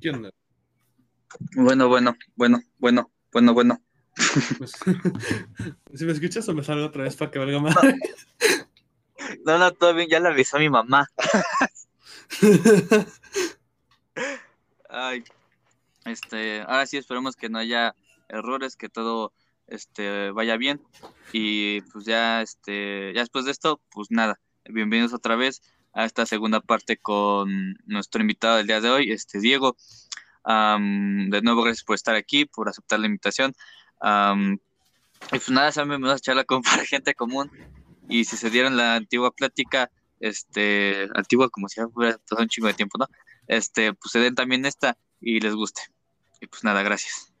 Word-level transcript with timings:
¿Qué 0.00 0.10
onda? 0.10 0.30
Bueno, 1.56 1.88
bueno, 1.88 2.16
bueno, 2.36 2.62
bueno, 2.78 3.10
bueno, 3.32 3.54
bueno. 3.54 3.82
Pues, 4.58 4.72
si 5.94 6.04
me 6.04 6.12
escuchas 6.12 6.48
o 6.48 6.54
me 6.54 6.62
salgo 6.62 6.86
otra 6.86 7.04
vez 7.04 7.16
para 7.16 7.30
que 7.30 7.38
valga 7.38 7.60
más. 7.60 7.74
No, 9.44 9.58
no, 9.58 9.72
todo 9.72 9.94
bien, 9.94 10.08
ya 10.08 10.20
le 10.20 10.28
avisó 10.28 10.56
a 10.56 10.60
mi 10.60 10.70
mamá. 10.70 11.08
Ay, 14.88 15.24
este, 16.04 16.62
ahora 16.62 16.86
sí 16.86 16.96
esperemos 16.96 17.36
que 17.36 17.48
no 17.48 17.58
haya 17.58 17.94
errores, 18.28 18.76
que 18.76 18.88
todo 18.88 19.32
este 19.66 20.30
vaya 20.30 20.56
bien 20.56 20.80
y 21.32 21.82
pues 21.82 22.06
ya 22.06 22.40
este 22.40 23.12
ya 23.14 23.20
después 23.20 23.44
de 23.44 23.50
esto, 23.50 23.80
pues 23.90 24.10
nada, 24.10 24.40
bienvenidos 24.64 25.12
otra 25.12 25.36
vez 25.36 25.60
a 25.98 26.04
esta 26.04 26.26
segunda 26.26 26.60
parte 26.60 26.96
con 26.96 27.76
nuestro 27.86 28.20
invitado 28.20 28.58
del 28.58 28.68
día 28.68 28.80
de 28.80 28.88
hoy, 28.88 29.10
este 29.10 29.40
Diego. 29.40 29.76
Am, 30.44 31.28
de 31.28 31.42
nuevo, 31.42 31.64
gracias 31.64 31.82
por 31.82 31.96
estar 31.96 32.14
aquí, 32.14 32.44
por 32.44 32.68
aceptar 32.68 33.00
la 33.00 33.06
invitación. 33.06 33.52
Am, 34.00 34.58
y 35.26 35.28
pues 35.30 35.50
nada, 35.50 35.72
vamos 35.74 36.12
a 36.12 36.18
charla 36.20 36.44
con 36.44 36.62
para 36.62 36.84
gente 36.84 37.14
común. 37.14 37.50
Y 38.08 38.26
si 38.26 38.36
se 38.36 38.48
dieron 38.48 38.76
la 38.76 38.94
antigua 38.94 39.32
plática, 39.32 39.90
este, 40.20 41.08
antigua 41.16 41.48
como 41.50 41.68
si 41.68 41.80
fuera 41.92 42.16
todo 42.18 42.42
un 42.42 42.48
chingo 42.48 42.68
de 42.68 42.74
tiempo, 42.74 42.96
¿no? 42.96 43.08
Este, 43.48 43.92
pues 43.92 44.12
se 44.12 44.20
den 44.20 44.36
también 44.36 44.66
esta 44.66 44.96
y 45.20 45.40
les 45.40 45.54
guste. 45.56 45.82
Y 46.40 46.46
pues 46.46 46.62
nada, 46.62 46.84
gracias. 46.84 47.32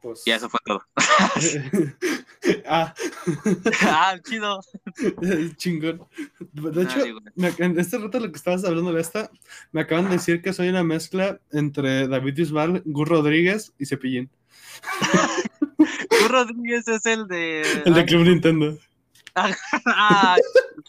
Pues... 0.00 0.26
Y 0.26 0.30
eso 0.30 0.48
fue 0.48 0.60
todo. 0.64 0.82
ah, 2.66 2.94
ah, 3.82 4.16
chido. 4.26 4.60
chingón. 5.56 6.02
De 6.52 6.82
Ah, 6.82 6.82
hecho, 6.82 7.62
en 7.62 7.78
este 7.78 7.98
rato 7.98 8.18
lo 8.18 8.30
que 8.30 8.36
estabas 8.38 8.64
hablando 8.64 8.92
de 8.92 9.00
esta, 9.00 9.30
me 9.72 9.82
acaban 9.82 10.06
de 10.06 10.12
decir 10.12 10.40
que 10.40 10.52
soy 10.52 10.68
una 10.68 10.82
mezcla 10.82 11.38
entre 11.52 12.08
David 12.08 12.34
Bisbal, 12.34 12.82
Gus 12.86 13.08
Rodríguez 13.08 13.72
y 13.78 13.86
Cepillín. 13.86 14.30
Gus 15.78 16.28
Rodríguez 16.28 16.88
es 16.88 17.04
el 17.06 17.26
de. 17.26 17.62
El 17.84 17.94
de 17.94 18.04
Club 18.06 18.22
Nintendo. 18.22 18.78
Ah, 19.34 20.36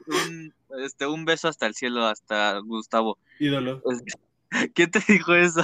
un, 0.08 0.54
este, 0.84 1.06
un 1.06 1.26
beso 1.26 1.48
hasta 1.48 1.66
el 1.68 1.76
cielo, 1.76 2.06
hasta 2.06 2.60
Gustavo. 2.60 3.18
Ídolo. 3.40 3.82
¿Quién 4.74 4.92
te 4.92 5.02
dijo 5.08 5.36
eso? 5.36 5.64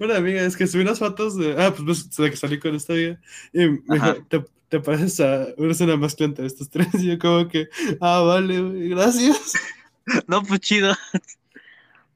Una 0.00 0.16
amiga, 0.16 0.42
es 0.42 0.56
que 0.56 0.66
subí 0.66 0.82
unas 0.82 0.98
fotos 0.98 1.36
de. 1.36 1.54
Ah, 1.62 1.74
pues 1.74 2.10
de 2.16 2.30
que 2.30 2.36
salí 2.36 2.58
con 2.58 2.74
esta 2.74 2.94
amiga. 2.94 3.20
Y 3.52 3.68
me 3.68 3.80
dijo, 3.88 4.14
te, 4.28 4.44
te 4.68 4.80
pareces 4.80 5.20
a. 5.20 5.48
Una 5.56 5.96
mezcla 5.96 6.26
entre 6.26 6.46
estos 6.46 6.70
tres. 6.70 6.88
Y 6.94 7.08
yo, 7.08 7.18
como 7.18 7.48
que. 7.48 7.68
Ah, 8.00 8.20
vale, 8.20 8.60
güey, 8.60 8.88
gracias. 8.90 9.52
No, 10.26 10.42
pues 10.42 10.60
chido. 10.60 10.96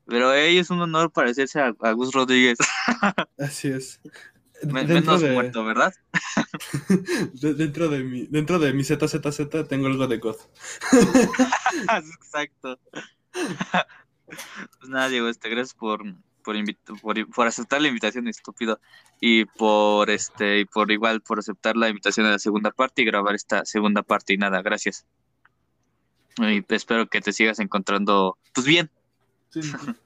Pero 0.06 0.32
ey, 0.32 0.56
es 0.56 0.70
un 0.70 0.80
honor 0.80 1.12
parecerse 1.12 1.60
a, 1.60 1.74
a 1.80 1.92
Gus 1.92 2.12
Rodríguez. 2.12 2.56
Así 3.38 3.68
es. 3.68 4.00
Dentro, 4.62 4.82
menos 4.94 5.20
de, 5.20 5.32
muerto, 5.32 5.64
¿verdad? 5.64 5.92
de- 7.34 7.54
dentro 7.54 7.88
de 7.88 8.04
mi 8.04 8.26
dentro 8.28 8.58
de 8.58 8.72
mi 8.72 8.84
ZZZ 8.84 9.68
tengo 9.68 9.88
algo 9.88 10.06
de 10.06 10.18
God. 10.18 10.36
Exacto. 12.22 12.78
Pues 13.32 14.88
nada, 14.88 15.08
Diego, 15.08 15.28
este, 15.28 15.48
gracias 15.48 15.74
por, 15.74 16.02
por, 16.42 16.56
por, 17.00 17.30
por 17.30 17.46
aceptar 17.46 17.80
la 17.80 17.88
invitación, 17.88 18.28
estúpido. 18.28 18.80
Y 19.20 19.44
por 19.44 20.10
este, 20.10 20.60
y 20.60 20.64
por 20.64 20.90
igual, 20.90 21.20
por 21.20 21.38
aceptar 21.38 21.76
la 21.76 21.88
invitación 21.88 22.26
a 22.26 22.32
la 22.32 22.38
segunda 22.38 22.70
parte 22.70 23.02
y 23.02 23.04
grabar 23.04 23.34
esta 23.34 23.64
segunda 23.64 24.02
parte. 24.02 24.34
Y 24.34 24.38
nada, 24.38 24.62
gracias. 24.62 25.06
Y 26.38 26.64
espero 26.68 27.08
que 27.08 27.20
te 27.20 27.32
sigas 27.32 27.58
encontrando, 27.58 28.38
pues 28.54 28.66
bien. 28.66 28.90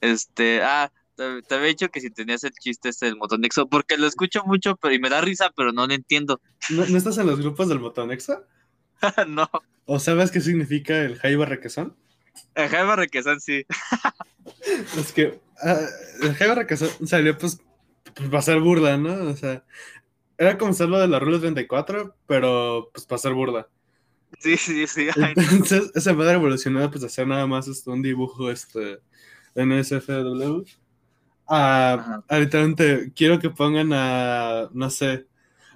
Este, 0.00 0.62
ah, 0.62 0.92
te, 1.16 1.42
te 1.42 1.54
había 1.56 1.66
dicho 1.66 1.88
que 1.88 2.00
si 2.00 2.08
tenías 2.08 2.44
el 2.44 2.52
chiste 2.52 2.88
este 2.88 3.06
del 3.06 3.16
motonexo, 3.16 3.68
porque 3.68 3.96
lo 3.96 4.06
escucho 4.06 4.44
mucho, 4.44 4.76
pero 4.76 4.94
y 4.94 5.00
me 5.00 5.08
da 5.08 5.20
risa, 5.20 5.50
pero 5.56 5.72
no 5.72 5.88
lo 5.88 5.92
entiendo. 5.92 6.40
¿No, 6.70 6.86
no 6.86 6.96
estás 6.96 7.18
en 7.18 7.26
los 7.26 7.40
grupos 7.40 7.68
del 7.68 7.80
Motonexa? 7.80 8.44
no. 9.26 9.50
¿O 9.86 9.98
sabes 9.98 10.30
qué 10.30 10.40
significa 10.40 10.98
el 10.98 11.18
Jaiba 11.18 11.46
Requesón? 11.46 11.96
A 12.54 12.68
Jaime 12.68 12.96
Requesán 12.96 13.40
sí. 13.40 13.64
Es 14.96 15.12
que 15.12 15.40
ah, 15.62 15.80
el 16.22 16.54
Requesón 16.56 16.88
salió 17.06 17.36
pues, 17.36 17.60
pues 18.14 18.28
para 18.28 18.38
hacer 18.38 18.60
burla, 18.60 18.96
¿no? 18.96 19.30
O 19.30 19.36
sea, 19.36 19.64
era 20.36 20.56
como 20.58 20.72
ser 20.72 20.88
lo 20.88 20.98
de 21.00 21.08
la 21.08 21.18
Rule 21.18 21.38
34, 21.38 22.14
pero 22.26 22.90
pues 22.92 23.06
para 23.06 23.16
hacer 23.16 23.34
burla. 23.34 23.68
Sí, 24.38 24.56
sí, 24.56 24.86
sí. 24.86 25.08
ay, 25.20 25.32
Entonces, 25.36 25.90
esa 25.94 26.12
madre 26.12 26.34
evolucionó 26.34 26.90
pues 26.90 27.02
a 27.02 27.06
hacer 27.06 27.26
nada 27.26 27.46
más 27.46 27.66
este, 27.68 27.90
un 27.90 28.02
dibujo 28.02 28.50
este, 28.50 29.00
de 29.54 29.66
NSFW. 29.66 30.64
A, 31.50 31.94
Ajá. 31.94 32.24
a 32.28 32.38
literalmente, 32.38 33.10
quiero 33.16 33.38
que 33.38 33.48
pongan 33.50 33.90
a, 33.94 34.68
no 34.72 34.90
sé, 34.90 35.26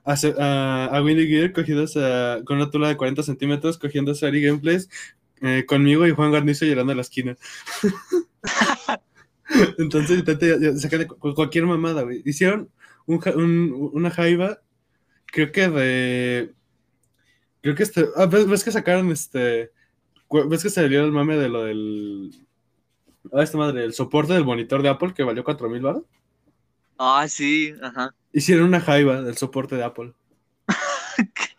a, 0.05 0.15
a, 0.39 0.85
a 0.97 1.03
Windy 1.03 1.27
Gear 1.27 1.53
cogidos 1.53 1.97
a- 1.97 2.41
con 2.45 2.59
una 2.59 2.71
tula 2.71 2.89
de 2.89 2.97
40 2.97 3.23
centímetros, 3.23 3.79
cogiendo 3.79 4.13
a 4.13 4.27
Ari 4.27 4.43
Gameplays, 4.43 4.91
eh, 5.41 5.65
conmigo 5.67 6.07
y 6.07 6.11
Juan 6.13 6.31
Garnizo 6.31 6.67
llorando 6.67 6.93
en 6.93 6.99
la 6.99 7.03
esquina. 7.03 7.37
Entonces, 9.79 10.25
ya 10.25 10.77
sacar 10.77 11.07
cualquier 11.07 11.67
mamada, 11.67 12.03
güey. 12.03 12.23
Hicieron 12.25 12.71
un 13.07 13.19
ja- 13.19 13.35
un- 13.37 13.91
una 13.93 14.11
jaiba, 14.11 14.59
creo 15.27 15.53
que 15.53 15.69
de. 15.69 16.55
Creo 17.61 17.75
que 17.75 17.83
este. 17.83 18.07
ah, 18.17 18.27
¿ves, 18.27 18.47
ves 18.47 18.65
que 18.65 18.73
sacaron 18.73 19.11
este. 19.11 19.71
¿Ves 20.49 20.63
que 20.63 20.71
se 20.71 20.89
dio 20.89 21.05
el 21.05 21.13
mame 21.13 21.37
de 21.37 21.49
lo 21.49 21.65
del. 21.65 22.31
Ah, 23.33 23.43
esta 23.43 23.59
madre, 23.59 23.85
el 23.85 23.93
soporte 23.93 24.33
del 24.33 24.45
monitor 24.45 24.83
de 24.83 24.89
Apple 24.89 25.15
que 25.15 25.23
valió 25.23 25.45
4000 25.45 25.83
baros? 25.83 26.03
Ah, 26.99 27.27
sí, 27.29 27.75
ajá. 27.83 28.15
Hicieron 28.33 28.67
una 28.67 28.81
jaiba 28.81 29.21
del 29.23 29.37
soporte 29.37 29.77
de 29.77 29.85
Apple. 29.85 30.13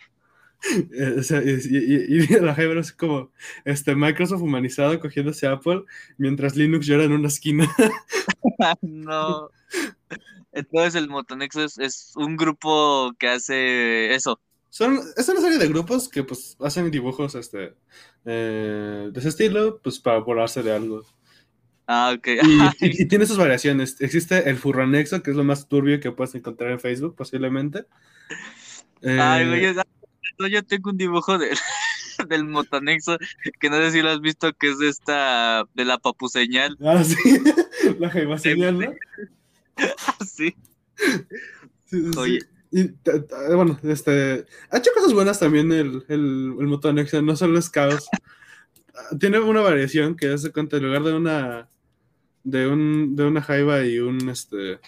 Eh, 0.94 1.16
o 1.20 1.24
sea, 1.24 1.42
y, 1.44 1.50
y- 1.50 2.24
y 2.24 2.28
la 2.42 2.56
jaiba 2.56 2.80
es 2.80 2.92
como 2.92 3.32
este, 3.66 3.96
Microsoft 3.96 4.42
humanizado 4.42 5.00
cogiéndose 5.00 5.46
a 5.48 5.54
Apple 5.54 5.84
mientras 6.18 6.56
Linux 6.56 6.86
llora 6.86 7.04
en 7.04 7.12
una 7.14 7.28
esquina. 7.28 7.68
no. 8.82 9.50
Entonces 10.52 10.96
el 10.96 11.10
Motonexo 11.10 11.64
es, 11.64 11.80
es 11.80 12.14
un 12.16 12.38
grupo 12.38 13.12
que 13.18 13.28
hace 13.28 14.14
eso. 14.14 14.40
Son, 14.70 15.00
es 15.18 15.30
una 15.30 15.42
serie 15.42 15.58
de 15.60 15.68
grupos 15.68 16.10
que 16.10 16.24
pues 16.24 16.56
hacen 16.60 16.90
dibujos 16.90 17.36
este, 17.36 17.76
eh, 18.26 19.10
de 19.12 19.20
ese 19.20 19.30
estilo, 19.30 19.80
pues 19.84 20.00
para 20.00 20.18
burlarse 20.20 20.64
de 20.64 20.72
algo. 20.74 21.04
Ah, 21.86 22.16
ok. 22.18 22.28
Y, 22.28 22.86
y- 22.88 23.02
y 23.04 23.08
tiene 23.08 23.26
sus 23.26 23.38
variaciones. 23.38 24.00
Existe 24.00 24.50
el 24.50 24.58
Furranexo, 24.58 25.22
que 25.22 25.32
es 25.32 25.38
lo 25.38 25.44
más 25.44 25.68
turbio 25.68 26.00
que 26.00 26.12
puedes 26.12 26.34
encontrar 26.34 26.72
en 26.72 26.80
Facebook, 26.80 27.16
posiblemente. 27.16 27.86
Eh, 29.02 29.20
Ay, 29.20 29.48
güey, 29.48 29.66
es- 29.66 29.78
no, 30.40 30.48
yo 30.48 30.64
tengo 30.64 30.90
un 30.92 30.98
dibujo 30.98 31.38
de- 31.38 31.56
del 32.30 32.46
Motonexo 32.46 33.18
que 33.60 33.70
no 33.70 33.78
sé 33.78 33.92
si 33.92 34.02
lo 34.02 34.10
has 34.10 34.22
visto, 34.22 34.54
que 34.54 34.70
es 34.72 34.78
de 34.80 34.90
esta, 34.90 35.64
de 35.74 35.86
la 35.86 35.98
papuseñal. 35.98 36.78
Ah, 36.86 37.04
sí. 37.04 37.18
La 38.00 38.10
jaiba 38.10 38.38
señal, 38.38 38.80
¿no? 38.80 38.94
sí. 40.26 40.56
Sí. 41.86 42.12
Oye. 42.18 42.40
Y, 42.72 42.90
bueno, 43.54 43.80
este. 43.84 44.46
Ha 44.72 44.78
hecho 44.78 44.92
cosas 44.96 45.14
buenas 45.14 45.40
también 45.40 45.72
el, 45.72 46.04
el, 46.08 46.56
el 46.60 46.68
Motonexo, 46.68 47.22
no 47.22 47.36
solo 47.36 47.60
es 47.60 47.70
caos. 47.70 48.08
Ah, 48.96 49.16
Tiene 49.20 49.40
una 49.40 49.62
variación 49.62 50.16
que 50.16 50.30
hace 50.34 50.52
cuenta, 50.52 50.78
en 50.78 50.84
lugar 50.86 51.04
de 51.04 51.14
una. 51.14 51.68
De 52.44 52.68
un, 52.68 53.16
de 53.16 53.26
una 53.26 53.42
jaiba 53.42 53.84
y 53.86 54.00
un 54.00 54.30
este. 54.30 54.80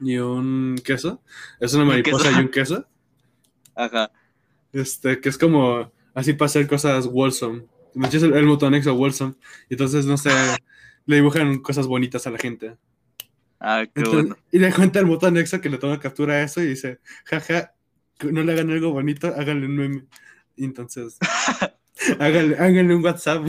Y 0.00 0.16
un 0.18 0.76
queso. 0.84 1.22
Es 1.60 1.74
una 1.74 1.82
Un 1.84 1.88
mariposa 1.90 2.32
y 2.32 2.34
un 2.42 2.48
queso. 2.48 2.86
Ajá. 3.74 4.10
Este, 4.72 5.20
que 5.20 5.28
es 5.28 5.38
como. 5.38 5.92
Así 6.14 6.34
para 6.34 6.46
hacer 6.46 6.66
cosas 6.66 7.06
wholesome. 7.06 7.64
De 7.94 8.06
hecho, 8.06 8.18
es 8.18 8.22
el, 8.22 8.34
el 8.34 8.46
Motonexo 8.46 8.94
wholesome. 8.94 9.34
Y 9.68 9.74
entonces, 9.74 10.06
no 10.06 10.16
sé. 10.16 10.30
le 11.06 11.16
dibujan 11.16 11.58
cosas 11.60 11.86
bonitas 11.86 12.26
a 12.26 12.30
la 12.30 12.38
gente. 12.38 12.76
Ah, 13.60 13.84
qué 13.84 14.00
Entonces, 14.00 14.22
bueno. 14.28 14.36
Y 14.50 14.58
le 14.58 14.72
cuenta 14.72 14.98
al 14.98 15.06
Motonexo 15.06 15.60
que 15.60 15.70
le 15.70 15.78
toma 15.78 16.00
captura 16.00 16.34
a 16.34 16.42
eso 16.42 16.60
y 16.60 16.66
dice, 16.66 17.00
jaja, 17.24 17.74
no 18.30 18.42
le 18.42 18.52
hagan 18.52 18.70
algo 18.70 18.92
bonito, 18.92 19.28
háganle 19.28 19.66
un 19.66 19.76
meme. 19.76 20.04
Y 20.56 20.64
entonces, 20.64 21.18
háganle, 22.18 22.56
háganle 22.56 22.94
un 22.94 23.04
WhatsApp. 23.04 23.46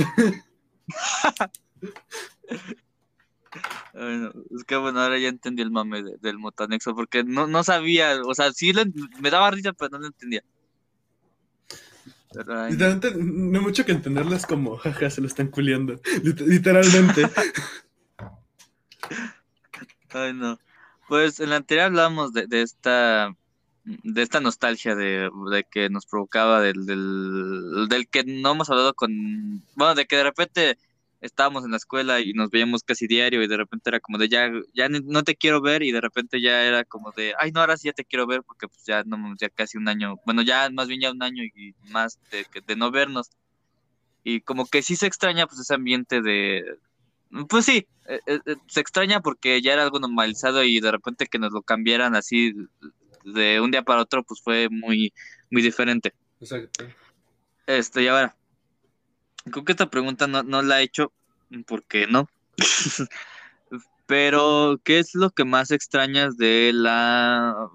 Bueno, 3.94 4.32
es 4.56 4.64
que 4.64 4.76
bueno, 4.76 5.00
ahora 5.00 5.20
ya 5.20 5.30
entendí 5.30 5.62
el 5.62 5.70
mame 5.72 6.02
de- 6.02 6.18
del 6.20 6.40
Motonexo, 6.40 6.96
porque 6.96 7.24
no, 7.24 7.46
no 7.46 7.64
sabía, 7.64 8.20
o 8.26 8.34
sea, 8.34 8.52
sí 8.52 8.74
me 9.20 9.30
daba 9.30 9.52
risa, 9.52 9.74
pero 9.74 9.90
no 9.92 10.00
lo 10.00 10.08
entendía. 10.08 10.44
Pero. 12.34 12.68
Literalmente, 12.68 13.14
no 13.16 13.60
hay 13.60 13.66
mucho 13.66 13.86
que 13.86 13.92
entenderles 13.92 14.46
como, 14.46 14.76
jaja, 14.84 15.10
se 15.10 15.22
lo 15.22 15.28
están 15.28 15.48
culiando. 15.50 15.94
Lit- 16.24 16.42
Literalmente. 16.46 17.30
Ay, 20.12 20.34
no. 20.34 20.60
Pues 21.08 21.40
en 21.40 21.50
la 21.50 21.58
anterior 21.58 21.86
hablábamos 21.88 22.34
de, 22.34 22.48
de 22.48 22.62
esta 22.62 23.36
de 23.86 24.22
esta 24.22 24.40
nostalgia 24.40 24.96
de, 24.96 25.30
de 25.52 25.66
que 25.70 25.90
nos 25.90 26.06
provocaba 26.06 26.62
del, 26.62 26.86
del, 26.86 27.88
del 27.90 28.08
que 28.08 28.24
no 28.24 28.52
hemos 28.54 28.70
hablado 28.70 28.94
con 28.94 29.62
bueno 29.76 29.94
de 29.96 30.06
que 30.06 30.16
de 30.16 30.24
repente 30.24 30.78
estábamos 31.24 31.64
en 31.64 31.72
la 31.72 31.78
escuela 31.78 32.20
y 32.20 32.34
nos 32.34 32.50
veíamos 32.50 32.84
casi 32.84 33.08
diario 33.08 33.42
y 33.42 33.48
de 33.48 33.58
repente 33.58 33.90
era 33.90 34.00
como 34.00 34.18
de 34.18 34.28
ya, 34.28 34.52
ya 34.74 34.90
no 34.90 35.24
te 35.24 35.36
quiero 35.36 35.62
ver 35.62 35.82
y 35.82 35.92
de 35.92 36.02
repente 36.02 36.42
ya 36.42 36.64
era 36.64 36.84
como 36.84 37.12
de, 37.12 37.34
ay 37.40 37.52
no, 37.52 37.62
ahora 37.62 37.78
sí 37.78 37.88
ya 37.88 37.94
te 37.94 38.06
quiero 38.06 38.28
ver 38.28 38.44
porque 38.44 38.68
pues 38.68 38.84
ya, 38.86 39.04
no, 39.06 39.18
ya 39.40 39.50
casi 39.50 39.78
un 39.78 39.88
año, 39.88 40.20
bueno, 40.26 40.42
ya 40.42 40.70
más 40.70 40.88
bien 40.88 41.02
ya 41.02 41.12
un 41.12 41.24
año 41.24 41.44
y 41.44 41.74
más 41.90 42.20
de, 42.30 42.46
de 42.66 42.76
no 42.76 42.92
vernos. 42.92 43.30
Y 44.26 44.42
como 44.42 44.66
que 44.66 44.82
sí 44.82 44.96
se 44.96 45.08
extraña 45.08 45.48
pues 45.48 45.60
ese 45.60 45.74
ambiente 45.74 46.22
de, 46.22 46.64
pues 47.50 47.66
sí, 47.66 47.88
eh, 48.08 48.20
eh, 48.26 48.40
eh, 48.46 48.56
se 48.68 48.82
extraña 48.82 49.22
porque 49.22 49.62
ya 49.62 49.74
era 49.74 49.84
algo 49.84 50.00
normalizado 50.00 50.64
y 50.64 50.80
de 50.80 50.92
repente 50.92 51.28
que 51.28 51.40
nos 51.40 51.52
lo 51.52 51.62
cambiaran 51.62 52.16
así 52.16 52.54
de 53.24 53.62
un 53.62 53.72
día 53.72 53.84
para 53.84 54.02
otro 54.02 54.24
pues 54.24 54.42
fue 54.42 54.68
muy, 54.70 55.14
muy 55.50 55.62
diferente. 55.62 56.14
Exacto. 56.40 56.86
Este, 57.66 58.04
y 58.04 58.08
ahora, 58.08 58.36
creo 59.52 59.66
que 59.66 59.72
esta 59.72 59.90
pregunta 59.90 60.28
no, 60.28 60.44
no 60.44 60.62
la 60.62 60.82
he 60.82 60.84
hecho 60.84 61.12
porque 61.66 62.08
no. 62.08 62.30
Pero, 64.06 64.80
¿qué 64.84 65.00
es 65.00 65.16
lo 65.16 65.30
que 65.30 65.46
más 65.46 65.72
extrañas 65.72 66.38
de 66.38 66.72
la 66.74 67.70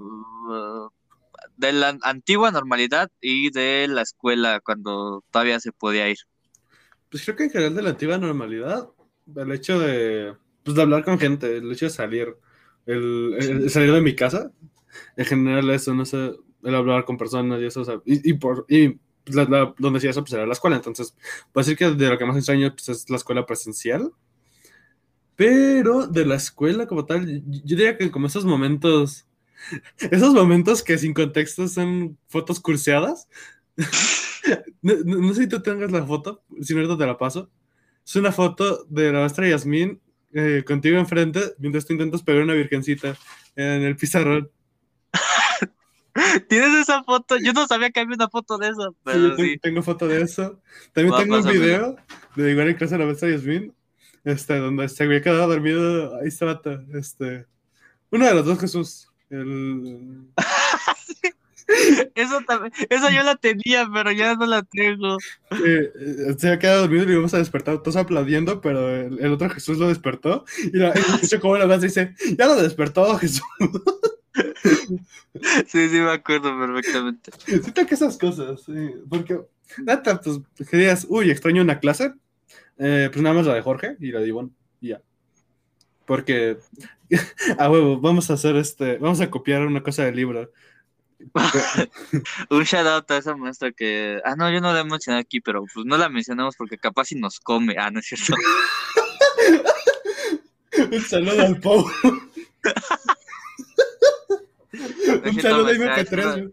de 1.56 1.72
la 1.72 1.98
antigua 2.02 2.50
normalidad 2.50 3.10
y 3.20 3.50
de 3.50 3.88
la 3.88 4.02
escuela 4.02 4.60
cuando 4.60 5.24
todavía 5.30 5.58
se 5.60 5.72
podía 5.72 6.08
ir? 6.08 6.18
Pues 7.10 7.24
creo 7.24 7.36
que 7.36 7.44
en 7.44 7.50
general 7.50 7.74
de 7.74 7.82
la 7.82 7.90
antigua 7.90 8.18
normalidad, 8.18 8.88
el 9.34 9.52
hecho 9.52 9.78
de, 9.80 10.34
pues 10.62 10.76
de 10.76 10.82
hablar 10.82 11.04
con 11.04 11.18
gente, 11.18 11.56
el 11.56 11.72
hecho 11.72 11.86
de 11.86 11.90
salir, 11.90 12.36
el, 12.86 13.68
salir 13.70 13.92
de 13.92 14.00
mi 14.00 14.14
casa, 14.14 14.52
en 15.16 15.24
general 15.24 15.70
eso, 15.70 15.94
no 15.94 16.04
sé, 16.04 16.32
el 16.62 16.74
hablar 16.74 17.04
con 17.04 17.18
personas 17.18 17.60
y 17.60 17.66
eso, 17.66 17.80
o 17.80 17.84
sea, 17.84 18.00
y, 18.04 18.34
por, 18.34 18.66
y 18.68 18.98
pues, 19.32 19.48
donde 19.78 19.98
hacía 19.98 20.10
eso, 20.10 20.22
pues 20.22 20.32
era 20.32 20.46
la 20.46 20.52
escuela. 20.52 20.76
Entonces, 20.76 21.14
puedo 21.52 21.64
decir 21.64 21.76
que 21.76 21.90
de 21.90 22.08
lo 22.08 22.18
que 22.18 22.24
más 22.24 22.36
extraño 22.36 22.72
pues, 22.74 22.88
es 22.88 23.10
la 23.10 23.16
escuela 23.16 23.46
presencial. 23.46 24.12
Pero 25.36 26.08
de 26.08 26.26
la 26.26 26.34
escuela 26.34 26.86
como 26.86 27.06
tal, 27.06 27.42
yo 27.46 27.76
diría 27.76 27.96
que 27.96 28.10
como 28.10 28.26
esos 28.26 28.44
momentos, 28.44 29.26
esos 30.10 30.34
momentos 30.34 30.82
que 30.82 30.98
sin 30.98 31.14
contexto 31.14 31.68
son 31.68 32.18
fotos 32.26 32.58
curseadas. 32.60 33.28
no, 34.82 35.34
sé 35.34 35.42
si 35.42 35.48
tú 35.48 35.62
tengas 35.62 35.92
la 35.92 36.04
foto, 36.04 36.42
si 36.60 36.74
no 36.74 36.96
te 36.96 37.06
la 37.06 37.16
paso. 37.16 37.50
Es 38.04 38.16
una 38.16 38.32
foto 38.32 38.84
de 38.88 39.12
la 39.12 39.20
maestra 39.20 39.48
Yasmín 39.48 40.00
eh, 40.32 40.64
contigo 40.66 40.98
enfrente 40.98 41.40
mientras 41.58 41.86
tú 41.86 41.92
intentas 41.92 42.22
pegar 42.22 42.42
una 42.42 42.54
virgencita 42.54 43.16
en 43.54 43.82
el 43.82 43.96
pizarrón. 43.96 44.50
¿Tienes 46.48 46.74
esa 46.74 47.02
foto? 47.04 47.36
Yo 47.36 47.52
no 47.52 47.66
sabía 47.66 47.90
que 47.90 48.00
había 48.00 48.14
una 48.14 48.28
foto 48.28 48.58
de 48.58 48.68
eso. 48.68 48.94
Pero 49.04 49.36
sí, 49.36 49.58
tengo, 49.58 49.82
foto 49.82 50.06
de 50.06 50.22
eso. 50.22 50.60
También 50.92 51.16
tengo 51.16 51.38
un 51.38 51.44
video 51.44 51.96
de 52.36 52.50
igual 52.50 52.68
en 52.68 52.76
clase 52.76 52.94
de 52.94 52.98
la 53.00 53.06
maestra 53.06 53.30
Yasmin, 53.30 53.74
este, 54.24 54.58
donde 54.58 54.88
se 54.88 55.04
había 55.04 55.22
quedado 55.22 55.48
dormido. 55.48 56.16
Ahí 56.16 56.28
estaba, 56.28 56.60
este, 56.94 57.46
uno 58.10 58.26
de 58.26 58.34
los 58.34 58.46
dos 58.46 58.60
Jesús. 58.60 59.10
El... 59.30 60.28
Eso 62.14 62.40
también, 62.46 62.72
eso 62.88 63.10
yo 63.10 63.22
la 63.22 63.36
tenía, 63.36 63.86
pero 63.92 64.10
ya 64.10 64.34
no 64.34 64.46
la 64.46 64.62
tengo. 64.62 65.18
Eh, 65.50 66.34
se 66.38 66.46
había 66.46 66.58
quedado 66.58 66.80
dormido 66.82 67.04
y 67.04 67.12
íbamos 67.12 67.34
a 67.34 67.38
despertar, 67.38 67.82
todos 67.82 67.96
aplaudiendo, 67.96 68.62
pero 68.62 68.88
el, 68.88 69.32
otro 69.32 69.50
Jesús 69.50 69.76
lo 69.76 69.88
despertó. 69.88 70.46
Y 70.72 70.78
la, 70.78 70.90
escucho 70.92 71.40
como 71.40 71.58
la 71.58 71.66
más 71.66 71.82
dice, 71.82 72.14
ya 72.38 72.46
lo 72.46 72.56
despertó 72.56 73.18
Jesús. 73.18 73.42
Sí, 75.66 75.88
sí, 75.88 76.00
me 76.00 76.10
acuerdo 76.10 76.58
perfectamente. 76.58 77.30
Siento 77.44 77.86
que 77.86 77.94
esas 77.94 78.18
cosas, 78.18 78.62
sí, 78.62 78.94
porque, 79.08 79.40
neta, 79.78 80.20
pues, 80.20 80.40
que 80.68 80.94
uy, 81.08 81.30
extraño 81.30 81.62
una 81.62 81.78
clase, 81.78 82.12
eh, 82.78 83.08
pues 83.12 83.22
nada 83.22 83.34
más 83.34 83.46
la 83.46 83.54
de 83.54 83.62
Jorge 83.62 83.96
y 84.00 84.12
la 84.12 84.20
de 84.20 84.28
Ivonne, 84.28 84.50
y 84.80 84.88
ya. 84.88 85.02
Porque, 86.06 86.58
a 87.58 87.70
huevo, 87.70 88.00
vamos 88.00 88.30
a 88.30 88.34
hacer 88.34 88.56
este, 88.56 88.98
vamos 88.98 89.20
a 89.20 89.30
copiar 89.30 89.66
una 89.66 89.82
cosa 89.82 90.04
del 90.04 90.16
libro. 90.16 90.50
un 92.50 92.62
shout 92.62 92.86
out 92.86 93.10
a 93.10 93.16
esa 93.18 93.36
maestra 93.36 93.72
que, 93.72 94.20
ah, 94.24 94.36
no, 94.36 94.50
yo 94.50 94.60
no 94.60 94.72
la 94.72 94.80
he 94.80 94.84
mencionado 94.84 95.20
aquí, 95.20 95.40
pero 95.40 95.64
pues 95.72 95.84
no 95.84 95.96
la 95.96 96.08
mencionamos 96.08 96.54
porque 96.56 96.78
capaz 96.78 97.06
si 97.06 97.16
nos 97.16 97.40
come, 97.40 97.74
ah, 97.78 97.90
no 97.90 98.00
es 98.00 98.06
cierto. 98.06 98.34
un 100.92 101.00
saludo 101.00 101.42
al 101.42 101.60
Pau. 101.60 101.84
Un 105.08 105.40
saludo 105.40 105.66
a 105.68 105.72
MP3. 105.72 106.52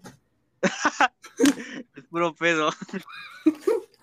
Es 1.96 2.06
puro 2.06 2.34
pedo. 2.34 2.70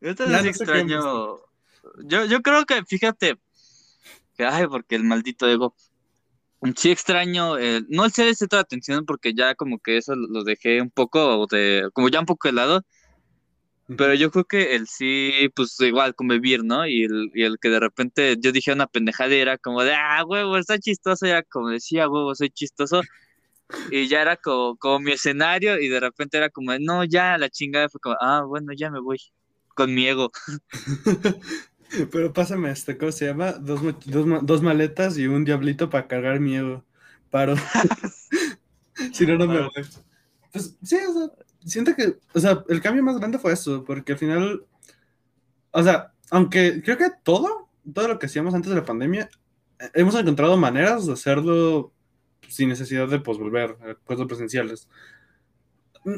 Esto 0.00 0.24
es 0.24 0.44
extraño. 0.44 1.38
Yo, 2.04 2.24
yo 2.24 2.40
creo 2.42 2.64
que, 2.64 2.84
fíjate, 2.84 3.36
que, 4.36 4.44
ay, 4.44 4.66
porque 4.68 4.94
el 4.94 5.04
maldito 5.04 5.48
ego. 5.48 5.74
Sí 6.76 6.92
extraño, 6.92 7.58
eh, 7.58 7.82
no 7.88 8.04
el 8.04 8.12
ser 8.12 8.28
ese 8.28 8.46
toda 8.46 8.62
atención 8.62 9.04
porque 9.04 9.34
ya 9.34 9.56
como 9.56 9.80
que 9.80 9.96
eso 9.96 10.14
lo 10.14 10.44
dejé 10.44 10.80
un 10.80 10.90
poco 10.90 11.48
de, 11.48 11.90
como 11.92 12.08
ya 12.08 12.20
un 12.20 12.26
poco 12.26 12.46
de 12.46 12.52
lado, 12.52 12.84
pero 13.96 14.14
yo 14.14 14.30
creo 14.30 14.44
que 14.44 14.74
el 14.74 14.86
sí, 14.88 15.50
pues 15.54 15.78
igual 15.80 16.14
convivir, 16.14 16.64
¿no? 16.64 16.86
Y 16.86 17.04
el, 17.04 17.30
y 17.34 17.42
el 17.42 17.58
que 17.58 17.68
de 17.68 17.80
repente 17.80 18.36
yo 18.40 18.52
dije 18.52 18.72
una 18.72 18.86
pendejada 18.86 19.34
y 19.34 19.40
era 19.40 19.58
como 19.58 19.82
de, 19.82 19.94
ah, 19.94 20.24
huevo, 20.26 20.56
está 20.56 20.78
chistoso, 20.78 21.26
ya 21.26 21.42
como 21.42 21.70
decía, 21.70 22.08
huevo, 22.08 22.34
soy 22.34 22.50
chistoso. 22.50 23.02
Y 23.90 24.08
ya 24.08 24.22
era 24.22 24.36
como, 24.36 24.76
como 24.76 25.00
mi 25.00 25.12
escenario 25.12 25.80
y 25.80 25.88
de 25.88 26.00
repente 26.00 26.36
era 26.36 26.50
como, 26.50 26.72
no, 26.78 27.04
ya 27.04 27.38
la 27.38 27.48
chingada 27.48 27.88
fue 27.88 28.00
como, 28.00 28.16
ah, 28.20 28.42
bueno, 28.46 28.72
ya 28.74 28.90
me 28.90 29.00
voy 29.00 29.18
con 29.74 29.94
mi 29.94 30.06
ego. 30.06 30.30
Pero 32.10 32.32
pásame 32.32 32.70
este, 32.70 32.96
¿cómo 32.96 33.12
se 33.12 33.26
llama? 33.26 33.52
Dos, 33.52 33.80
dos, 34.06 34.26
dos 34.42 34.62
maletas 34.62 35.18
y 35.18 35.26
un 35.26 35.44
diablito 35.44 35.90
para 35.90 36.08
cargar 36.08 36.40
mi 36.40 36.56
ego. 36.56 36.84
Paro. 37.30 37.54
si 39.12 39.26
no, 39.26 39.36
no 39.36 39.46
me 39.46 39.60
voy. 39.60 39.70
Pues 40.52 40.76
sí, 40.82 40.96
o 40.96 41.12
sea, 41.12 41.30
siento 41.64 41.94
que, 41.94 42.18
o 42.34 42.40
sea, 42.40 42.64
el 42.68 42.80
cambio 42.80 43.02
más 43.02 43.18
grande 43.18 43.38
fue 43.38 43.52
eso, 43.52 43.84
porque 43.84 44.12
al 44.12 44.18
final, 44.18 44.64
o 45.70 45.82
sea, 45.82 46.12
aunque 46.30 46.82
creo 46.82 46.96
que 46.96 47.10
todo, 47.22 47.68
todo 47.92 48.08
lo 48.08 48.18
que 48.18 48.26
hacíamos 48.26 48.54
antes 48.54 48.70
de 48.70 48.76
la 48.76 48.84
pandemia, 48.84 49.28
eh, 49.78 49.90
hemos 49.94 50.14
encontrado 50.14 50.56
maneras 50.56 51.06
de 51.06 51.12
hacerlo 51.12 51.92
sin 52.48 52.68
necesidad 52.68 53.08
de 53.08 53.20
pues, 53.20 53.38
volver 53.38 53.76
a 53.82 53.94
cosas 54.04 54.26
presenciales. 54.26 54.88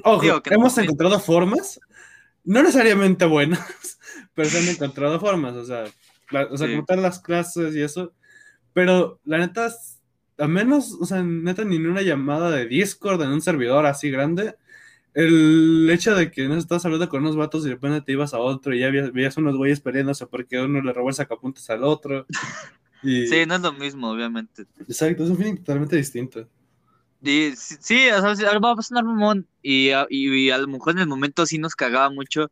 Ojo, 0.02 0.42
hemos 0.46 0.78
encontrado 0.78 1.20
formas, 1.20 1.78
no 2.42 2.62
necesariamente 2.62 3.26
buenas, 3.26 3.98
pero 4.34 4.48
se 4.48 4.58
han 4.58 4.68
encontrado 4.68 5.20
formas, 5.20 5.54
o 5.54 5.64
sea, 5.64 5.84
o 6.50 6.56
sea, 6.56 6.68
como 6.68 6.84
tal 6.84 7.02
las 7.02 7.20
clases 7.20 7.74
y 7.74 7.82
eso, 7.82 8.12
pero 8.72 9.20
la 9.24 9.38
neta, 9.38 9.70
a 10.38 10.48
menos, 10.48 10.96
o 11.00 11.04
sea, 11.04 11.22
neta, 11.22 11.64
ni 11.64 11.76
en 11.76 11.86
una 11.86 12.02
llamada 12.02 12.50
de 12.50 12.66
Discord 12.66 13.22
en 13.22 13.30
un 13.30 13.42
servidor 13.42 13.86
así 13.86 14.10
grande, 14.10 14.56
el 15.14 15.88
hecho 15.90 16.14
de 16.14 16.30
que 16.30 16.48
no 16.48 16.56
estás 16.56 16.84
hablando 16.84 17.08
con 17.08 17.22
unos 17.22 17.36
vatos 17.36 17.62
y 17.62 17.68
de 17.68 17.74
repente 17.74 18.00
te 18.02 18.12
ibas 18.12 18.34
a 18.34 18.38
otro 18.38 18.74
y 18.74 18.80
ya 18.80 18.90
veías 18.90 19.36
unos 19.36 19.56
güeyes 19.56 19.80
peleándose 19.80 20.26
porque 20.26 20.60
uno 20.60 20.82
le 20.82 20.92
robó 20.92 21.08
el 21.08 21.14
sacapuntas 21.14 21.70
al 21.70 21.84
otro. 21.84 22.26
Sí, 23.04 23.44
no 23.46 23.56
es 23.56 23.60
lo 23.60 23.74
mismo, 23.74 24.10
obviamente. 24.10 24.64
Exacto, 24.80 25.24
es 25.24 25.28
un 25.28 25.36
feeling 25.36 25.56
totalmente 25.56 25.94
distinto. 25.94 26.48
Y, 27.22 27.52
sí, 27.54 28.08
o 28.08 28.34
sea, 28.34 28.58
va 28.58 28.70
a 28.70 28.76
pasar 28.76 29.04
un 29.04 29.46
y, 29.62 29.90
y, 30.08 30.50
a 30.50 30.58
lo 30.58 30.68
mejor 30.68 30.94
en 30.94 31.00
el 31.00 31.06
momento 31.06 31.44
sí 31.44 31.58
nos 31.58 31.74
cagaba 31.74 32.08
mucho, 32.08 32.50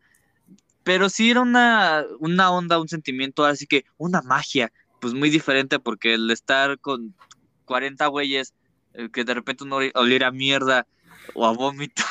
pero 0.83 1.09
sí 1.09 1.31
era 1.31 1.41
una, 1.41 2.05
una 2.21 2.51
onda, 2.51 2.79
un 2.79 2.89
sentimiento, 2.89 3.47
así 3.47 3.67
que 3.67 3.85
una 3.97 4.21
magia, 4.21 4.73
pues 5.01 5.15
muy 5.15 5.31
diferente 5.31 5.79
porque 5.79 6.15
el 6.15 6.31
estar 6.31 6.79
con 6.79 7.15
40 7.65 8.07
güeyes, 8.09 8.55
eh, 8.95 9.09
que 9.11 9.25
de 9.25 9.35
repente 9.35 9.65
uno 9.65 9.79
oliera 9.95 10.31
mierda, 10.31 10.87
o 11.35 11.47
a 11.47 11.53
vómito, 11.53 12.03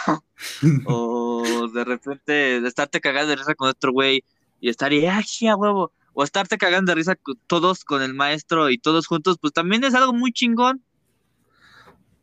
o 0.86 1.68
de 1.74 1.84
repente 1.84 2.58
estarte 2.66 3.02
cagando 3.02 3.30
de 3.30 3.36
risa 3.38 3.56
con 3.56 3.70
otro 3.70 3.92
güey 3.92 4.24
y 4.60 4.70
estar 4.70 4.92
y, 4.94 5.06
¡ay, 5.06 5.48
a 5.50 5.56
huevo! 5.56 5.92
O 6.14 6.24
estarte 6.24 6.58
cagando 6.58 6.92
de 6.92 6.96
risa 6.96 7.18
todos 7.48 7.86
con 7.86 8.02
el 8.02 8.14
maestro 8.14 8.70
y 8.70 8.78
todos 8.78 9.08
juntos, 9.08 9.38
pues 9.40 9.54
también 9.54 9.84
es 9.84 9.94
algo 9.94 10.14
muy 10.14 10.32
chingón. 10.32 10.82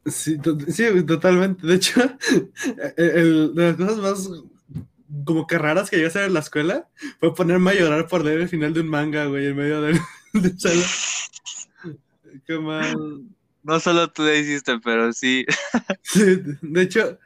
Sí, 0.06 0.38
sí 0.68 1.02
totalmente. 1.04 1.66
De 1.66 1.74
hecho, 1.74 2.00
el, 2.96 3.54
de 3.54 3.66
las 3.68 3.76
cosas 3.76 3.98
más 3.98 4.30
como 5.24 5.46
que 5.46 5.58
raras 5.58 5.88
que 5.88 5.96
llegué 5.96 6.06
a 6.06 6.10
hacer 6.10 6.24
en 6.24 6.34
la 6.34 6.40
escuela 6.40 6.88
fue 7.18 7.34
ponerme 7.34 7.70
a 7.70 7.74
llorar 7.74 8.08
por 8.08 8.24
leer 8.24 8.40
el 8.42 8.48
final 8.48 8.74
de 8.74 8.80
un 8.80 8.88
manga, 8.88 9.24
güey, 9.24 9.46
en 9.46 9.56
medio 9.56 9.80
del, 9.80 9.98
del 10.34 10.56
Qué 12.46 12.58
mal. 12.58 13.22
No 13.68 13.78
solo 13.80 14.10
tú 14.10 14.22
lo 14.22 14.34
hiciste, 14.34 14.78
pero 14.82 15.12
sí. 15.12 15.44
sí. 16.02 16.40
De 16.62 16.82
hecho, 16.82 17.18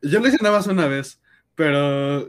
yo 0.00 0.20
lo 0.20 0.28
hice 0.28 0.38
nada 0.40 0.56
más 0.56 0.68
una 0.68 0.86
vez, 0.86 1.20
pero 1.56 2.28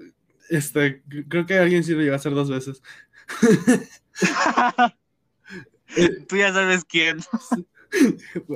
este, 0.50 1.04
creo 1.30 1.46
que 1.46 1.60
alguien 1.60 1.84
sí 1.84 1.94
lo 1.94 2.02
iba 2.02 2.14
a 2.14 2.16
hacer 2.16 2.34
dos 2.34 2.50
veces. 2.50 2.82
tú 6.28 6.38
ya 6.38 6.52
sabes 6.52 6.84
quién. 6.86 7.20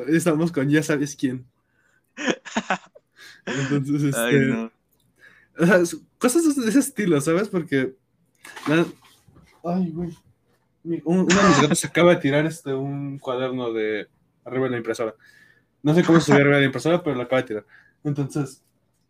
Estamos 0.07 0.51
con 0.51 0.69
ya 0.69 0.81
sabes 0.81 1.15
quién. 1.15 1.45
Entonces, 3.45 4.05
este. 4.05 4.71
cosas 6.17 6.55
de 6.55 6.67
ese 6.67 6.79
estilo, 6.79 7.21
¿sabes? 7.21 7.47
Porque. 7.47 7.93
Ay, 9.63 9.91
güey. 9.91 10.17
Uno 11.03 11.25
de 11.25 11.35
mis 11.35 11.61
gatos 11.61 11.85
acaba 11.85 12.15
de 12.15 12.21
tirar 12.21 12.47
este, 12.47 12.73
un 12.73 13.19
cuaderno 13.19 13.71
de 13.71 14.07
arriba 14.45 14.65
de 14.65 14.71
la 14.71 14.77
impresora. 14.77 15.15
No 15.83 15.93
sé 15.93 16.03
cómo 16.03 16.19
se 16.19 16.27
subió 16.27 16.41
arriba 16.41 16.55
de 16.55 16.61
la 16.61 16.67
impresora, 16.67 17.03
pero 17.03 17.15
lo 17.15 17.23
acaba 17.23 17.41
de 17.41 17.47
tirar. 17.47 17.65
Entonces, 18.03 18.63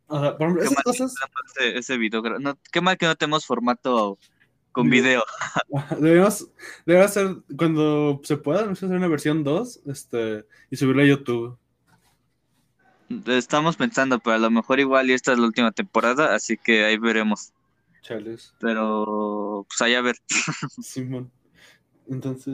o 0.08 0.20
sea, 0.20 0.38
por 0.38 0.48
ejemplo, 0.48 0.62
Qué 0.62 0.68
esas 0.68 0.76
mal 0.76 0.84
cosas 0.84 1.16
ese, 1.56 1.78
ese 1.78 1.98
video. 1.98 2.22
No, 2.40 2.58
qué 2.72 2.82
mal 2.82 2.98
que 2.98 3.06
no 3.06 3.16
tenemos 3.16 3.46
formato 3.46 4.18
con 4.76 4.90
Video. 4.90 5.24
deberíamos, 6.00 6.50
deberíamos 6.86 7.12
hacer, 7.12 7.38
cuando 7.58 8.20
se 8.24 8.36
pueda, 8.36 8.66
a 8.66 8.72
hacer 8.72 8.90
una 8.90 9.08
versión 9.08 9.44
2 9.44 9.82
este, 9.86 10.46
y 10.70 10.76
subirla 10.76 11.04
a 11.04 11.06
YouTube. 11.06 11.58
Estamos 13.28 13.78
pensando, 13.78 14.20
pero 14.20 14.36
a 14.36 14.40
lo 14.40 14.52
mejor 14.52 14.82
igual 14.82 15.10
y 15.10 15.14
esta 15.14 15.32
es 15.32 15.40
la 15.40 15.46
última 15.46 15.72
temporada, 15.72 16.36
así 16.36 16.58
que 16.58 16.84
ahí 16.84 16.98
veremos. 16.98 17.54
Chales, 18.02 18.54
Pero, 18.60 19.66
pues 19.68 19.82
ahí 19.82 19.96
a 19.96 20.02
ver. 20.02 20.18
Simón. 20.82 21.32
Entonces, 22.08 22.54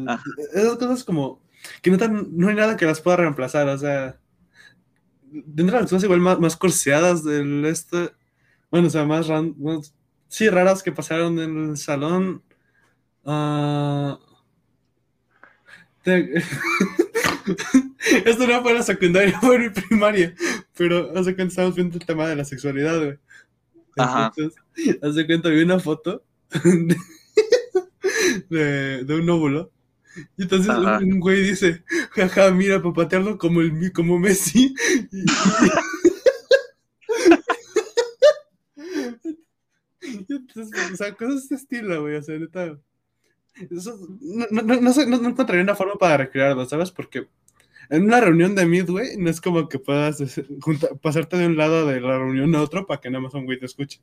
esas 0.53 0.77
cosas 0.77 1.03
como 1.03 1.41
que 1.82 1.91
no, 1.91 1.98
tan- 1.98 2.27
no 2.38 2.50
hay 2.50 2.56
nada 2.56 2.77
que 2.77 2.86
las 2.86 3.01
pueda 3.01 3.18
reemplazar, 3.18 3.68
o 3.70 3.77
sea, 3.77 4.18
dentro 5.32 5.75
de 5.77 5.82
las 5.84 5.89
cosas 5.91 6.03
igual 6.03 6.20
más, 6.22 6.39
más 6.39 6.56
curseadas 6.58 7.24
del 7.24 7.65
este, 7.65 8.12
bueno, 8.70 8.88
o 8.88 8.91
sea, 8.91 9.06
más, 9.06 9.27
ran- 9.27 9.56
más- 9.60 9.94
sí, 10.27 10.50
raras 10.50 10.84
que 10.84 10.91
pasaron 10.91 11.39
en 11.39 11.70
el 11.72 11.77
salón. 11.77 12.44
te- 16.03 16.34
Esto 18.25 18.48
no 18.48 18.62
fue 18.62 18.72
en 18.72 18.77
la 18.77 18.84
secundaria, 18.84 19.39
fue 19.41 19.56
en 19.56 19.62
mi 19.63 19.70
primaria, 19.70 20.34
pero 20.75 21.12
hace 21.18 21.36
cuenta 21.36 21.51
estábamos 21.51 21.75
viendo 21.75 21.98
el 21.98 22.06
tema 22.06 22.27
de 22.27 22.36
la 22.36 22.46
sexualidad, 22.46 22.98
güey. 22.98 23.18
Ajá. 23.98 24.32
Entonces, 24.36 24.62
hace 25.01 25.25
cuenta, 25.25 25.50
vi 25.50 25.62
una 25.63 25.80
foto 25.80 26.24
de, 28.50 29.03
de 29.03 29.15
un 29.15 29.30
óvulo. 29.30 29.72
Y 30.38 30.44
entonces 30.44 30.68
un, 30.70 30.86
Ajá. 30.86 31.00
un 31.00 31.20
güey 31.20 31.41
dice, 31.44 31.84
jaja, 32.12 32.51
mira, 32.51 32.82
para 32.82 32.94
patearlo 32.94 33.38
como, 33.38 33.62
el, 33.62 33.91
como 33.94 34.20
Messi. 34.20 34.74
Y, 35.13 35.25
y 40.18 40.25
entonces, 40.30 40.91
o 40.94 40.96
sea, 40.96 41.13
cosas 41.13 41.36
de 41.36 41.39
este 41.41 41.56
estilo, 41.56 42.01
güey, 42.01 42.15
o 42.15 42.24
sea, 42.24 42.38
neta. 42.38 42.77
Eso, 43.70 43.98
no, 44.22 44.46
no, 44.50 44.62
no, 44.62 44.82
no 44.82 44.94
sé, 44.94 45.06
no- 45.06 45.20
no 45.22 45.30
encontraría 45.30 45.63
una 45.63 45.75
forma 45.75 45.96
para 45.96 46.18
recrearlo, 46.18 46.65
¿sabes? 46.65 46.89
Porque 46.91 47.27
en 47.89 48.03
una 48.06 48.22
reunión 48.22 48.56
de 48.56 48.65
güey, 48.86 49.18
no 49.18 49.30
es 49.30 49.41
como 49.41 49.68
que 49.70 49.77
puedas 49.77 50.22
eh, 50.22 50.46
junta- 50.62 50.96
pasarte 51.01 51.38
de 51.38 51.46
un 51.48 51.58
lado 51.58 51.86
de 51.86 52.00
la 52.01 52.18
reunión 52.18 52.56
a 52.56 52.62
otro 52.62 52.86
para 52.88 53.00
que 53.01 53.10
nada 53.10 53.22
más 53.24 53.34
un 53.34 53.46
güey 53.46 53.60
te 53.60 53.65
escuche. 53.65 54.00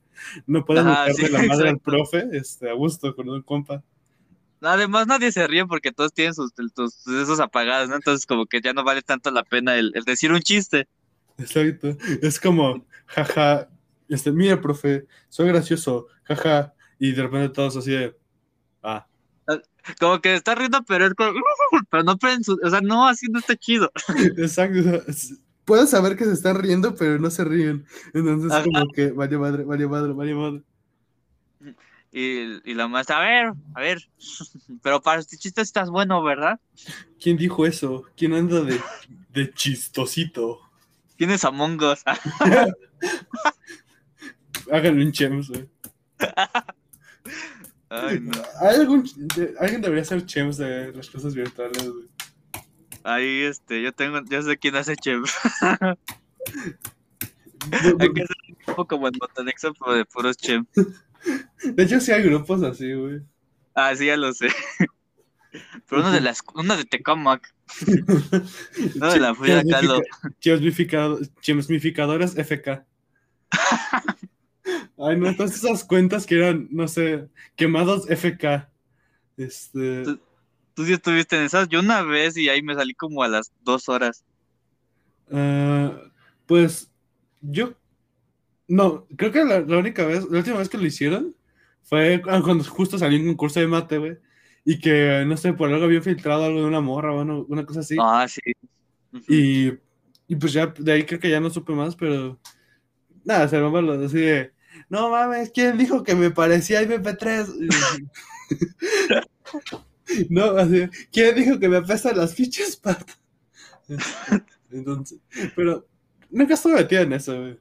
No 0.46 0.64
puedes 0.64 0.84
meterle 0.84 1.14
sí, 1.26 1.32
la 1.32 1.42
madre 1.42 1.70
al 1.70 1.78
profe 1.80 2.26
este, 2.32 2.70
a 2.70 2.74
gusto 2.74 3.16
con 3.16 3.28
un 3.28 3.42
compa. 3.42 3.82
Además, 4.60 5.06
nadie 5.06 5.30
se 5.32 5.46
ríe 5.46 5.66
porque 5.66 5.92
todos 5.92 6.12
tienen 6.12 6.34
sus, 6.34 6.52
sus- 6.74 7.06
esos 7.06 7.40
apagados, 7.40 7.88
¿no? 7.88 7.96
Entonces, 7.96 8.26
como 8.26 8.46
que 8.46 8.60
ya 8.60 8.72
no 8.72 8.84
vale 8.84 9.02
tanto 9.02 9.30
la 9.30 9.44
pena 9.44 9.76
el, 9.76 9.92
el 9.94 10.04
decir 10.04 10.32
un 10.32 10.40
chiste. 10.40 10.88
Exacto. 11.38 11.96
Es 12.22 12.40
como, 12.40 12.84
jaja, 13.06 13.68
este, 14.08 14.32
mira, 14.32 14.60
profe, 14.60 15.06
soy 15.28 15.48
gracioso, 15.48 16.08
jaja. 16.24 16.74
Y 16.98 17.12
de 17.12 17.22
repente 17.22 17.50
todos 17.50 17.76
así 17.76 17.92
de, 17.92 18.16
ah, 18.82 19.06
Como 20.00 20.20
que 20.20 20.34
está 20.34 20.54
riendo, 20.54 20.84
pero 20.84 21.06
es 21.06 21.14
como, 21.14 21.32
pero 21.90 22.02
no 22.02 22.12
o 22.14 22.70
sea, 22.70 22.80
no, 22.80 23.06
así 23.08 23.26
no 23.28 23.38
está 23.38 23.56
chido. 23.56 23.90
exacto. 24.36 24.80
o 24.80 24.82
sea, 24.82 24.94
es- 25.08 25.40
Puedes 25.64 25.90
saber 25.90 26.16
que 26.16 26.24
se 26.24 26.32
están 26.32 26.56
riendo, 26.56 26.94
pero 26.94 27.18
no 27.18 27.28
se 27.30 27.44
ríen. 27.44 27.84
Entonces, 28.14 28.50
Ajá. 28.52 28.64
como 28.64 28.90
que, 28.90 29.10
vaya 29.12 29.38
madre, 29.38 29.64
vaya 29.64 29.86
madre, 29.86 30.12
vaya 30.14 30.34
madre. 30.34 30.62
Y, 32.10 32.70
y 32.70 32.74
la 32.74 32.88
maestra, 32.88 33.18
a 33.18 33.20
ver, 33.20 33.52
a 33.74 33.80
ver, 33.80 33.98
pero 34.82 35.00
para 35.02 35.20
este 35.20 35.36
chiste 35.36 35.60
estás 35.60 35.90
bueno, 35.90 36.22
¿verdad? 36.22 36.58
¿Quién 37.20 37.36
dijo 37.36 37.66
eso? 37.66 38.04
¿Quién 38.16 38.32
anda 38.34 38.62
de, 38.62 38.80
de 39.30 39.52
chistosito? 39.52 40.60
Tienes 41.16 41.44
Among 41.44 41.82
Us. 41.82 42.02
Háganle 44.72 45.04
un 45.04 45.12
chems, 45.12 45.48
güey. 45.48 45.68
Ay, 47.90 48.20
no. 48.20 48.32
¿Hay 48.60 48.76
algún, 48.76 49.02
de- 49.34 49.54
alguien 49.60 49.80
debería 49.80 50.02
hacer 50.02 50.24
chems 50.26 50.58
de 50.58 50.92
las 50.92 51.08
cosas 51.10 51.34
virtuales, 51.34 51.88
güey. 51.90 52.06
Ahí, 53.02 53.42
este, 53.42 53.82
yo 53.82 53.92
tengo, 53.92 54.20
yo 54.28 54.42
sé 54.42 54.58
quién 54.58 54.76
hace 54.76 54.94
Chem. 54.96 55.22
De- 57.70 57.96
Hay 58.00 58.12
que 58.12 58.22
hacer 58.22 58.36
un 58.48 58.56
grupo 58.66 58.86
como 58.86 59.08
en 59.08 59.14
Montanexo, 59.18 59.72
pero 59.74 59.94
de 59.94 60.04
puros 60.04 60.36
Chem. 60.36 60.66
De 61.64 61.82
hecho, 61.82 62.00
sí 62.00 62.12
hay 62.12 62.22
grupos 62.22 62.62
así, 62.62 62.92
güey. 62.94 63.20
Ah, 63.74 63.94
sí, 63.96 64.06
ya 64.06 64.16
lo 64.16 64.32
sé. 64.32 64.48
Pero 65.88 66.02
uno 66.02 66.10
de 66.12 66.20
las, 66.20 66.40
uno 66.54 66.76
de 66.76 66.84
Tecamac, 66.84 67.54
uno 67.86 69.12
de 69.12 69.18
la 69.20 69.34
Kahlo. 69.70 70.02
Chemsmificado- 70.40 71.20
Chemsmificadores 71.40 72.36
FK. 72.36 72.84
Ay, 74.98 75.16
no, 75.16 75.34
todas 75.34 75.54
esas 75.56 75.84
cuentas 75.84 76.26
que 76.26 76.36
eran, 76.36 76.68
no 76.70 76.86
sé, 76.88 77.28
quemados 77.56 78.06
FK. 78.10 78.68
Este. 79.38 80.04
Tú 80.74 80.84
sí 80.84 80.92
estuviste 80.92 81.36
en 81.36 81.42
esas, 81.44 81.68
yo 81.68 81.80
una 81.80 82.02
vez 82.02 82.36
y 82.36 82.48
ahí 82.48 82.62
me 82.62 82.74
salí 82.74 82.92
como 82.94 83.22
a 83.22 83.28
las 83.28 83.50
dos 83.62 83.88
horas. 83.88 84.24
ah, 85.32 85.92
pues 86.46 86.90
yo. 87.40 87.74
No, 88.68 89.06
creo 89.16 89.32
que 89.32 89.44
la, 89.44 89.60
la 89.60 89.78
única 89.78 90.04
vez, 90.06 90.24
la 90.30 90.38
última 90.38 90.58
vez 90.58 90.68
que 90.68 90.78
lo 90.78 90.86
hicieron 90.86 91.34
fue 91.82 92.20
cu- 92.22 92.30
cuando 92.42 92.64
justo 92.64 92.98
salió 92.98 93.18
un 93.18 93.26
concurso 93.28 93.60
de 93.60 93.66
mate, 93.66 93.98
güey. 93.98 94.18
Y 94.64 94.78
que, 94.78 95.24
no 95.26 95.36
sé, 95.36 95.54
por 95.54 95.72
algo 95.72 95.86
había 95.86 96.02
filtrado 96.02 96.44
algo 96.44 96.60
de 96.60 96.66
una 96.66 96.80
morra 96.80 97.12
o 97.14 97.22
una, 97.22 97.34
una 97.38 97.64
cosa 97.64 97.80
así. 97.80 97.96
Ah, 97.98 98.26
sí. 98.28 98.40
Y, 99.28 99.68
y 100.26 100.36
pues 100.36 100.52
ya 100.52 100.66
de 100.66 100.92
ahí 100.92 101.04
creo 101.06 101.18
que 101.18 101.30
ya 101.30 101.40
no 101.40 101.48
supe 101.48 101.72
más, 101.72 101.96
pero 101.96 102.38
nada, 103.24 103.48
se 103.48 103.58
me 103.58 103.82
lo 103.82 103.92
así 104.04 104.18
de, 104.18 104.52
no 104.90 105.10
mames, 105.10 105.50
¿quién 105.52 105.78
dijo 105.78 106.02
que 106.02 106.14
me 106.14 106.30
parecía 106.30 106.82
MP3? 106.82 107.48
no, 110.30 110.44
así, 110.56 110.88
¿quién 111.12 111.34
dijo 111.34 111.58
que 111.58 111.68
me 111.68 111.78
apestan 111.78 112.16
las 112.16 112.34
fichas, 112.34 112.76
pat? 112.76 113.10
Entonces, 114.70 115.18
pero 115.56 115.86
nunca 116.30 116.54
estuve 116.54 116.74
metido 116.74 117.02
en 117.02 117.12
eso, 117.14 117.38
güey. 117.40 117.58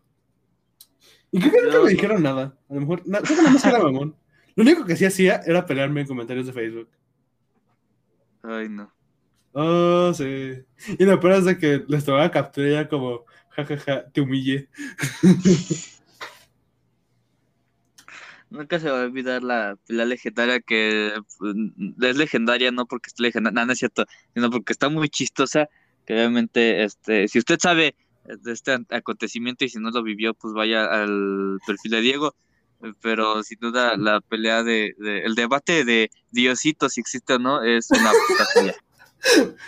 Y 1.32 1.40
creo 1.40 1.52
que 1.52 1.62
nunca 1.62 1.74
Yo- 1.74 1.84
me 1.84 1.90
dijeron 1.92 2.24
nada. 2.24 2.58
A 2.70 2.74
lo 2.74 2.80
mejor, 2.82 3.02
na- 3.08 3.20
creo 3.20 3.36
que 3.38 3.44
nada 3.44 3.54
más 3.54 3.66
era 3.66 3.80
mamón. 3.80 4.16
Lo 4.56 4.64
único 4.64 4.86
que 4.86 4.96
sí 4.96 5.06
hacía 5.06 5.42
era 5.46 5.66
pelearme 5.66 6.02
en 6.02 6.08
comentarios 6.08 6.48
de 6.48 6.54
Facebook. 6.54 6.90
Ay, 8.44 8.70
no. 8.70 8.92
Oh, 9.54 10.14
sí. 10.14 10.64
Y 10.98 11.04
lo 11.06 11.20
peor 11.20 11.34
es 11.34 11.46
de 11.46 11.58
que 11.58 11.84
les 11.88 12.06
tomaba 12.06 12.32
captura 12.32 12.68
y 12.68 12.74
era 12.74 12.88
como, 12.88 13.26
jajaja, 13.50 14.10
te 14.12 14.22
humillé. 14.22 14.70
Nunca 18.50 18.80
se 18.80 18.90
va 18.90 19.02
a 19.02 19.04
olvidar 19.06 19.44
la, 19.44 19.78
la 19.88 20.06
legendaria 20.06 20.62
que 20.62 21.12
pues, 21.38 21.56
es 22.02 22.16
legendaria 22.18 22.72
no 22.72 22.86
porque 22.86 23.08
esté 23.08 23.24
legendaria, 23.24 23.60
no, 23.60 23.66
no 23.66 23.74
es 23.74 23.80
cierto, 23.80 24.06
sino 24.34 24.50
porque 24.50 24.72
está 24.72 24.88
muy 24.88 25.10
chistosa, 25.10 25.68
que 26.06 26.14
obviamente, 26.14 26.84
este, 26.84 27.28
si 27.28 27.40
usted 27.40 27.60
sabe 27.60 27.96
de 28.42 28.52
este 28.54 28.78
acontecimiento 28.90 29.66
y 29.66 29.70
si 29.70 29.80
no 29.80 29.90
lo 29.92 30.04
vivió, 30.04 30.34
pues 30.34 30.54
vaya 30.54 30.86
al 30.86 31.60
perfil 31.66 31.92
de 31.92 32.02
Diego, 32.02 32.36
pero 33.02 33.42
sin 33.44 33.60
duda 33.60 33.98
la 33.98 34.22
pelea 34.22 34.64
de, 34.64 34.94
de- 35.00 35.22
el 35.24 35.36
debate 35.36 35.84
de 35.86 36.12
Diosito, 36.32 36.90
si 36.90 37.02
existe 37.02 37.34
o 37.34 37.40
no, 37.40 37.64
es 37.64 37.90
una 37.92 38.12
puta 38.12 38.46
pelea. 38.54 38.76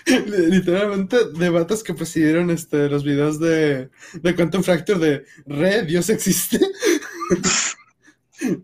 Literalmente, 0.49 1.17
debates 1.37 1.83
que 1.83 1.93
presidieron 1.95 2.49
este, 2.51 2.87
los 2.89 3.03
videos 3.03 3.39
de, 3.39 3.89
de 4.13 4.35
Quantum 4.35 4.61
Fracture 4.63 4.99
de 4.99 5.25
Re, 5.47 5.83
Dios 5.83 6.09
existe. 6.09 6.59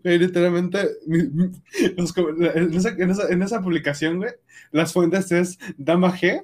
Güey, 0.02 0.18
literalmente, 0.18 0.88
los 1.98 2.14
esa, 2.16 2.88
en 2.96 3.10
esa- 3.10 3.28
en 3.28 3.42
esa 3.42 3.60
publicación, 3.60 4.16
güey, 4.16 4.30
las 4.72 4.94
fuentes 4.94 5.30
es 5.32 5.58
Dama 5.76 6.16
G. 6.16 6.42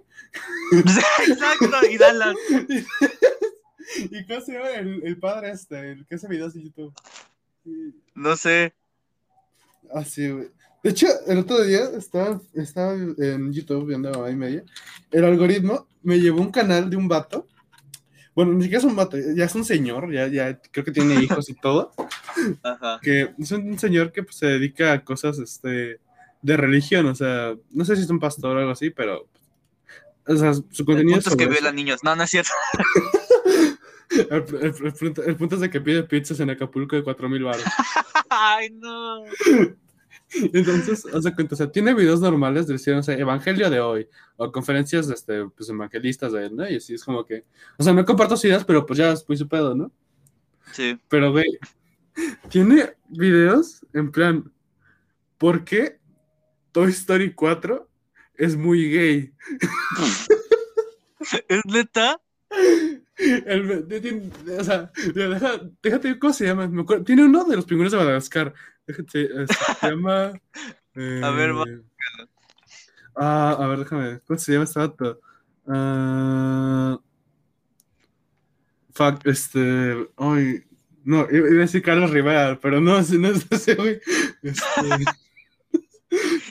Exacto, 0.72 1.70
y 1.90 1.96
Dallas. 1.96 2.36
¿Y 4.10 4.24
cómo 4.26 4.40
se 4.40 4.52
llama 4.52 4.70
el, 4.70 5.02
el 5.04 5.18
padre 5.18 5.50
este? 5.50 5.92
El 5.92 6.06
que 6.06 6.14
hace 6.14 6.28
videos 6.28 6.54
de 6.54 6.62
YouTube. 6.62 6.92
No 8.14 8.36
sé. 8.36 8.74
Ah, 9.94 10.04
sí, 10.04 10.28
güey. 10.30 10.48
De 10.82 10.90
hecho, 10.90 11.06
el 11.28 11.38
otro 11.38 11.62
día 11.62 11.84
estaba, 11.96 12.40
estaba 12.54 12.94
en 12.94 13.52
YouTube 13.52 13.86
viendo 13.86 14.24
a 14.24 14.30
y 14.30 14.34
media. 14.34 14.64
El 15.12 15.24
algoritmo 15.24 15.86
me 16.02 16.18
llevó 16.18 16.40
un 16.40 16.50
canal 16.50 16.90
de 16.90 16.96
un 16.96 17.06
vato. 17.06 17.46
Bueno, 18.34 18.52
ni 18.52 18.62
siquiera 18.62 18.78
es 18.78 18.84
un 18.84 18.96
vato, 18.96 19.16
ya 19.36 19.44
es 19.44 19.54
un 19.54 19.64
señor, 19.64 20.10
ya, 20.10 20.26
ya 20.26 20.58
creo 20.58 20.84
que 20.84 20.90
tiene 20.90 21.22
hijos 21.22 21.50
y 21.50 21.54
todo. 21.54 21.92
Ajá. 22.62 22.98
Que 23.02 23.34
es 23.38 23.52
un 23.52 23.78
señor 23.78 24.10
que 24.10 24.22
pues, 24.22 24.36
se 24.36 24.46
dedica 24.46 24.92
a 24.92 25.04
cosas 25.04 25.38
este, 25.38 26.00
de 26.40 26.56
religión, 26.56 27.06
o 27.06 27.14
sea, 27.14 27.54
no 27.70 27.84
sé 27.84 27.94
si 27.94 28.02
es 28.02 28.10
un 28.10 28.18
pastor 28.18 28.56
o 28.56 28.60
algo 28.60 28.72
así, 28.72 28.90
pero. 28.90 29.28
O 30.26 30.36
sea, 30.36 30.54
su 30.54 30.64
El 30.78 30.84
contenido 30.84 31.20
punto 31.20 31.30
es 31.30 31.36
que 31.36 31.72
niños. 31.72 32.02
No, 32.02 32.16
no 32.16 32.22
es 32.22 32.30
cierto. 32.30 32.52
el, 34.30 34.44
el- 34.60 34.86
el 34.86 34.92
punto, 34.92 35.22
el 35.24 35.36
punto 35.36 35.54
es 35.56 35.60
de 35.60 35.70
que 35.70 35.80
pide 35.80 36.02
pizzas 36.02 36.40
en 36.40 36.50
Acapulco 36.50 36.96
de 36.96 37.02
4000 37.04 37.42
baros. 37.44 37.64
Ay, 38.30 38.70
no. 38.70 39.24
Entonces, 40.54 41.04
haz 41.12 41.24
de 41.24 41.34
cuenta, 41.34 41.54
o 41.54 41.58
sea, 41.58 41.70
tiene 41.70 41.92
videos 41.92 42.20
normales 42.20 42.66
de 42.66 42.74
decir, 42.74 42.94
no 42.94 43.02
sé, 43.02 43.18
Evangelio 43.20 43.68
de 43.68 43.80
hoy, 43.80 44.08
o 44.36 44.50
conferencias 44.50 45.06
de 45.06 45.14
este, 45.14 45.44
pues, 45.46 45.68
evangelistas 45.68 46.32
de 46.32 46.46
él, 46.46 46.56
¿no? 46.56 46.68
Y 46.70 46.76
así 46.76 46.94
es 46.94 47.04
como 47.04 47.24
que, 47.26 47.44
o 47.76 47.82
sea, 47.82 47.92
no 47.92 48.02
comparto 48.04 48.36
sus 48.36 48.46
ideas, 48.46 48.64
pero 48.64 48.86
pues 48.86 48.98
ya 48.98 49.12
es 49.12 49.28
muy 49.28 49.36
su 49.36 49.46
pedo, 49.46 49.74
¿no? 49.74 49.92
Sí. 50.72 50.98
Pero, 51.08 51.32
güey, 51.32 51.58
tiene 52.48 52.94
videos 53.08 53.84
en 53.92 54.10
plan, 54.10 54.50
¿por 55.36 55.64
qué 55.64 55.98
Toy 56.72 56.90
Story 56.92 57.34
4 57.34 57.86
es 58.36 58.56
muy 58.56 58.90
gay? 58.90 59.32
¿Es 61.48 61.60
neta? 61.66 62.20
El- 63.16 63.86
tiene- 63.88 64.30
o 64.58 64.64
sea, 64.64 64.90
deja- 65.14 65.60
déjate, 65.82 66.18
¿cómo 66.18 66.32
se 66.32 66.46
llama? 66.46 66.66
Me 66.68 66.82
acuerdo- 66.82 67.04
tiene 67.04 67.24
uno 67.24 67.44
de 67.44 67.56
los 67.56 67.64
pingüinos 67.66 67.92
de 67.92 67.98
Madagascar. 67.98 68.54
Déjate, 68.86 69.42
este, 69.42 69.54
se 69.80 69.90
llama. 69.90 70.32
A 70.94 71.30
ver, 71.30 71.56
va. 71.56 71.64
eh, 71.68 71.82
Ah, 73.14 73.56
a 73.60 73.66
ver, 73.66 73.80
déjame. 73.80 74.20
¿Cómo 74.26 74.38
se 74.38 74.52
llama 74.52 74.64
este 74.64 74.78
vato? 74.78 75.20
Ah, 75.66 76.98
fuck, 78.92 79.26
este. 79.26 80.08
Ay, 80.16 80.64
no, 81.04 81.26
iba 81.30 81.46
a 81.46 81.50
decir 81.50 81.82
Carlos 81.82 82.10
Rivera, 82.10 82.58
pero 82.60 82.80
no, 82.80 82.92
no 83.18 83.28
es 83.28 83.46
ese, 83.50 83.74
güey. 83.74 84.00
Este, 84.42 84.60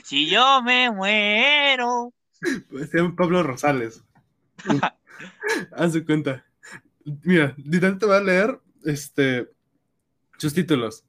Si 0.04 0.28
yo 0.30 0.62
me 0.62 0.90
muero. 0.90 2.12
se 2.90 2.98
llama 2.98 3.14
Pablo 3.16 3.42
Rosales. 3.42 4.02
Haz 5.72 5.92
de 5.92 6.04
cuenta. 6.04 6.44
Mira, 7.24 7.54
literal 7.56 7.98
te 7.98 8.06
voy 8.06 8.16
a 8.16 8.20
leer 8.22 8.60
este, 8.84 9.48
sus 10.38 10.52
títulos. 10.54 11.04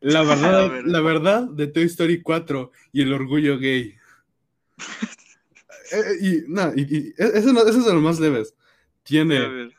La 0.00 0.22
verdad, 0.24 0.70
ver. 0.70 0.84
la 0.86 1.00
verdad 1.00 1.42
de 1.48 1.66
Toy 1.66 1.84
Story 1.84 2.22
4 2.22 2.70
y 2.92 3.02
el 3.02 3.12
orgullo 3.12 3.58
gay. 3.58 3.94
Eh, 5.92 5.96
eh, 5.98 6.16
y, 6.20 6.44
no, 6.52 6.72
y, 6.74 6.80
y 6.82 7.14
eso, 7.16 7.52
no- 7.52 7.60
eso 7.60 7.78
es 7.78 7.84
de 7.86 7.92
los 7.94 8.02
más 8.02 8.18
leves. 8.18 8.56
Tiene 9.04 9.70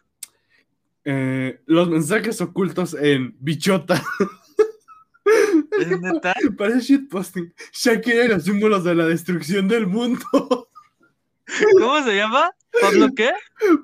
eh, 1.03 1.59
los 1.65 1.89
mensajes 1.89 2.39
ocultos 2.39 2.93
en 2.93 3.35
Bichota. 3.41 4.01
¿Es 5.77 5.99
neta? 5.99 6.33
Parece 6.57 6.79
shitposting. 6.79 7.53
Shakira 7.73 8.23
y 8.23 8.27
los 8.29 8.45
símbolos 8.45 8.85
de 8.85 8.95
la 8.95 9.05
destrucción 9.05 9.67
del 9.67 9.85
mundo. 9.85 10.69
¿Cómo 11.77 12.01
se 12.05 12.15
llama? 12.15 12.51
¿Pablo 12.81 13.09
qué? 13.13 13.31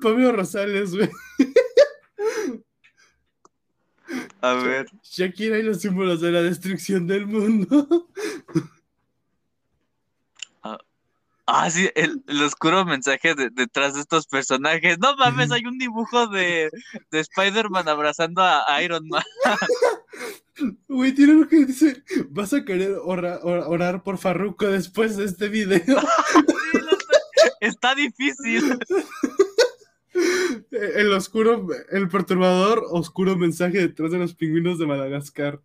Pablo 0.00 0.32
Rosales, 0.32 0.94
güey. 0.96 1.10
A 4.44 4.54
ver. 4.54 4.86
Shakira 5.02 5.58
y 5.58 5.62
los 5.62 5.80
símbolos 5.80 6.20
de 6.20 6.30
la 6.32 6.42
destrucción 6.42 7.06
del 7.06 7.26
mundo. 7.26 8.08
Ah, 11.46 11.70
sí, 11.70 11.90
el, 11.94 12.22
el 12.26 12.42
oscuro 12.42 12.86
mensaje 12.86 13.34
de- 13.34 13.50
detrás 13.50 13.92
de 13.92 14.00
estos 14.00 14.26
personajes. 14.26 14.98
No 14.98 15.14
mames, 15.16 15.52
hay 15.52 15.66
un 15.66 15.76
dibujo 15.76 16.26
de, 16.28 16.70
de 17.10 17.20
Spider-Man 17.20 17.86
abrazando 17.86 18.40
a, 18.40 18.62
a 18.66 18.82
Iron 18.82 19.06
Man. 19.08 19.22
Güey, 20.88 21.12
tiene 21.12 21.34
uno 21.34 21.46
que 21.48 21.66
dice, 21.66 22.02
vas 22.30 22.54
a 22.54 22.64
querer 22.64 22.92
ora- 23.02 23.40
ora- 23.42 23.66
orar 23.68 24.02
por 24.02 24.16
Farruko 24.16 24.66
después 24.68 25.18
de 25.18 25.26
este 25.26 25.48
video. 25.48 25.80
Sí, 26.72 26.78
lo. 26.80 26.96
Está 27.60 27.94
difícil. 27.94 28.78
El 30.70 31.12
oscuro, 31.12 31.66
el 31.90 32.08
perturbador 32.08 32.84
oscuro 32.90 33.36
mensaje 33.36 33.78
detrás 33.78 34.12
de 34.12 34.18
los 34.18 34.34
pingüinos 34.34 34.78
de 34.78 34.86
Madagascar. 34.86 35.60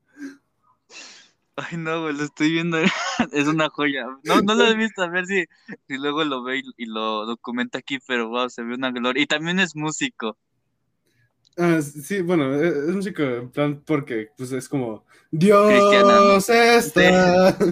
Ay, 1.55 1.77
no, 1.77 2.03
güey, 2.03 2.15
lo 2.15 2.23
estoy 2.23 2.51
viendo. 2.51 2.77
Es 3.33 3.47
una 3.47 3.69
joya. 3.69 4.05
No, 4.23 4.41
no 4.41 4.55
lo 4.55 4.65
he 4.65 4.75
visto, 4.75 5.01
a 5.01 5.09
ver 5.09 5.25
si, 5.25 5.45
si 5.87 5.97
luego 5.97 6.23
lo 6.23 6.41
ve 6.43 6.59
y, 6.59 6.63
y 6.77 6.85
lo 6.85 7.25
documenta 7.25 7.79
aquí, 7.79 7.99
pero 8.07 8.29
wow, 8.29 8.49
se 8.49 8.63
ve 8.63 8.75
una 8.75 8.91
gloria. 8.91 9.21
Y 9.21 9.27
también 9.27 9.59
es 9.59 9.75
músico. 9.75 10.37
Ah, 11.57 11.81
sí, 11.81 12.21
bueno, 12.21 12.55
es 12.55 12.73
es 12.73 12.95
músico 12.95 13.21
en 13.21 13.49
plan 13.51 13.83
porque 13.85 14.29
pues 14.37 14.53
es 14.53 14.69
como 14.69 15.05
Dios 15.29 15.69
Cristiana. 15.69 16.77
está. 16.77 17.57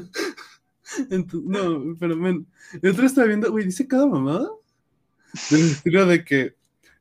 No, 1.33 1.95
pero 1.99 2.15
men, 2.15 2.47
el 2.81 2.91
otro 2.91 3.05
estaba 3.05 3.27
viendo, 3.27 3.51
güey, 3.51 3.65
dice 3.65 3.87
cada 3.87 4.07
mamada 4.07 4.49
del 5.49 5.71
estilo 5.71 6.05
de 6.05 6.23
que 6.23 6.56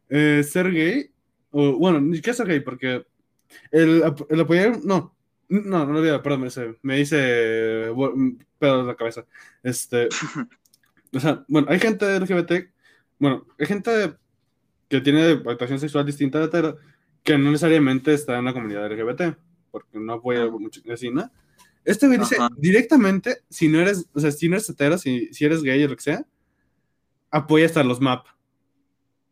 eh, 0.08 0.42
ser 0.42 0.72
gay, 0.72 1.10
o 1.50 1.76
bueno, 1.78 2.00
ni 2.00 2.16
siquiera 2.16 2.36
ser 2.36 2.46
gay, 2.46 2.60
porque 2.60 3.06
el, 3.70 4.02
el 4.28 4.40
apoyar, 4.40 4.84
no, 4.84 5.14
no, 5.48 5.86
no 5.86 5.92
lo 5.92 5.98
olvido, 6.00 6.22
perdón, 6.22 6.40
me 6.40 6.46
dice, 6.46 6.76
me 6.82 6.96
dice 6.96 7.90
pedo 8.58 8.80
en 8.80 8.86
la 8.86 8.96
cabeza. 8.96 9.24
Este, 9.62 10.08
o 11.12 11.20
sea, 11.20 11.44
bueno, 11.48 11.68
hay 11.70 11.78
gente 11.78 12.18
LGBT, 12.18 12.68
bueno, 13.18 13.46
hay 13.58 13.66
gente 13.66 14.14
que 14.88 15.00
tiene 15.00 15.32
orientación 15.32 15.80
sexual 15.80 16.06
distinta 16.06 16.38
de 16.38 16.46
hetero, 16.46 16.76
que 17.22 17.36
no 17.38 17.50
necesariamente 17.50 18.14
está 18.14 18.38
en 18.38 18.44
la 18.44 18.52
comunidad 18.52 18.90
LGBT, 18.90 19.36
porque 19.70 19.98
no 19.98 20.14
apoya 20.14 20.46
mucho 20.48 20.80
así, 20.92 21.10
¿no? 21.10 21.30
Este 21.84 22.08
güey 22.08 22.18
dice 22.18 22.36
directamente, 22.56 23.42
si 23.48 23.68
no 23.68 23.80
eres, 23.80 24.08
o 24.12 24.18
sea, 24.18 24.32
si 24.32 24.48
no 24.48 24.56
eres 24.56 24.68
hetero, 24.68 24.98
si, 24.98 25.32
si 25.32 25.44
eres 25.44 25.62
gay 25.62 25.82
o 25.84 25.88
lo 25.88 25.96
que 25.96 26.02
sea, 26.02 26.26
apoya 27.30 27.66
hasta 27.66 27.84
los 27.84 28.00
MAP, 28.00 28.26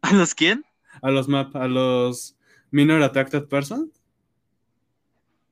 ¿A 0.05 0.13
los 0.13 0.35
quién? 0.35 0.65
a 1.03 1.11
los 1.11 1.29
MAP, 1.29 1.57
a 1.57 1.67
los 1.69 2.37
Minor 2.71 3.03
Attracted 3.03 3.45
Persons. 3.45 3.91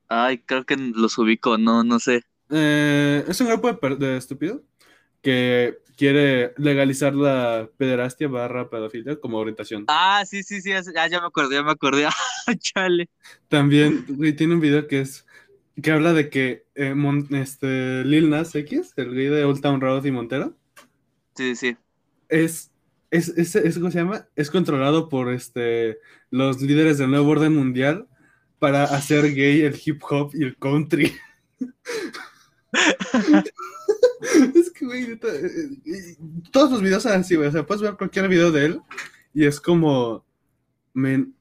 Ay, 0.07 0.37
creo 0.39 0.63
que 0.65 0.75
los 0.77 1.17
ubico, 1.17 1.57
no, 1.57 1.83
no 1.83 1.99
sé. 1.99 2.23
Eh, 2.49 3.23
es 3.27 3.41
un 3.41 3.47
grupo 3.47 3.71
de, 3.73 3.95
de 3.95 4.17
estúpidos 4.17 4.61
que 5.21 5.77
quiere 5.97 6.53
legalizar 6.57 7.15
la 7.15 7.69
pederastia 7.77 8.27
barra 8.27 8.69
pedofilia 8.69 9.19
como 9.19 9.37
orientación. 9.37 9.85
Ah, 9.87 10.23
sí, 10.25 10.43
sí, 10.43 10.61
sí, 10.61 10.69
ya, 10.69 11.07
ya- 11.07 11.21
me 11.21 11.27
acordé, 11.27 11.55
ya 11.55 11.63
me 11.63 11.71
acordé. 11.71 12.05
Ah, 12.47 12.55
chale. 12.59 13.09
También 13.47 14.05
tiene 14.35 14.55
un 14.55 14.59
video 14.59 14.85
que 14.87 14.99
es 14.99 15.25
que 15.81 15.91
habla 15.91 16.11
de 16.11 16.29
que 16.29 16.65
eh, 16.75 16.93
Mon- 16.93 17.33
este, 17.33 18.03
Lil 18.03 18.29
Nas 18.29 18.53
X, 18.53 18.91
el 18.97 19.13
güey 19.13 19.27
de 19.27 19.45
Old 19.45 19.61
Town 19.61 19.79
Road 19.79 20.03
y 20.03 20.11
Montero, 20.11 20.57
Sí, 21.35 21.55
sí. 21.55 21.77
es, 22.27 22.72
es, 23.13 23.29
es, 23.29 23.55
es- 23.55 23.77
¿cómo 23.77 23.91
se 23.91 23.99
llama? 23.99 24.27
Es 24.35 24.49
controlado 24.49 25.07
por 25.07 25.31
este, 25.31 25.99
los 26.31 26.59
líderes 26.61 26.97
del 26.97 27.11
nuevo 27.11 27.29
orden 27.29 27.53
mundial 27.55 28.07
para 28.57 28.85
hacer 28.85 29.33
gay 29.35 29.61
el 29.61 29.79
hip 29.85 30.01
hop 30.09 30.31
y 30.33 30.43
el 30.43 30.57
country. 30.57 31.13
es 34.55 34.71
que, 34.71 34.85
güey, 34.85 35.03
eh, 35.03 35.19
eh, 35.85 36.15
todos 36.51 36.71
los 36.71 36.81
videos 36.81 37.03
son 37.03 37.11
así, 37.13 37.35
güey. 37.35 37.49
O 37.49 37.51
sea, 37.51 37.65
puedes 37.65 37.83
ver 37.83 37.95
cualquier 37.97 38.27
video 38.27 38.51
de 38.51 38.65
él 38.65 38.81
y 39.33 39.45
es 39.45 39.61
como. 39.61 40.25
Men, 40.93 41.35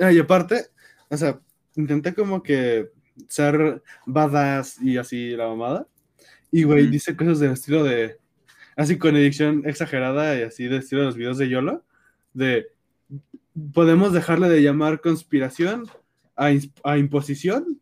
ah, 0.00 0.12
y 0.12 0.18
aparte, 0.18 0.66
o 1.08 1.16
sea, 1.16 1.40
intenté 1.74 2.14
como 2.14 2.42
que 2.42 2.90
ser 3.28 3.82
badass 4.06 4.80
y 4.80 4.96
así 4.96 5.30
la 5.30 5.48
mamada. 5.48 5.86
Y, 6.50 6.62
güey, 6.62 6.86
dice 6.86 7.16
cosas 7.16 7.40
del 7.40 7.52
estilo 7.52 7.84
de. 7.84 8.18
Así 8.76 8.98
con 8.98 9.16
edición 9.16 9.62
exagerada 9.66 10.38
y 10.38 10.42
así 10.42 10.66
de 10.68 10.76
estilo 10.78 11.00
de 11.00 11.06
los 11.06 11.16
videos 11.16 11.38
de 11.38 11.48
YOLO. 11.48 11.84
De. 12.34 12.68
Podemos 13.72 14.12
dejarle 14.12 14.48
de 14.50 14.62
llamar 14.62 15.00
conspiración 15.00 15.86
a, 16.36 16.50
a 16.84 16.98
imposición. 16.98 17.80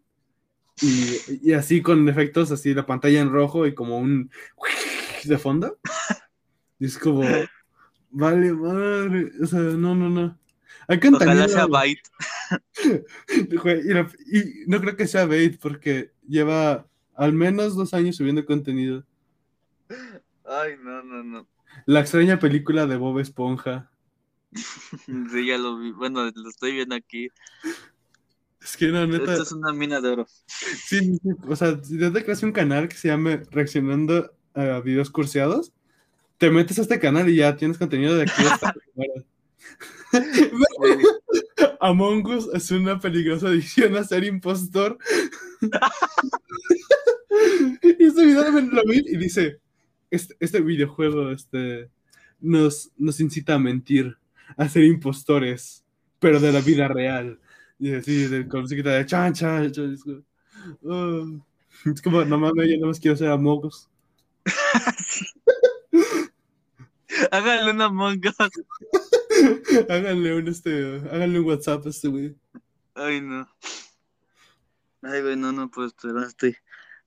Y, 0.81 1.17
y 1.51 1.53
así 1.53 1.83
con 1.83 2.09
efectos 2.09 2.51
así, 2.51 2.75
la 2.75 2.87
pantalla 2.87 3.21
en 3.21 3.31
rojo 3.31 3.67
y 3.67 3.75
como 3.75 3.99
un 3.99 4.31
de 5.25 5.39
fondo. 5.39 5.79
Y 6.79 6.87
es 6.87 6.99
como, 6.99 7.23
vale, 8.11 8.53
madre. 8.53 9.31
O 9.43 9.47
sea, 9.47 9.61
no, 9.61 9.95
no, 9.95 10.09
no. 10.11 10.39
Hay 10.87 10.99
Ojalá 11.17 11.49
sea 11.49 11.67
y, 13.85 13.93
la- 13.93 14.11
y 14.33 14.43
no 14.67 14.81
creo 14.81 14.97
que 14.97 15.07
sea 15.07 15.25
bait 15.27 15.59
porque 15.61 16.13
lleva 16.29 16.87
al 17.15 17.33
menos 17.33 17.75
dos 17.75 17.95
años 17.95 18.17
subiendo 18.17 18.45
contenido. 18.45 19.05
Ay, 20.45 20.77
no, 20.83 21.03
no, 21.03 21.25
no. 21.25 21.49
La 21.87 22.01
extraña 22.01 22.39
película 22.39 22.87
de 22.87 22.97
Bob 22.97 23.19
Esponja. 23.19 23.91
Sí, 25.33 25.47
ya 25.47 25.59
lo 25.59 25.79
vi. 25.79 25.91
Bueno, 25.91 26.31
lo 26.33 26.49
estoy 26.49 26.73
viendo 26.73 26.95
aquí. 26.95 27.29
Es 28.63 28.77
que 28.77 28.87
no, 28.87 29.05
neta. 29.07 29.33
Esto 29.33 29.43
es 29.43 29.53
una 29.53 29.73
mina 29.73 30.01
de 30.01 30.09
oro. 30.11 30.27
Sí, 30.47 31.01
sí, 31.01 31.19
sí, 31.23 31.29
o 31.47 31.57
sea, 31.57 31.83
si 31.83 31.99
te 31.99 32.25
creas 32.25 32.43
un 32.45 32.53
canal 32.53 32.89
que 32.89 32.97
se 32.97 33.09
llame 33.09 33.43
Reaccionando 33.51 34.33
a 34.55 34.81
videos 34.81 35.11
curseados, 35.11 35.73
te 36.39 36.51
metes 36.51 36.79
a 36.79 36.83
este 36.83 37.01
canal 37.01 37.29
y 37.29 37.37
ya 37.37 37.57
tienes 37.57 37.79
contenido 37.79 38.15
de 38.17 38.23
aquí 38.23 38.43
hasta 38.51 38.75
Among 41.81 42.27
Us 42.27 42.49
es 42.55 42.71
una 42.71 43.01
peligrosa 43.01 43.49
adicción 43.49 43.97
a 43.97 44.05
ser 44.05 44.25
impostor. 44.25 44.97
y 47.83 48.05
este 48.05 48.25
video 48.25 48.51
lo 48.51 48.83
vi 48.85 49.03
y 49.07 49.17
dice, 49.17 49.61
este, 50.14 50.37
este 50.40 50.61
videojuego 50.61 51.31
este, 51.31 51.90
nos, 52.40 52.90
nos 52.96 53.20
incita 53.20 53.55
a 53.55 53.59
mentir, 53.59 54.16
a 54.57 54.68
ser 54.68 54.85
impostores, 54.85 55.85
pero 56.18 56.40
de 56.40 56.53
la 56.53 56.61
vida 56.61 56.88
real. 56.88 57.40
Y 57.79 57.94
así, 57.94 58.27
de, 58.27 58.46
con 58.48 58.62
musiquita 58.62 58.90
de 58.90 59.07
chan, 59.07 59.33
chan, 59.33 59.72
chan, 59.72 59.92
es 59.92 60.03
como, 60.05 60.22
oh. 60.83 61.46
Es 61.85 62.00
como, 62.00 62.24
no 62.24 62.38
mames, 62.38 62.70
yo 62.70 62.79
no 62.79 62.87
más 62.87 63.00
quiero 63.00 63.16
ser 63.16 63.29
Amogos. 63.29 63.90
Háganle 67.31 67.70
una 67.72 67.88
Us. 67.88 68.18
háganle 69.88 70.37
un 70.37 70.48
este, 70.48 70.96
háganle 71.11 71.40
un 71.40 71.46
WhatsApp 71.46 71.87
a 71.87 71.90
este 71.90 72.09
güey. 72.09 72.35
Ay, 72.94 73.20
no. 73.20 73.48
Ay, 75.03 75.22
güey, 75.22 75.37
no, 75.37 75.53
no 75.53 75.70
estar, 75.87 76.16
estoy 76.27 76.57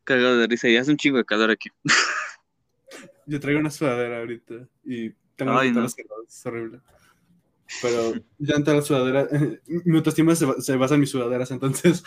cagado 0.03 0.37
de 0.37 0.47
risa 0.47 0.69
y 0.69 0.77
hace 0.77 0.91
un 0.91 0.97
chingo 0.97 1.17
de 1.17 1.25
calor 1.25 1.51
aquí. 1.51 1.69
Yo 3.27 3.39
traigo 3.39 3.59
una 3.59 3.69
sudadera 3.69 4.17
ahorita 4.19 4.55
y 4.83 5.11
tengo 5.35 5.57
Ay, 5.57 5.71
no. 5.71 5.85
es 5.85 5.95
horrible. 6.45 6.79
Pero 7.81 8.13
ya 8.39 8.55
en 8.55 8.63
toda 8.63 8.77
la 8.77 8.81
sudadera, 8.81 9.27
mi 9.67 9.97
autoestima 9.97 10.33
se, 10.35 10.47
se 10.61 10.75
basa 10.77 10.95
en 10.95 11.01
mis 11.01 11.09
sudaderas, 11.11 11.51
entonces. 11.51 12.03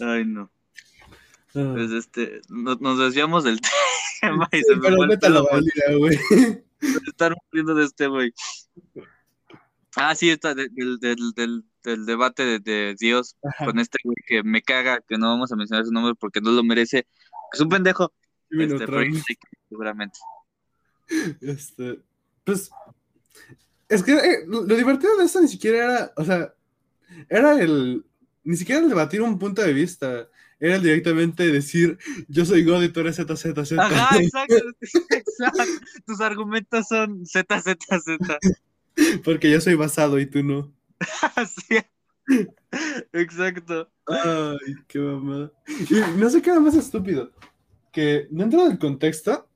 Ay, 0.00 0.24
no. 0.26 0.50
ah. 1.54 1.72
Pues 1.74 1.90
este, 1.92 2.40
no- 2.48 2.76
nos 2.80 2.98
desviamos 2.98 3.44
del 3.44 3.60
tema 4.20 4.48
y 4.52 4.60
se 4.62 4.76
me 4.76 4.82
Pero 4.82 4.96
válida, 5.44 5.96
güey. 5.98 6.18
estar 7.08 7.34
muriendo 7.50 7.74
de 7.74 7.84
este 7.84 8.06
güey. 8.08 8.32
Ah, 9.96 10.14
sí, 10.14 10.30
está 10.30 10.54
de- 10.54 10.68
del, 10.70 10.98
del, 10.98 11.32
del, 11.34 11.64
del 11.82 12.06
debate 12.06 12.44
de, 12.44 12.58
de 12.58 12.96
Dios 12.98 13.36
Ajá, 13.42 13.66
con 13.66 13.78
este 13.78 13.98
güey 14.02 14.16
que 14.26 14.42
me 14.42 14.62
caga, 14.62 15.00
que 15.06 15.16
no 15.18 15.28
vamos 15.28 15.52
a 15.52 15.56
mencionar 15.56 15.84
su 15.84 15.92
nombre 15.92 16.14
porque 16.18 16.40
no 16.40 16.50
lo 16.50 16.62
merece. 16.64 17.06
Es 17.52 17.60
un 17.60 17.68
pendejo. 17.68 18.12
Este, 18.50 18.86
seguramente. 19.68 20.18
Este, 21.40 22.00
pues, 22.44 22.70
es 23.88 24.02
que 24.02 24.12
eh, 24.12 24.44
lo 24.46 24.62
lo 24.62 24.76
divertido 24.76 25.16
de 25.16 25.24
esto 25.24 25.40
ni 25.40 25.48
siquiera 25.48 25.84
era, 25.84 26.12
o 26.16 26.24
sea, 26.24 26.54
era 27.28 27.60
el, 27.60 28.04
ni 28.42 28.56
siquiera 28.56 28.80
el 28.80 28.88
debatir 28.88 29.22
un 29.22 29.38
punto 29.38 29.62
de 29.62 29.72
vista, 29.72 30.28
era 30.60 30.76
el 30.76 30.82
directamente 30.82 31.50
decir, 31.50 31.98
yo 32.28 32.44
soy 32.44 32.64
God 32.64 32.82
y 32.84 32.88
tú 32.88 33.00
eres 33.00 33.16
ZZZ. 33.16 33.72
Ajá, 33.78 34.16
exacto, 34.20 34.56
exacto. 35.10 35.62
Tus 36.06 36.20
argumentos 36.20 36.86
son 36.88 37.26
Z, 37.26 37.60
Z, 37.60 37.76
Z. 38.00 38.38
Porque 39.24 39.50
yo 39.50 39.60
soy 39.60 39.74
basado 39.74 40.18
y 40.18 40.26
tú 40.26 40.42
no. 40.42 40.72
Sí. 41.46 41.78
Exacto. 43.12 43.90
Ay, 44.06 44.74
qué 44.88 44.98
mamada. 44.98 45.52
Y 45.68 46.18
no 46.18 46.30
sé 46.30 46.40
qué 46.40 46.50
era 46.50 46.60
más 46.60 46.74
estúpido, 46.74 47.32
que 47.92 48.26
dentro 48.30 48.66
del 48.66 48.78
contexto, 48.78 49.48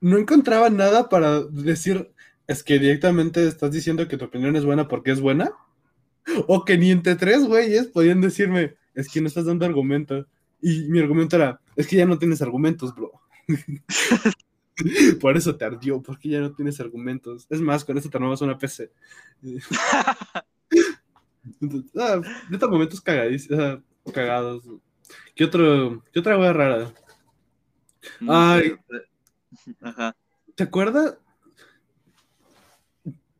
no 0.00 0.18
encontraba 0.18 0.68
nada 0.68 1.08
para 1.08 1.42
decir, 1.42 2.12
es 2.46 2.62
que 2.62 2.78
directamente 2.78 3.46
estás 3.46 3.70
diciendo 3.70 4.06
que 4.08 4.16
tu 4.16 4.26
opinión 4.26 4.56
es 4.56 4.64
buena 4.64 4.88
porque 4.88 5.12
es 5.12 5.20
buena. 5.20 5.52
O 6.46 6.64
que 6.64 6.78
ni 6.78 6.90
entre 6.90 7.16
tres 7.16 7.44
güeyes 7.44 7.86
podían 7.88 8.20
decirme, 8.20 8.74
es 8.94 9.08
que 9.08 9.20
no 9.20 9.28
estás 9.28 9.46
dando 9.46 9.64
argumento. 9.64 10.26
Y 10.60 10.88
mi 10.88 11.00
argumento 11.00 11.36
era, 11.36 11.60
es 11.76 11.86
que 11.86 11.96
ya 11.96 12.06
no 12.06 12.18
tienes 12.18 12.42
argumentos, 12.42 12.94
bro. 12.94 13.12
Por 15.20 15.36
eso 15.36 15.56
te 15.56 15.64
ardió, 15.64 16.00
porque 16.02 16.28
ya 16.28 16.40
no 16.40 16.52
tienes 16.52 16.80
argumentos. 16.80 17.46
Es 17.50 17.60
más, 17.60 17.84
con 17.84 17.98
eso 17.98 18.08
te 18.08 18.16
armabas 18.16 18.40
una 18.40 18.58
PC. 18.58 18.90
Entonces, 21.60 21.90
ah, 21.98 22.20
neta, 22.50 22.66
momentos 22.68 23.00
cagadísimos, 23.00 23.60
ah, 23.60 23.80
cagados. 24.12 24.64
¿Qué, 25.34 25.44
otro, 25.44 26.02
¿Qué 26.12 26.20
otra 26.20 26.38
wea 26.38 26.52
rara? 26.52 26.92
No 28.20 28.32
Ay. 28.32 28.76
sé. 28.88 29.74
Ajá. 29.80 30.16
¿Te 30.54 30.64
acuerdas? 30.64 31.16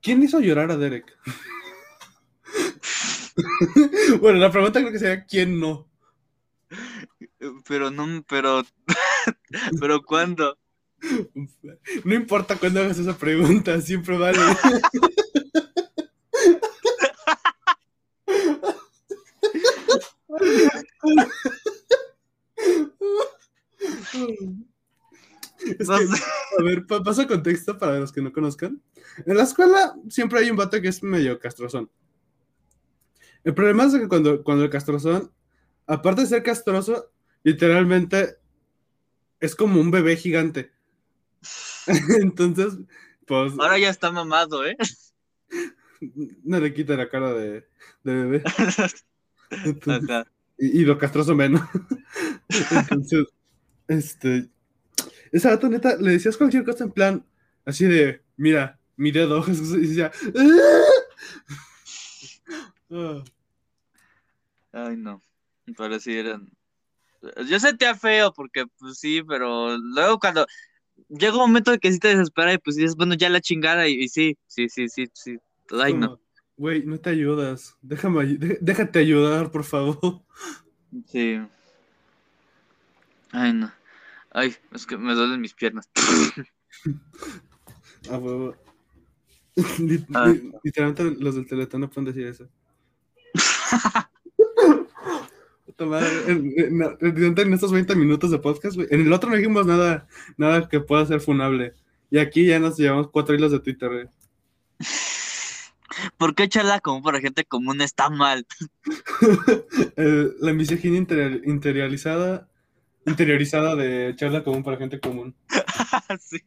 ¿Quién 0.01 0.23
hizo 0.23 0.41
llorar 0.41 0.71
a 0.71 0.77
Derek? 0.77 1.17
bueno, 4.21 4.39
la 4.39 4.51
pregunta 4.51 4.81
creo 4.81 4.93
que 4.93 4.99
sería 4.99 5.25
¿quién 5.25 5.61
no? 5.61 5.89
Pero 7.67 7.91
no, 7.91 8.25
pero, 8.29 8.63
pero 9.81 10.03
¿cuándo? 10.03 10.59
No 12.05 12.15
importa 12.15 12.57
cuándo 12.57 12.81
hagas 12.81 12.99
esa 12.99 13.17
pregunta, 13.17 13.81
siempre 13.81 14.17
vale. 14.17 14.39
Es 25.79 25.89
que, 25.89 25.95
a 26.59 26.63
ver, 26.65 26.87
pa- 26.87 27.03
paso 27.03 27.27
contexto 27.27 27.79
para 27.79 27.99
los 27.99 28.11
que 28.13 28.21
no 28.23 28.33
conozcan. 28.33 28.83
En 29.27 29.37
la 29.37 29.45
escuela 29.45 29.95
siempre 30.09 30.41
hay 30.41 30.51
un 30.51 30.57
vato 30.57 30.81
que 30.81 30.89
es 30.89 31.03
medio 31.03 31.39
castrozón. 31.39 31.91
El 33.45 33.55
problema 33.55 33.85
es 33.85 33.95
que 33.95 34.09
cuando, 34.09 34.43
cuando 34.43 34.65
el 34.65 34.71
castrozón, 34.71 35.33
aparte 35.87 36.23
de 36.23 36.27
ser 36.27 36.43
castroso, 36.43 37.11
literalmente 37.43 38.37
es 39.41 39.55
como 39.55 39.81
un 39.81 39.91
bebé 39.91 40.17
gigante. 40.17 40.73
Entonces, 42.21 42.79
pues, 43.27 43.53
Ahora 43.59 43.79
ya 43.79 43.91
está 43.91 44.11
mamado, 44.11 44.67
¿eh? 44.67 44.77
no 46.45 46.59
le 46.61 46.75
quita 46.75 46.97
la 46.97 47.09
cara 47.09 47.33
de, 47.33 47.67
de 48.03 48.15
bebé. 48.15 48.43
Entonces, 49.65 50.27
y, 50.59 50.81
y 50.81 50.85
lo 50.85 50.99
castroso 50.99 51.35
menos. 51.35 51.63
Entonces, 52.71 53.27
este, 53.89 54.49
esa 55.31 55.51
gata 55.51 55.69
neta, 55.69 55.97
le 55.97 56.13
decías 56.13 56.37
cualquier 56.37 56.65
cosa 56.65 56.85
en 56.85 56.93
plan, 56.93 57.25
así 57.65 57.85
de, 57.87 58.23
mira, 58.37 58.79
mi 58.97 59.11
dedo, 59.11 59.45
y 59.49 59.87
decía, 59.87 60.11
"Ah". 62.91 63.25
Ay, 64.73 64.97
no. 64.97 65.23
Pero 65.77 65.99
sí 66.01 66.17
eran. 66.17 66.51
Yo 67.49 67.61
sentía 67.61 67.95
feo 67.95 68.33
porque, 68.33 68.65
pues 68.79 68.99
sí, 68.99 69.23
pero 69.23 69.77
luego 69.79 70.19
cuando 70.19 70.47
llega 71.09 71.35
un 71.35 71.41
momento 71.41 71.77
que 71.79 71.93
sí 71.93 71.99
te 71.99 72.09
desespera 72.09 72.53
y 72.55 72.59
pues 72.59 72.77
dices, 72.77 72.97
bueno, 72.97 73.15
ya 73.15 73.29
la 73.29 73.41
chingada 73.41 73.89
y, 73.89 73.95
y 73.95 74.09
sí, 74.09 74.37
sí, 74.47 74.69
sí, 74.69 74.89
sí, 74.89 75.07
sí. 75.13 75.39
Ay, 75.71 75.95
no. 75.95 76.19
Güey, 76.57 76.85
no 76.85 76.99
te 76.99 77.11
ayudas, 77.11 77.77
déjame, 77.81 78.37
déjate 78.61 78.99
ayudar, 78.99 79.51
por 79.51 79.65
favor. 79.65 80.23
Sí. 81.09 81.41
Ay, 83.33 83.53
no. 83.55 83.73
Ay, 84.31 84.55
es 84.73 84.87
que 84.87 84.97
me 84.99 85.15
duelen 85.15 85.41
mis 85.41 85.55
piernas. 85.55 85.89
Huevo. 88.09 88.55
Ah. 90.15 90.27
li- 90.29 90.53
Literalmente 90.63 91.05
los 91.23 91.35
del 91.35 91.47
Teletón 91.47 91.81
no 91.83 91.91
pueden 91.91 92.07
decir 92.07 92.27
eso. 92.27 92.49
En, 95.67 96.53
en- 96.57 96.83
en- 97.01 97.39
en 97.39 97.53
estos 97.55 97.73
20 97.73 97.95
minutos 97.95 98.31
de 98.31 98.39
podcast. 98.39 98.79
En 98.91 99.01
el 99.01 99.13
otro 99.13 99.31
no 99.31 99.37
dijimos 99.37 99.67
nada, 99.67 100.07
nada 100.37 100.69
que 100.69 100.81
pueda 100.81 101.07
ser 101.07 101.21
funable. 101.21 101.75
Y 102.11 102.19
aquí 102.19 102.45
ya 102.47 102.59
nos 102.59 102.77
llevamos 102.77 103.09
cuatro 103.11 103.35
hilos 103.35 103.53
de 103.53 103.61
Twitter, 103.61 103.89
güey. 103.89 104.09
¿Por 106.19 106.35
qué 106.35 106.49
charla 106.49 106.81
común 106.81 107.03
para 107.03 107.21
gente 107.21 107.45
común 107.45 107.81
está 107.81 108.11
mal? 108.11 108.47
Eh, 109.97 110.29
la 110.41 110.53
misoginia 110.53 110.99
interior- 110.99 111.43
interiorizada, 111.45 112.49
interiorizada 113.07 113.77
de 113.77 114.15
charla 114.17 114.43
común 114.43 114.63
para 114.63 114.77
gente 114.79 114.99
común. 115.01 115.35
sí. 116.21 116.39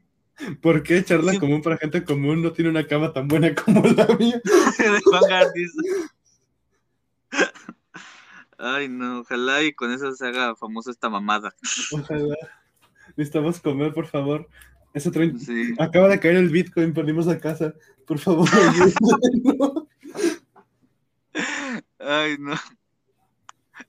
¿Por 0.61 0.83
qué 0.83 1.03
charla 1.03 1.31
Sí. 1.33 1.39
común 1.39 1.61
para 1.61 1.77
gente 1.77 2.03
común 2.03 2.41
no 2.41 2.51
tiene 2.51 2.69
una 2.71 2.85
cama 2.87 3.13
tan 3.13 3.27
buena 3.27 3.53
como 3.55 3.85
la 3.87 4.07
mía? 4.17 4.41
de 4.43 5.01
Juan. 5.03 5.23
Ay, 8.57 8.87
no, 8.87 9.19
ojalá 9.19 9.63
y 9.63 9.73
con 9.73 9.91
eso 9.91 10.11
se 10.13 10.27
haga 10.27 10.55
famosa 10.55 10.91
esta 10.91 11.09
mamada. 11.09 11.53
Ojalá. 11.91 12.35
Necesitamos 13.15 13.59
comer, 13.59 13.93
por 13.93 14.07
favor. 14.07 14.47
Ese 14.93 15.11
tren- 15.11 15.37
Sí. 15.37 15.73
Acaba 15.77 16.07
de 16.07 16.19
caer 16.19 16.35
el 16.37 16.49
Bitcoin, 16.49 16.93
perdimos 16.93 17.25
la 17.25 17.39
casa. 17.39 17.73
Por 18.07 18.17
favor. 18.19 18.47
Ay, 21.99 22.37
no. 22.39 22.53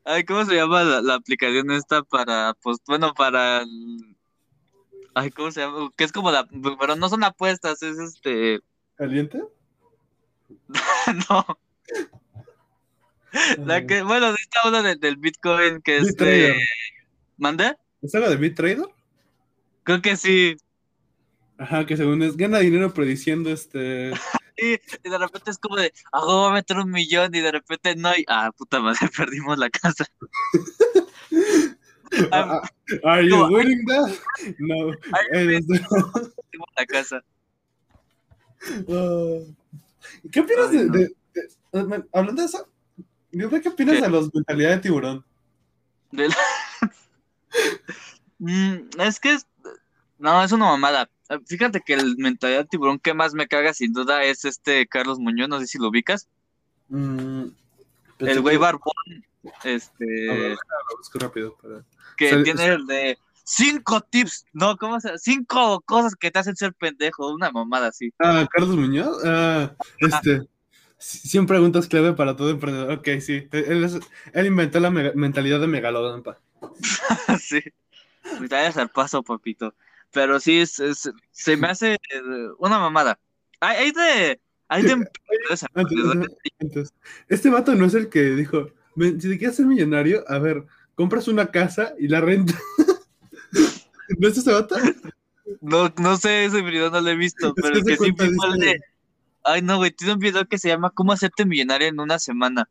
Ay, 0.04 0.24
¿cómo 0.24 0.44
se 0.44 0.54
llama 0.56 0.82
la, 0.82 1.00
la 1.00 1.14
aplicación 1.14 1.70
esta 1.70 2.02
para, 2.02 2.54
pues, 2.62 2.78
bueno, 2.86 3.14
para 3.14 3.62
el- 3.62 4.16
Ay, 5.14 5.30
¿cómo 5.30 5.50
se 5.50 5.60
llama? 5.60 5.90
Que 5.96 6.04
es 6.04 6.12
como 6.12 6.30
la, 6.30 6.46
pero 6.78 6.96
no 6.96 7.08
son 7.08 7.24
apuestas, 7.24 7.82
es 7.82 7.98
este, 7.98 8.60
¿Caliente? 8.96 9.42
no, 11.30 11.58
la 13.58 13.86
que, 13.86 14.02
bueno, 14.02 14.28
esta 14.34 14.68
una 14.68 14.82
de- 14.82 14.96
del 14.96 15.16
Bitcoin 15.16 15.80
que 15.82 15.98
es 15.98 16.16
de, 16.16 16.54
¿mande? 17.36 17.76
¿Es 18.02 18.14
algo 18.14 18.28
de 18.30 18.36
BitTrader? 18.36 18.86
Creo 19.84 20.02
que 20.02 20.16
sí, 20.16 20.56
Ajá, 21.58 21.86
que 21.86 21.96
según 21.96 22.22
es, 22.22 22.36
gana 22.36 22.58
dinero 22.58 22.92
prediciendo 22.92 23.50
este. 23.50 24.12
sí, 24.58 24.78
y 25.04 25.08
de 25.08 25.18
repente 25.18 25.50
es 25.50 25.58
como 25.58 25.76
de, 25.76 25.92
ah, 26.12 26.20
voy 26.24 26.50
a 26.50 26.54
meter 26.54 26.76
un 26.76 26.90
millón 26.90 27.34
y 27.34 27.40
de 27.40 27.50
repente 27.52 27.96
no, 27.96 28.14
y, 28.16 28.24
ah, 28.28 28.50
puta 28.56 28.80
madre, 28.80 28.98
perdimos 29.16 29.58
la 29.58 29.70
casa. 29.70 30.04
Ah, 32.30 32.62
ah, 32.62 32.70
¿Are 33.04 33.24
you 33.28 33.36
No, 33.36 33.48
winning 33.48 33.84
that? 33.86 34.10
No. 34.58 34.90
Ay, 35.12 35.26
eres- 35.32 35.66
Perdimos 35.66 36.68
la 36.76 36.86
casa. 36.86 37.24
Ah. 38.88 39.38
¿Qué 40.30 40.40
opinas 40.40 40.68
Ay, 40.70 40.76
de, 40.78 40.84
no. 40.86 40.92
de- 40.92 41.14
de- 41.72 41.84
man, 41.84 42.08
Hablando 42.12 42.42
de 42.42 42.46
eso, 42.48 42.68
¿Qué 43.38 43.68
opinas 43.68 43.96
¿Qué? 43.96 44.02
de 44.02 44.08
los 44.08 44.32
mentalidad 44.34 44.70
de 44.70 44.78
tiburón? 44.78 45.24
De 46.12 46.28
la- 46.28 46.36
Mm, 48.38 48.88
es 48.98 49.18
que 49.20 49.32
es... 49.32 49.46
No, 50.18 50.42
es 50.44 50.52
una 50.52 50.66
mamada. 50.66 51.08
Fíjate 51.46 51.80
que 51.80 51.94
el 51.94 52.16
mentalidad 52.18 52.60
de 52.60 52.66
tiburón 52.66 52.98
que 52.98 53.14
más 53.14 53.34
me 53.34 53.46
caga 53.48 53.72
sin 53.74 53.92
duda 53.92 54.22
es 54.24 54.44
este 54.44 54.86
Carlos 54.86 55.18
Muñoz, 55.18 55.48
no 55.48 55.58
sé 55.58 55.66
si 55.66 55.78
lo 55.78 55.88
ubicas. 55.88 56.28
Mm, 56.88 57.44
El 58.20 58.40
güey 58.40 58.54
que- 58.56 58.58
barbón, 58.60 58.94
A 59.44 59.64
ver, 59.64 59.76
este, 59.76 60.26
lo 60.28 60.96
busco 60.98 61.18
rápido. 61.18 61.56
para- 61.60 61.82
que 62.16 62.42
tiene 62.42 62.64
el 62.66 62.86
de 62.86 63.18
cinco 63.44 64.00
tips, 64.00 64.46
no, 64.52 64.76
¿cómo 64.76 65.00
se 65.00 65.18
Cinco 65.18 65.80
cosas 65.82 66.14
que 66.14 66.30
te 66.30 66.38
hacen 66.38 66.56
ser 66.56 66.72
pendejo, 66.74 67.30
una 67.32 67.50
mamada 67.50 67.88
así. 67.88 68.10
Ah, 68.18 68.46
Carlos 68.50 68.74
Muñoz. 68.76 69.18
Ah, 69.24 69.74
este. 69.98 70.46
100 70.98 71.46
preguntas 71.46 71.88
clave 71.88 72.12
para 72.14 72.36
todo 72.36 72.50
emprendedor. 72.50 72.92
Ok, 72.98 73.08
sí. 73.20 73.48
Él, 73.52 73.84
es- 73.84 73.98
él 74.32 74.46
inventó 74.46 74.80
la 74.80 74.90
mentalidad 74.90 75.60
de 75.60 75.66
megalodón, 75.66 76.22
pa. 76.22 76.38
sí. 77.40 77.60
Me 78.40 78.48
vayas 78.48 78.76
al 78.76 78.90
paso, 78.90 79.22
papito. 79.22 79.74
Pero 80.12 80.40
sí, 80.40 80.58
es, 80.60 80.80
es- 80.80 81.10
se 81.30 81.56
me 81.56 81.68
hace 81.68 81.94
eh, 81.94 81.98
una 82.58 82.78
mamada. 82.78 83.18
Hay, 83.60 83.76
hay 83.76 83.92
de... 83.92 84.40
Hay 84.68 84.82
de 84.82 84.92
emprendedores 84.92 85.62
a 85.62 85.68
este 87.28 87.50
vato 87.50 87.74
no 87.76 87.84
es 87.84 87.94
el 87.94 88.08
que 88.08 88.22
dijo: 88.30 88.72
"Ven, 88.96 89.20
si 89.20 89.28
te 89.28 89.38
quieres 89.38 89.56
ser 89.56 89.66
millonario, 89.66 90.24
a 90.26 90.40
ver, 90.40 90.64
compras 90.96 91.28
una 91.28 91.52
casa 91.52 91.94
y 92.00 92.08
la 92.08 92.20
renta. 92.20 92.52
¿No 94.18 94.28
es 94.28 94.36
ese 94.38 94.52
vato? 94.52 94.74
No, 95.60 95.92
no 95.98 96.16
sé, 96.16 96.46
ese 96.46 96.62
video 96.62 96.90
no 96.90 97.00
lo 97.00 97.10
he 97.10 97.14
visto, 97.14 97.48
Es 97.48 97.62
pero 97.62 97.74
que 97.74 97.78
el 97.78 97.84
se 97.84 97.90
que 97.90 97.96
sí 98.06 98.12
fue 98.16 98.26
el 98.26 98.58
de... 98.58 98.80
Ay, 99.46 99.62
no, 99.62 99.76
güey, 99.76 99.90
tiene 99.92 100.14
un 100.14 100.18
video 100.18 100.44
que 100.46 100.58
se 100.58 100.68
llama 100.68 100.90
¿Cómo 100.90 101.12
hacerte 101.12 101.46
millonario 101.46 101.86
en 101.88 102.00
una 102.00 102.18
semana? 102.18 102.68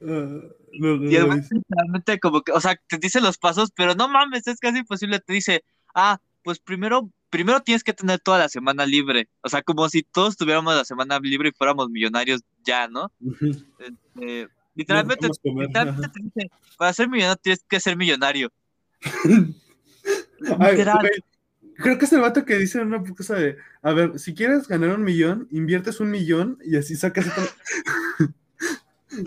Ah, 0.00 0.40
no, 0.80 0.96
no, 0.96 1.10
Y 1.10 1.16
es- 1.16 1.48
realmente 1.68 2.18
como 2.20 2.42
que, 2.42 2.52
o 2.52 2.60
sea, 2.60 2.76
te 2.88 2.98
dice 2.98 3.20
los 3.20 3.38
pasos, 3.38 3.70
pero 3.74 3.94
no 3.94 4.08
mames, 4.08 4.46
es 4.46 4.58
casi 4.60 4.78
imposible. 4.78 5.20
Te 5.20 5.32
dice, 5.32 5.64
ah, 5.94 6.20
pues 6.42 6.58
primero, 6.58 7.10
primero 7.30 7.60
tienes 7.60 7.84
que 7.84 7.92
tener 7.92 8.18
toda 8.20 8.38
la 8.38 8.48
semana 8.48 8.86
libre. 8.86 9.28
O 9.42 9.48
sea, 9.48 9.62
como 9.62 9.88
si 9.88 10.02
todos 10.02 10.36
tuviéramos 10.36 10.74
la 10.74 10.84
semana 10.84 11.18
libre 11.20 11.50
y 11.50 11.52
fuéramos 11.52 11.88
millonarios 11.90 12.42
ya, 12.64 12.88
¿no? 12.88 13.10
Eh, 14.20 14.46
literalmente, 14.74 15.28
No 15.28 15.60
literalmente 15.62 16.08
te 16.08 16.22
dice, 16.22 16.50
para 16.76 16.92
ser 16.92 17.08
millonario 17.08 17.36
tienes 17.36 17.64
que 17.68 17.80
ser 17.80 17.96
millonario. 17.96 18.50
Ay, 20.60 20.72
Literal. 20.76 20.98
güey, 21.00 21.12
creo 21.78 21.98
que 21.98 22.04
es 22.04 22.12
el 22.12 22.20
vato 22.20 22.44
que 22.44 22.56
dice 22.56 22.80
una 22.80 23.02
cosa 23.02 23.34
de, 23.34 23.56
a 23.82 23.92
ver, 23.92 24.18
si 24.18 24.34
quieres 24.34 24.68
ganar 24.68 24.90
un 24.90 25.04
millón, 25.04 25.48
inviertes 25.50 26.00
un 26.00 26.10
millón 26.10 26.58
y 26.64 26.76
así 26.76 26.96
sacas 26.96 27.26
otro. 27.28 27.44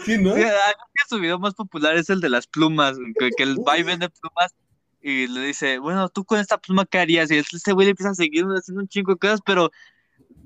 sí, 0.05 0.17
¿no? 0.17 0.35
Sí, 0.35 0.43
ah, 0.43 0.73
creo 0.73 0.89
que 0.93 1.09
su 1.09 1.19
video 1.19 1.39
más 1.39 1.55
popular 1.55 1.95
es 1.95 2.09
el 2.09 2.21
de 2.21 2.29
las 2.29 2.47
plumas, 2.47 2.97
que, 3.17 3.29
que 3.35 3.43
el 3.43 3.57
va 3.57 3.77
y 3.77 3.83
vende 3.83 4.09
plumas 4.09 4.53
y 5.01 5.27
le 5.27 5.41
dice, 5.41 5.79
bueno, 5.79 6.09
tú 6.09 6.23
con 6.23 6.39
esta 6.39 6.57
pluma, 6.57 6.85
¿qué 6.85 6.99
harías? 6.99 7.31
Y 7.31 7.37
este 7.37 7.71
güey 7.71 7.85
le 7.85 7.91
empieza 7.91 8.11
a 8.11 8.15
seguir 8.15 8.45
haciendo 8.45 8.81
un 8.81 8.87
chingo 8.87 9.13
de 9.13 9.19
cosas, 9.19 9.41
pero 9.43 9.71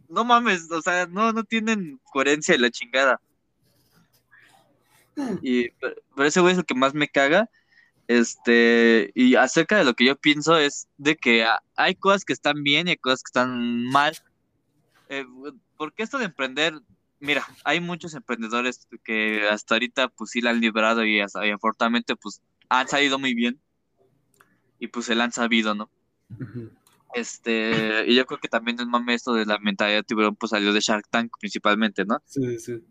no 0.07 0.23
mames, 0.23 0.71
o 0.71 0.81
sea, 0.81 1.07
no, 1.07 1.33
no 1.33 1.43
tienen 1.43 1.99
coherencia 2.05 2.55
y 2.55 2.59
la 2.59 2.71
chingada. 2.71 3.19
Y 5.41 5.69
pero, 5.71 5.95
pero 6.15 6.27
ese 6.27 6.39
güey 6.39 6.53
es 6.53 6.59
el 6.59 6.65
que 6.65 6.75
más 6.75 6.93
me 6.93 7.07
caga. 7.07 7.49
Este, 8.07 9.11
y 9.15 9.35
acerca 9.35 9.77
de 9.77 9.83
lo 9.83 9.93
que 9.95 10.05
yo 10.05 10.15
pienso 10.15 10.57
es 10.57 10.87
de 10.97 11.15
que 11.15 11.45
hay 11.75 11.95
cosas 11.95 12.23
que 12.23 12.33
están 12.33 12.61
bien 12.63 12.87
y 12.87 12.91
hay 12.91 12.97
cosas 12.97 13.23
que 13.23 13.29
están 13.29 13.83
mal. 13.85 14.15
Eh, 15.09 15.25
porque 15.77 16.03
esto 16.03 16.17
de 16.19 16.25
emprender, 16.25 16.73
mira, 17.19 17.45
hay 17.63 17.79
muchos 17.81 18.13
emprendedores 18.13 18.87
que 19.03 19.47
hasta 19.49 19.75
ahorita 19.75 20.09
pues 20.09 20.29
sí 20.31 20.41
la 20.41 20.51
han 20.51 20.61
librado 20.61 21.03
y, 21.05 21.19
hasta- 21.19 21.45
y 21.45 21.51
afortunadamente 21.51 22.15
pues 22.15 22.41
han 22.69 22.87
salido 22.87 23.19
muy 23.19 23.33
bien 23.33 23.59
y 24.79 24.87
pues 24.87 25.05
se 25.05 25.15
la 25.15 25.23
han 25.25 25.31
sabido, 25.31 25.73
¿no? 25.75 25.89
Este, 27.13 28.03
y 28.07 28.15
yo 28.15 28.25
creo 28.25 28.39
que 28.39 28.49
también 28.49 28.79
el 28.79 28.87
mame 28.87 29.13
esto 29.13 29.33
de 29.33 29.45
la 29.45 29.57
mentalidad 29.59 29.99
de 29.99 30.03
tiburón 30.03 30.35
pues 30.35 30.49
salió 30.49 30.73
de 30.73 30.81
Shark 30.81 31.07
Tank 31.09 31.31
principalmente, 31.39 32.03
¿no? 32.05 32.21
Sí, 32.25 32.59
sí. 32.59 32.83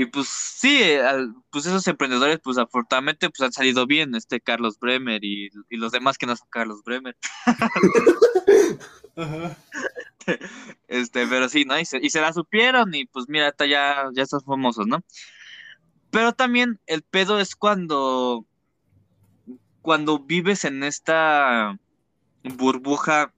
Y 0.00 0.06
pues 0.06 0.28
sí, 0.28 0.80
eh, 0.80 1.02
al- 1.02 1.34
pues 1.50 1.66
esos 1.66 1.84
emprendedores 1.88 2.38
pues 2.40 2.56
afortunadamente 2.56 3.28
pues 3.30 3.40
han 3.40 3.52
salido 3.52 3.84
bien, 3.84 4.14
este 4.14 4.40
Carlos 4.40 4.78
Bremer 4.78 5.24
y, 5.24 5.50
y 5.68 5.76
los 5.76 5.90
demás 5.90 6.16
que 6.16 6.24
no 6.26 6.36
son 6.36 6.46
Carlos 6.50 6.84
Bremer. 6.84 7.16
Ajá. 9.16 9.56
Este, 10.88 11.26
pero 11.26 11.48
sí, 11.48 11.64
¿no? 11.64 11.80
Y 11.80 11.84
se, 11.86 11.98
y 12.00 12.10
se 12.10 12.20
la 12.20 12.32
supieron 12.34 12.94
y 12.94 13.06
pues 13.06 13.24
mira, 13.28 13.48
hasta 13.48 13.64
ya, 13.66 14.08
ya 14.14 14.22
están 14.22 14.42
famosos, 14.42 14.86
¿no? 14.86 15.02
Pero 16.10 16.32
también 16.32 16.78
el 16.86 17.02
pedo 17.02 17.40
es 17.40 17.56
cuando, 17.56 18.44
cuando 19.82 20.18
vives 20.20 20.64
en 20.64 20.84
esta 20.84 21.76
burbuja 22.44 23.32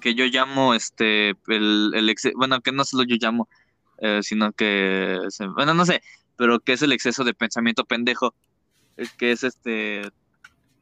que 0.00 0.14
yo 0.14 0.24
llamo, 0.24 0.74
este, 0.74 1.30
el, 1.48 1.92
el 1.94 2.14
bueno, 2.36 2.60
que 2.62 2.72
no 2.72 2.84
solo 2.84 3.04
yo 3.04 3.16
llamo, 3.20 3.48
eh, 3.98 4.20
sino 4.22 4.52
que, 4.52 5.20
se- 5.30 5.46
bueno, 5.48 5.74
no 5.74 5.84
sé, 5.86 6.02
pero 6.36 6.60
que 6.60 6.72
es 6.74 6.82
el 6.82 6.92
exceso 6.92 7.24
de 7.24 7.34
pensamiento 7.34 7.84
pendejo, 7.84 8.34
eh, 8.96 9.06
que 9.18 9.32
es 9.32 9.44
este, 9.44 10.02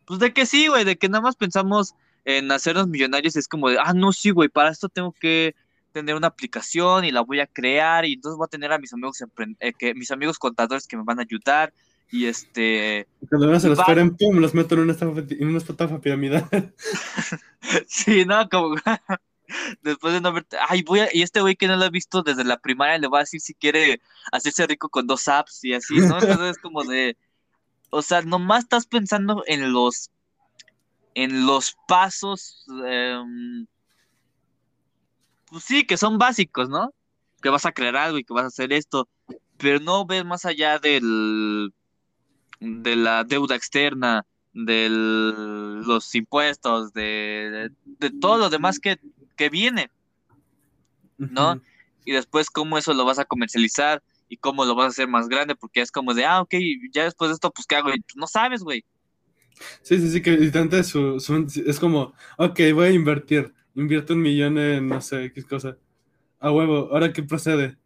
pues 0.07 0.21
de 0.21 0.33
que 0.33 0.47
sí, 0.47 0.67
güey, 0.69 0.85
de 0.85 0.97
que 0.97 1.09
nada 1.09 1.23
más 1.23 1.37
pensamos 1.37 1.95
en 2.25 2.51
hacernos 2.53 2.89
millonarios, 2.89 3.37
es 3.37 3.49
como 3.49 3.69
de, 3.71 3.79
ah, 3.81 3.93
no, 3.95 4.13
sí, 4.13 4.31
güey, 4.31 4.49
para 4.49 4.71
esto 4.71 4.89
tengo 4.89 5.13
que 5.13 5.55
tener 5.93 6.15
una 6.15 6.29
aplicación 6.29 7.05
y 7.05 7.11
la 7.13 7.21
voy 7.21 7.41
a 7.41 7.47
crear 7.47 8.05
y 8.05 8.15
entonces 8.15 8.37
voy 8.37 8.47
a 8.47 8.49
tener 8.49 8.73
a 8.73 8.79
mis 8.79 8.93
amigos 8.93 9.23
eh, 9.61 9.73
que 9.79 9.95
mis 9.95 10.11
amigos 10.11 10.39
contadores 10.39 10.87
que 10.87 10.97
me 10.97 11.05
van 11.05 11.19
a 11.19 11.23
ayudar 11.23 11.73
y 12.11 12.27
este 12.27 13.07
Cuando 13.29 13.47
menos 13.47 13.63
se 13.63 13.69
los 13.69 13.79
esperen, 13.79 14.17
pum, 14.17 14.39
los 14.39 14.55
meto 14.55 14.75
en 14.75 14.83
una 14.83 14.93
estafa, 14.93 15.21
en 15.29 15.49
una 15.49 15.59
estafa 15.59 16.01
piramidal. 16.01 16.47
sí, 17.87 18.25
no, 18.25 18.49
como 18.49 18.77
después 19.83 20.15
de 20.15 20.21
no 20.21 20.33
verte, 20.33 20.57
ay, 20.69 20.83
voy 20.83 21.01
a, 21.01 21.09
y 21.13 21.23
este 21.23 21.41
güey 21.41 21.57
que 21.57 21.67
no 21.67 21.77
lo 21.77 21.85
he 21.85 21.91
visto 21.91 22.23
desde 22.23 22.45
la 22.45 22.59
primaria 22.59 22.99
le 22.99 23.09
va 23.09 23.19
a 23.19 23.23
decir 23.23 23.41
si 23.41 23.55
quiere 23.55 24.01
hacerse 24.31 24.67
rico 24.67 24.89
con 24.89 25.07
dos 25.07 25.29
apps 25.29 25.65
y 25.65 25.75
así, 25.75 25.97
¿no? 25.97 26.19
Entonces 26.19 26.57
es 26.57 26.59
como 26.59 26.85
de, 26.85 27.17
o 27.91 28.03
sea, 28.03 28.23
nomás 28.23 28.65
estás 28.65 28.87
pensando 28.87 29.43
en 29.47 29.73
los, 29.73 30.11
en 31.15 31.47
los 31.47 31.77
pasos, 31.87 32.65
em, 32.87 33.67
pues 35.51 35.65
sí, 35.65 35.85
que 35.85 35.97
son 35.97 36.19
básicos, 36.19 36.69
¿no? 36.69 36.93
Que 37.43 37.51
vas 37.51 37.67
a 37.67 37.73
crear 37.73 37.97
algo 37.97 38.19
y 38.19 38.25
que 38.25 38.33
vas 38.33 38.45
a 38.45 38.49
hacer 38.49 38.73
esto, 38.73 39.09
pero 39.59 39.81
no 39.81 40.07
ves 40.07 40.25
más 40.25 40.45
allá 40.45 40.79
del, 40.79 41.73
de 42.61 42.97
la 42.97 43.25
deuda 43.25 43.57
externa, 43.57 44.25
de 44.55 44.89
los 44.91 46.15
impuestos, 46.15 46.93
de, 46.93 47.71
de 47.85 48.11
todo 48.11 48.39
lo 48.39 48.51
demás 48.51 48.79
que, 48.79 48.99
que 49.43 49.51
viene, 49.51 49.91
¿no? 51.29 51.59
Y 52.05 52.13
después 52.13 52.51
cómo 52.51 52.79
eso 52.79 52.95
lo 52.95 53.05
vas 53.05 53.19
a 53.19 53.25
comercializar 53.25 54.03
y 54.29 54.37
cómo 54.39 54.65
lo 54.65 54.75
vas 54.75 54.87
a 54.87 54.89
hacer 54.91 55.09
más 55.09 55.29
grande, 55.29 55.57
porque 55.57 55.81
es 55.83 55.93
como 55.93 56.15
de, 56.15 56.25
ah, 56.25 56.41
ok, 56.43 56.55
ya 56.93 57.05
después 57.05 57.31
de 57.31 57.35
esto, 57.35 57.51
pues, 57.53 57.67
¿qué 57.67 57.77
hago? 57.77 57.91
Y 57.91 58.01
pues, 58.01 58.17
no 58.17 58.27
sabes, 58.27 58.63
güey. 58.63 58.85
Sí, 59.83 59.99
sí, 59.99 60.11
sí, 60.11 60.23
que 60.23 60.33
literalmente 60.33 60.83
su, 60.85 61.21
su- 61.21 61.47
es 61.67 61.79
como, 61.81 62.15
ok, 62.39 62.61
voy 62.75 62.87
a 62.89 62.91
invertir, 62.93 63.55
invierto 63.75 64.15
un 64.15 64.23
millón 64.23 64.59
en, 64.59 64.89
no 64.89 65.01
sé, 65.01 65.33
qué 65.33 65.43
cosa. 65.43 65.77
A 66.41 66.53
huevo, 66.53 66.89
¿ahora 66.93 67.13
qué 67.13 67.23
procede? 67.23 67.79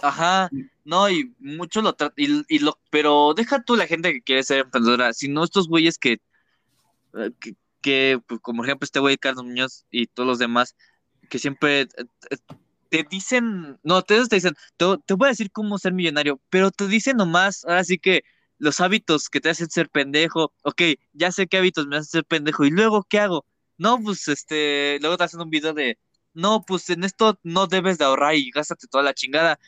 Ajá, 0.00 0.52
no, 0.84 1.10
y 1.10 1.34
mucho 1.40 1.82
lo 1.82 1.94
tratan, 1.94 2.14
y, 2.16 2.44
y 2.54 2.60
lo, 2.60 2.78
pero 2.90 3.34
deja 3.34 3.62
tú 3.62 3.74
la 3.76 3.86
gente 3.86 4.12
que 4.12 4.22
quiere 4.22 4.44
ser 4.44 4.60
emprendedora, 4.60 5.12
sino 5.12 5.42
estos 5.44 5.68
güeyes 5.68 5.98
que, 5.98 6.18
eh, 7.14 7.30
que, 7.40 7.54
que, 7.80 8.20
pues, 8.26 8.40
como 8.40 8.58
por 8.58 8.66
ejemplo 8.66 8.84
este 8.84 9.00
güey 9.00 9.16
Carlos 9.18 9.44
Muñoz 9.44 9.86
y 9.90 10.06
todos 10.08 10.26
los 10.28 10.38
demás, 10.38 10.76
que 11.28 11.38
siempre 11.38 11.82
eh, 11.82 11.88
eh, 12.30 12.36
te 12.90 13.06
dicen, 13.10 13.78
no, 13.82 14.02
te, 14.02 14.20
dicen, 14.30 14.54
te, 14.76 14.86
te 15.06 15.14
voy 15.14 15.26
a 15.26 15.30
decir 15.30 15.50
cómo 15.50 15.78
ser 15.78 15.92
millonario, 15.92 16.40
pero 16.50 16.70
te 16.70 16.88
dicen 16.88 17.16
nomás, 17.16 17.64
ahora 17.64 17.84
sí 17.84 17.98
que 17.98 18.22
los 18.58 18.80
hábitos 18.80 19.28
que 19.28 19.40
te 19.40 19.50
hacen 19.50 19.70
ser 19.70 19.88
pendejo, 19.88 20.52
ok, 20.64 20.82
ya 21.12 21.30
sé 21.32 21.46
qué 21.46 21.58
hábitos 21.58 21.86
me 21.86 21.96
hacen 21.96 22.10
ser 22.10 22.24
pendejo, 22.24 22.64
y 22.64 22.70
luego, 22.70 23.04
¿qué 23.04 23.20
hago? 23.20 23.44
No, 23.76 24.00
pues, 24.02 24.26
este, 24.28 24.98
luego 25.00 25.16
te 25.16 25.24
hacen 25.24 25.40
un 25.40 25.50
video 25.50 25.74
de, 25.74 25.98
no, 26.34 26.64
pues 26.66 26.88
en 26.90 27.04
esto 27.04 27.38
no 27.42 27.66
debes 27.66 27.98
de 27.98 28.04
ahorrar 28.04 28.34
y 28.34 28.50
gástate 28.50 28.86
toda 28.88 29.04
la 29.04 29.14
chingada, 29.14 29.58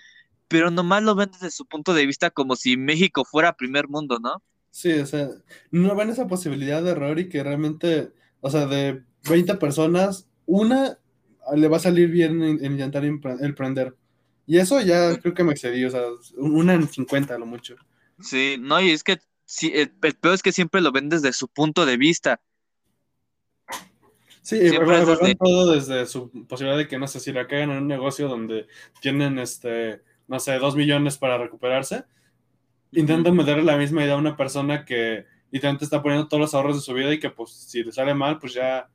pero 0.49 0.71
nomás 0.71 1.03
lo 1.03 1.15
ven 1.15 1.31
desde 1.31 1.51
su 1.51 1.67
punto 1.67 1.95
de 1.95 2.07
vista 2.07 2.31
como 2.31 2.57
si 2.57 2.77
México 2.77 3.25
fuera 3.25 3.57
primer 3.57 3.89
mundo, 3.89 4.19
¿no? 4.19 4.43
Sí, 4.71 4.93
o 4.93 5.07
sea, 5.07 5.29
no 5.71 5.95
ven 5.97 6.11
esa 6.11 6.27
posibilidad 6.27 6.83
de 6.83 6.91
error 6.91 7.19
y 7.19 7.29
que 7.29 7.43
realmente, 7.43 8.13
o 8.41 8.51
sea, 8.51 8.67
de 8.67 9.05
20 9.29 9.55
personas, 9.57 10.29
una 10.47 10.99
le 11.57 11.69
va 11.69 11.77
a 11.79 11.81
salir 11.81 12.11
bien 12.11 12.43
en, 12.43 12.65
en 12.65 12.73
intentar 12.73 13.05
empre- 13.05 13.43
emprender. 13.45 13.95
Y 14.47 14.59
eso 14.59 14.81
ya 14.81 15.17
creo 15.19 15.35
que 15.35 15.45
me 15.45 15.53
excedí, 15.53 15.85
o 15.85 15.91
sea, 15.91 16.03
una 16.37 16.75
en 16.75 16.89
50 16.89 17.35
a 17.35 17.39
lo 17.39 17.47
mucho. 17.47 17.77
Sí, 18.21 18.57
no, 18.59 18.81
y 18.81 18.91
es 18.91 19.05
que 19.05 19.19
sí, 19.45 19.73
el, 19.75 19.93
el 20.03 20.15
peor 20.15 20.35
es 20.35 20.43
que 20.43 20.53
siempre 20.53 20.81
lo 20.81 20.93
ven 20.93 21.09
desde 21.09 21.33
su 21.33 21.49
punto 21.49 21.87
de 21.87 21.97
vista. 21.97 22.41
Sí, 24.43 24.59
Siempre 24.69 25.05
todo 25.39 25.73
desde 25.73 26.07
su 26.07 26.31
posibilidad 26.49 26.79
de 26.79 26.89
que, 26.89 26.99
no 26.99 27.07
sé, 27.07 27.21
si 27.21 27.33
la 27.33 27.47
cagan 27.47 27.71
en 27.71 27.79
un 27.79 27.87
negocio 27.87 28.27
donde 28.27 28.67
tienen, 29.01 29.39
este, 29.39 30.03
no 30.29 30.41
sé, 30.41 30.59
dos 30.59 30.75
millones 30.77 31.19
para 31.19 31.39
recuperarse, 31.39 32.05
intentan 32.93 33.37
meterle 33.37 33.63
la 33.65 33.77
misma 33.77 34.03
idea 34.03 34.15
a 34.15 34.19
una 34.19 34.37
persona 34.37 34.85
que 34.85 35.27
literalmente 35.51 35.85
está 35.85 36.03
poniendo 36.03 36.27
todos 36.27 36.41
los 36.41 36.55
ahorros 36.55 36.77
de 36.77 36.83
su 36.83 36.95
vida 36.95 37.13
y 37.13 37.21
que 37.21 37.31
pues 37.31 37.51
si 37.53 37.85
le 37.85 37.93
sale 37.93 38.15
mal, 38.15 38.39
pues 38.39 38.55
ya... 38.55 38.89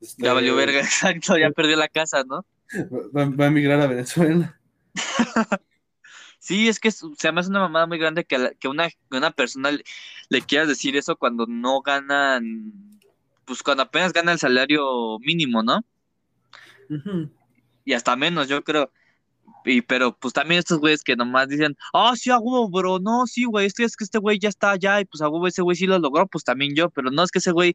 este, 0.00 0.22
Ya 0.24 0.32
valió 0.32 0.54
verga, 0.56 0.80
exacto, 0.80 1.36
ya 1.38 1.50
perdió 1.50 1.76
la 1.76 1.88
casa, 1.88 2.24
¿no? 2.24 2.44
Va, 3.14 3.26
va 3.26 3.44
a 3.44 3.48
emigrar 3.48 3.80
a 3.80 3.86
Venezuela. 3.86 4.58
Sí, 6.38 6.68
es 6.68 6.78
que 6.78 6.90
se 6.90 7.32
me 7.32 7.40
hace 7.40 7.48
una 7.48 7.60
mamada 7.60 7.86
muy 7.86 7.98
grande 7.98 8.24
que, 8.24 8.36
la- 8.38 8.52
que 8.52 8.68
una, 8.68 8.90
persona 9.34 9.70
le, 9.70 9.82
le 10.28 10.42
quiera 10.42 10.66
decir 10.66 10.94
eso 10.96 11.16
cuando 11.16 11.46
no 11.46 11.80
ganan, 11.80 13.00
pues 13.46 13.62
cuando 13.62 13.84
apenas 13.84 14.12
gana 14.12 14.32
el 14.32 14.38
salario 14.38 15.18
mínimo, 15.20 15.62
¿no? 15.62 15.80
Y 17.84 17.94
hasta 17.94 18.14
menos, 18.16 18.48
yo 18.48 18.62
creo. 18.62 18.92
Y 19.64 19.80
pero 19.82 20.16
pues 20.16 20.34
también 20.34 20.58
estos 20.58 20.78
güeyes 20.78 21.02
que 21.02 21.16
nomás 21.16 21.48
dicen, 21.48 21.76
ah, 21.94 22.12
sí, 22.16 22.30
a 22.30 22.38
huevo, 22.38 22.68
bro, 22.68 22.98
no, 22.98 23.26
sí, 23.26 23.44
güey, 23.44 23.66
es 23.66 23.74
que, 23.74 23.84
es 23.84 23.96
que 23.96 24.04
este 24.04 24.18
güey 24.18 24.38
ya 24.38 24.48
está 24.50 24.72
allá 24.72 25.00
y 25.00 25.04
pues 25.06 25.22
a 25.22 25.28
huevo 25.28 25.46
ese 25.46 25.62
güey 25.62 25.76
sí 25.76 25.86
lo 25.86 25.98
logró, 25.98 26.26
pues 26.26 26.44
también 26.44 26.74
yo, 26.74 26.90
pero 26.90 27.10
no 27.10 27.22
es 27.22 27.30
que 27.30 27.38
ese 27.38 27.50
güey, 27.52 27.74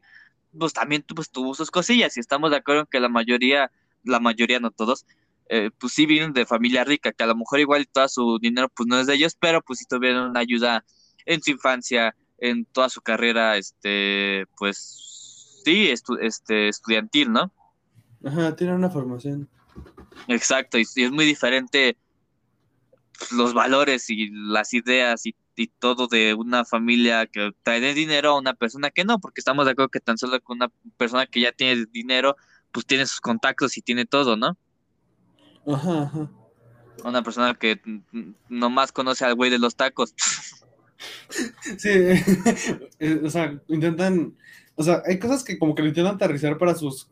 pues 0.56 0.72
también 0.72 1.04
pues, 1.14 1.30
tuvo 1.30 1.54
sus 1.54 1.70
cosillas 1.70 2.16
y 2.16 2.20
estamos 2.20 2.50
de 2.50 2.58
acuerdo 2.58 2.82
en 2.82 2.86
que 2.90 3.00
la 3.00 3.08
mayoría, 3.08 3.72
la 4.04 4.20
mayoría, 4.20 4.60
no 4.60 4.70
todos, 4.70 5.04
eh, 5.48 5.70
pues 5.78 5.92
sí 5.94 6.06
vienen 6.06 6.32
de 6.32 6.46
familia 6.46 6.84
rica, 6.84 7.10
que 7.12 7.24
a 7.24 7.26
lo 7.26 7.34
mejor 7.34 7.58
igual 7.58 7.88
todo 7.88 8.08
su 8.08 8.38
dinero 8.40 8.68
pues 8.68 8.86
no 8.86 8.98
es 9.00 9.08
de 9.08 9.14
ellos, 9.14 9.36
pero 9.40 9.60
pues 9.60 9.80
sí 9.80 9.84
tuvieron 9.88 10.30
una 10.30 10.40
ayuda 10.40 10.84
en 11.26 11.42
su 11.42 11.50
infancia, 11.50 12.14
en 12.38 12.66
toda 12.66 12.88
su 12.88 13.00
carrera, 13.00 13.56
este, 13.56 14.46
pues 14.56 15.60
sí, 15.64 15.88
estu- 15.88 16.18
este, 16.20 16.68
estudiantil, 16.68 17.32
¿no? 17.32 17.52
Ajá, 18.24 18.54
tiene 18.54 18.74
una 18.74 18.90
formación. 18.90 19.48
Exacto, 20.28 20.78
y, 20.78 20.86
y 20.96 21.04
es 21.04 21.10
muy 21.10 21.24
diferente 21.24 21.96
los 23.32 23.54
valores 23.54 24.08
y 24.10 24.30
las 24.30 24.72
ideas 24.72 25.26
y, 25.26 25.34
y 25.56 25.68
todo 25.68 26.06
de 26.06 26.34
una 26.34 26.64
familia 26.64 27.26
que 27.26 27.52
trae 27.62 27.94
dinero 27.94 28.30
a 28.30 28.38
una 28.38 28.54
persona 28.54 28.90
que 28.90 29.04
no, 29.04 29.18
porque 29.18 29.40
estamos 29.40 29.66
de 29.66 29.72
acuerdo 29.72 29.90
que 29.90 30.00
tan 30.00 30.18
solo 30.18 30.40
con 30.40 30.56
una 30.56 30.70
persona 30.96 31.26
que 31.26 31.40
ya 31.40 31.52
tiene 31.52 31.86
dinero, 31.90 32.36
pues 32.72 32.86
tiene 32.86 33.06
sus 33.06 33.20
contactos 33.20 33.76
y 33.76 33.82
tiene 33.82 34.06
todo, 34.06 34.36
¿no? 34.36 34.56
Ajá, 35.66 36.02
ajá. 36.02 36.30
Una 37.04 37.22
persona 37.22 37.54
que 37.54 37.80
nomás 38.48 38.92
conoce 38.92 39.24
al 39.24 39.34
güey 39.34 39.50
de 39.50 39.58
los 39.58 39.76
tacos. 39.76 40.14
Sí, 41.78 41.88
eh, 42.98 43.20
o 43.24 43.30
sea, 43.30 43.58
intentan, 43.68 44.36
o 44.74 44.82
sea, 44.82 45.02
hay 45.06 45.18
cosas 45.18 45.42
que 45.42 45.58
como 45.58 45.74
que 45.74 45.80
lo 45.80 45.88
intentan 45.88 46.16
aterrizar 46.16 46.58
para 46.58 46.74
sus 46.74 47.08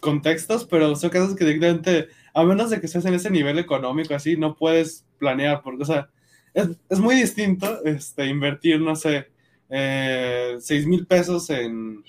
contextos, 0.00 0.64
pero 0.64 0.96
son 0.96 1.10
cosas 1.10 1.34
que 1.34 1.44
directamente, 1.44 2.08
a 2.34 2.44
menos 2.44 2.70
de 2.70 2.80
que 2.80 2.86
estés 2.86 3.04
en 3.04 3.14
ese 3.14 3.30
nivel 3.30 3.58
económico 3.58 4.14
así, 4.14 4.36
no 4.36 4.56
puedes 4.56 5.06
planear, 5.18 5.62
porque, 5.62 5.82
o 5.82 5.86
sea, 5.86 6.10
es, 6.54 6.68
es 6.88 6.98
muy 7.00 7.14
distinto 7.16 7.84
este, 7.84 8.26
invertir, 8.26 8.80
no 8.80 8.96
sé, 8.96 9.30
eh, 9.68 10.56
seis 10.60 10.86
mil 10.86 11.06
pesos 11.06 11.50
en, 11.50 12.02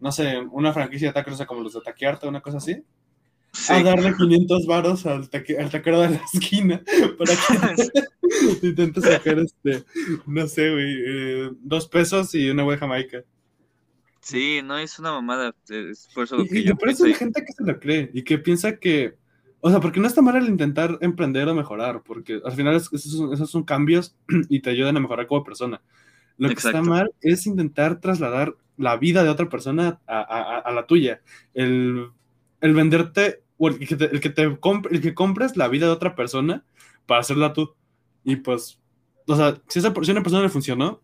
no 0.00 0.12
sé, 0.12 0.38
una 0.52 0.72
franquicia 0.72 1.12
de 1.12 1.20
o 1.30 1.36
sea, 1.36 1.46
como 1.46 1.62
los 1.62 1.74
de 1.74 1.80
Taquiarte, 1.82 2.28
una 2.28 2.40
cosa 2.42 2.58
así, 2.58 2.82
Sí. 3.52 3.72
a 3.72 3.82
darle 3.82 4.14
500 4.16 4.66
varos 4.66 5.06
al, 5.06 5.28
taque- 5.28 5.58
al 5.58 5.70
taquero 5.70 6.00
de 6.00 6.10
la 6.10 6.20
esquina 6.34 6.82
para 7.18 7.32
que 7.34 7.88
intente 8.68 9.00
sacar, 9.00 9.38
este, 9.40 9.84
no 10.26 10.46
sé, 10.46 10.70
güey, 10.70 10.94
eh, 11.06 11.50
dos 11.62 11.88
pesos 11.88 12.34
y 12.34 12.48
una 12.50 12.62
güey 12.62 12.78
jamaica. 12.78 13.24
Sí, 14.20 14.60
no 14.62 14.78
es 14.78 14.98
una 14.98 15.12
mamada, 15.12 15.54
es 15.68 16.08
por 16.14 16.24
eso 16.24 16.42
Y, 16.42 16.48
que 16.48 16.58
y 16.60 16.64
yo 16.64 16.76
por 16.76 16.90
eso 16.90 17.04
hay 17.04 17.14
gente 17.14 17.42
que 17.44 17.52
se 17.52 17.64
lo 17.64 17.80
cree 17.80 18.10
y 18.12 18.22
que 18.22 18.38
piensa 18.38 18.76
que, 18.78 19.16
o 19.60 19.70
sea, 19.70 19.80
porque 19.80 20.00
no 20.00 20.06
está 20.06 20.22
mal 20.22 20.36
el 20.36 20.48
intentar 20.48 20.98
emprender 21.00 21.48
o 21.48 21.54
mejorar, 21.54 22.02
porque 22.02 22.40
al 22.44 22.52
final 22.52 22.74
es- 22.76 22.92
esos, 22.92 23.12
son, 23.12 23.32
esos 23.32 23.50
son 23.50 23.62
cambios 23.64 24.14
y 24.48 24.60
te 24.60 24.70
ayudan 24.70 24.96
a 24.96 25.00
mejorar 25.00 25.26
como 25.26 25.44
persona. 25.44 25.80
Lo 26.38 26.48
que 26.48 26.54
está 26.54 26.70
Exacto. 26.70 26.88
mal 26.90 27.12
es 27.20 27.46
intentar 27.46 28.00
trasladar 28.00 28.54
la 28.78 28.96
vida 28.96 29.22
de 29.22 29.28
otra 29.28 29.48
persona 29.48 30.00
a, 30.06 30.20
a- 30.20 30.58
a- 30.60 30.72
la 30.72 30.86
tuya. 30.86 31.20
El, 31.52 32.08
el 32.62 32.74
venderte, 32.74 33.42
o 33.58 33.68
el 33.68 33.78
que, 33.86 33.94
te, 33.96 34.06
el, 34.06 34.20
que 34.20 34.30
te 34.30 34.48
comp- 34.58 34.88
el 34.90 35.02
que 35.02 35.12
compres 35.14 35.56
la 35.58 35.68
vida 35.68 35.84
de 35.86 35.92
otra 35.92 36.14
persona 36.14 36.64
para 37.06 37.20
hacerla 37.20 37.52
tú. 37.52 37.74
Y 38.24 38.36
pues, 38.36 38.80
o 39.26 39.36
sea, 39.36 39.60
si, 39.68 39.80
esa, 39.80 39.92
si 40.02 40.10
una 40.12 40.22
persona 40.22 40.42
le 40.42 40.48
funcionó, 40.48 41.02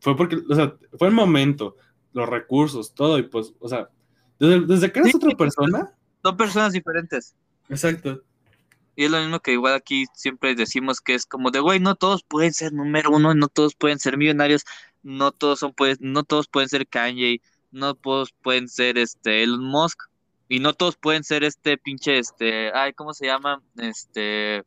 fue 0.00 0.16
porque, 0.16 0.38
o 0.48 0.54
sea, 0.54 0.74
fue 0.98 1.08
el 1.08 1.14
momento, 1.14 1.76
los 2.14 2.26
recursos, 2.26 2.94
todo, 2.94 3.18
y 3.18 3.24
pues, 3.24 3.52
o 3.60 3.68
sea, 3.68 3.90
desde, 4.38 4.60
desde 4.66 4.90
que 4.90 5.00
eres 5.00 5.12
Sí, 5.12 5.16
otra 5.18 5.36
persona, 5.36 5.92
Son 6.22 6.36
personas 6.38 6.72
diferentes. 6.72 7.36
Exacto. 7.70 8.22
Y 8.96 9.04
es 9.04 9.10
lo 9.10 9.20
mismo 9.20 9.40
que 9.40 9.52
igual 9.52 9.74
aquí 9.74 10.04
siempre 10.12 10.54
decimos 10.54 11.00
que 11.00 11.14
es 11.14 11.24
como 11.24 11.50
de, 11.50 11.60
güey, 11.60 11.80
no 11.80 11.94
todos 11.94 12.22
pueden 12.22 12.52
ser 12.52 12.72
número 12.72 13.10
uno, 13.10 13.34
no 13.34 13.48
todos 13.48 13.74
pueden 13.74 13.98
ser 13.98 14.18
millonarios, 14.18 14.64
no 15.02 15.32
todos 15.32 15.60
son 15.60 15.72
pues, 15.72 15.98
no 16.00 16.22
todos 16.24 16.48
pueden 16.48 16.68
ser 16.68 16.86
Kanye, 16.86 17.40
no 17.70 17.94
todos 17.94 18.32
pueden 18.32 18.68
ser 18.68 18.98
este 18.98 19.42
Elon 19.42 19.64
Musk 19.64 20.02
y 20.48 20.58
no 20.58 20.74
todos 20.74 20.96
pueden 20.96 21.24
ser 21.24 21.44
este 21.44 21.78
pinche 21.78 22.18
este, 22.18 22.72
ay, 22.74 22.92
¿cómo 22.92 23.14
se 23.14 23.26
llama? 23.26 23.62
Este 23.78 24.64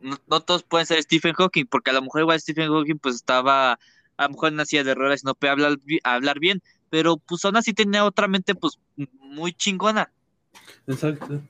no, 0.00 0.16
no 0.26 0.40
todos 0.40 0.62
pueden 0.62 0.86
ser 0.86 1.02
Stephen 1.02 1.34
Hawking, 1.34 1.66
porque 1.66 1.90
a 1.90 1.94
lo 1.94 2.02
mejor 2.02 2.22
igual 2.22 2.40
Stephen 2.40 2.68
Hawking 2.68 2.98
pues 2.98 3.16
estaba 3.16 3.78
a 4.16 4.24
lo 4.24 4.30
mejor 4.30 4.52
nacía 4.52 4.82
de 4.82 4.90
errores 4.90 5.22
y 5.22 5.26
no 5.26 5.34
puede 5.34 5.52
hablar, 5.52 5.78
hablar 6.02 6.40
bien, 6.40 6.62
pero 6.90 7.16
pues 7.18 7.44
aún 7.44 7.56
así 7.56 7.72
tenía 7.72 8.04
otra 8.04 8.26
mente 8.26 8.54
pues 8.54 8.78
muy 9.20 9.52
chingona. 9.52 10.10
Exacto. 10.86 11.42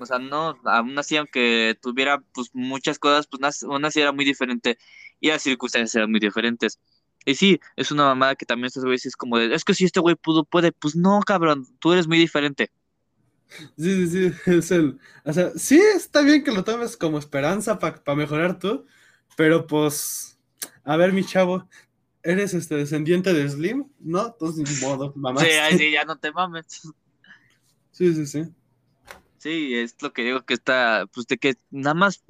O 0.00 0.06
sea, 0.06 0.18
no, 0.18 0.58
aún 0.64 0.98
así, 0.98 1.16
aunque 1.16 1.76
tuviera 1.80 2.20
pues 2.32 2.50
muchas 2.52 2.98
cosas, 2.98 3.26
pues 3.26 3.62
aún 3.62 3.84
así 3.84 4.00
era 4.00 4.12
muy 4.12 4.24
diferente 4.24 4.78
y 5.20 5.28
las 5.28 5.42
circunstancias 5.42 5.94
eran 5.94 6.10
muy 6.10 6.20
diferentes. 6.20 6.78
Y 7.26 7.34
sí, 7.34 7.60
es 7.76 7.90
una 7.92 8.04
mamada 8.04 8.34
que 8.34 8.46
también 8.46 8.66
estos 8.66 8.84
güeyes 8.84 9.06
es 9.06 9.16
como 9.16 9.38
de, 9.38 9.54
es 9.54 9.64
que 9.64 9.74
si 9.74 9.84
este 9.84 10.00
güey 10.00 10.16
pudo, 10.16 10.44
puede, 10.44 10.72
pues 10.72 10.96
no, 10.96 11.20
cabrón, 11.20 11.66
tú 11.78 11.92
eres 11.92 12.06
muy 12.06 12.18
diferente. 12.18 12.70
Sí, 13.76 14.06
sí, 14.06 14.30
sí, 14.30 14.32
es 14.50 14.70
el, 14.70 14.98
o 15.24 15.32
sea, 15.32 15.50
sí 15.56 15.78
está 15.78 16.22
bien 16.22 16.44
que 16.44 16.52
lo 16.52 16.64
tomes 16.64 16.96
como 16.96 17.18
esperanza 17.18 17.78
para 17.78 18.14
mejorar 18.14 18.58
tú, 18.58 18.86
pero 19.36 19.66
pues, 19.66 20.38
a 20.84 20.96
ver, 20.96 21.12
mi 21.12 21.24
chavo, 21.24 21.68
¿eres 22.22 22.54
este 22.54 22.76
descendiente 22.76 23.32
de 23.32 23.48
Slim? 23.48 23.86
¿No? 23.98 24.28
Entonces, 24.28 24.70
ni 24.70 24.86
modo, 24.86 25.12
mamá. 25.16 25.40
Sí, 25.40 25.50
ay, 25.50 25.78
sí, 25.78 25.90
ya 25.92 26.04
no 26.04 26.18
te 26.18 26.32
mames. 26.32 26.82
Sí, 27.90 28.14
sí, 28.14 28.26
sí. 28.26 28.44
Sí, 29.40 29.74
es 29.74 29.96
lo 30.02 30.12
que 30.12 30.22
digo 30.22 30.42
que 30.42 30.52
está, 30.52 31.06
pues 31.14 31.26
de 31.26 31.38
que 31.38 31.56
nada 31.70 31.94
más 31.94 32.22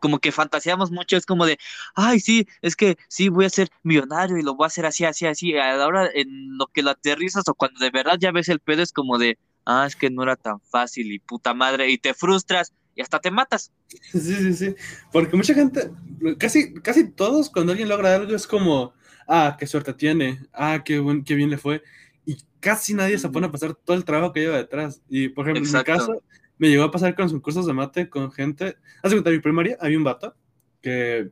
como 0.00 0.20
que 0.20 0.30
fantaseamos 0.30 0.92
mucho, 0.92 1.16
es 1.16 1.26
como 1.26 1.44
de, 1.44 1.58
ay, 1.96 2.20
sí, 2.20 2.46
es 2.60 2.76
que 2.76 2.96
sí, 3.08 3.28
voy 3.30 3.46
a 3.46 3.50
ser 3.50 3.68
millonario 3.82 4.38
y 4.38 4.42
lo 4.42 4.54
voy 4.54 4.66
a 4.66 4.68
hacer 4.68 4.86
así, 4.86 5.04
así, 5.04 5.26
así. 5.26 5.56
A 5.56 5.76
la 5.76 5.86
hora 5.88 6.08
en 6.14 6.56
lo 6.56 6.68
que 6.68 6.84
lo 6.84 6.90
aterrizas 6.90 7.48
o 7.48 7.54
cuando 7.54 7.80
de 7.80 7.90
verdad 7.90 8.16
ya 8.20 8.30
ves 8.30 8.48
el 8.48 8.60
pedo 8.60 8.80
es 8.80 8.92
como 8.92 9.18
de, 9.18 9.38
ah, 9.66 9.86
es 9.88 9.96
que 9.96 10.08
no 10.08 10.22
era 10.22 10.36
tan 10.36 10.60
fácil 10.60 11.10
y 11.10 11.18
puta 11.18 11.52
madre, 11.52 11.90
y 11.90 11.98
te 11.98 12.14
frustras 12.14 12.72
y 12.94 13.02
hasta 13.02 13.18
te 13.18 13.32
matas. 13.32 13.72
Sí, 14.12 14.20
sí, 14.20 14.54
sí. 14.54 14.74
Porque 15.12 15.36
mucha 15.36 15.54
gente, 15.54 15.90
casi, 16.38 16.74
casi 16.74 17.10
todos, 17.10 17.50
cuando 17.50 17.72
alguien 17.72 17.88
logra 17.88 18.14
algo, 18.14 18.36
es 18.36 18.46
como, 18.46 18.94
ah, 19.26 19.56
qué 19.58 19.66
suerte 19.66 19.94
tiene, 19.94 20.38
ah, 20.52 20.82
qué, 20.84 21.00
buen, 21.00 21.24
qué 21.24 21.34
bien 21.34 21.50
le 21.50 21.58
fue. 21.58 21.82
Y 22.24 22.36
casi 22.60 22.94
nadie 22.94 23.18
se 23.18 23.28
pone 23.30 23.48
a 23.48 23.50
pasar 23.50 23.74
todo 23.74 23.96
el 23.96 24.04
trabajo 24.04 24.32
que 24.32 24.40
lleva 24.40 24.58
detrás. 24.58 25.02
Y, 25.08 25.28
por 25.28 25.44
ejemplo, 25.44 25.64
Exacto. 25.64 25.90
en 25.90 25.98
mi 25.98 26.06
caso, 26.06 26.22
me 26.62 26.68
llegó 26.68 26.84
a 26.84 26.92
pasar 26.92 27.16
con 27.16 27.24
los 27.24 27.32
concursos 27.32 27.66
de 27.66 27.72
mate 27.72 28.08
con 28.08 28.30
gente. 28.30 28.76
Hace 29.02 29.16
cuenta, 29.16 29.30
en 29.30 29.36
mi 29.36 29.42
primaria 29.42 29.76
había 29.80 29.98
un 29.98 30.04
vato 30.04 30.36
que, 30.80 31.28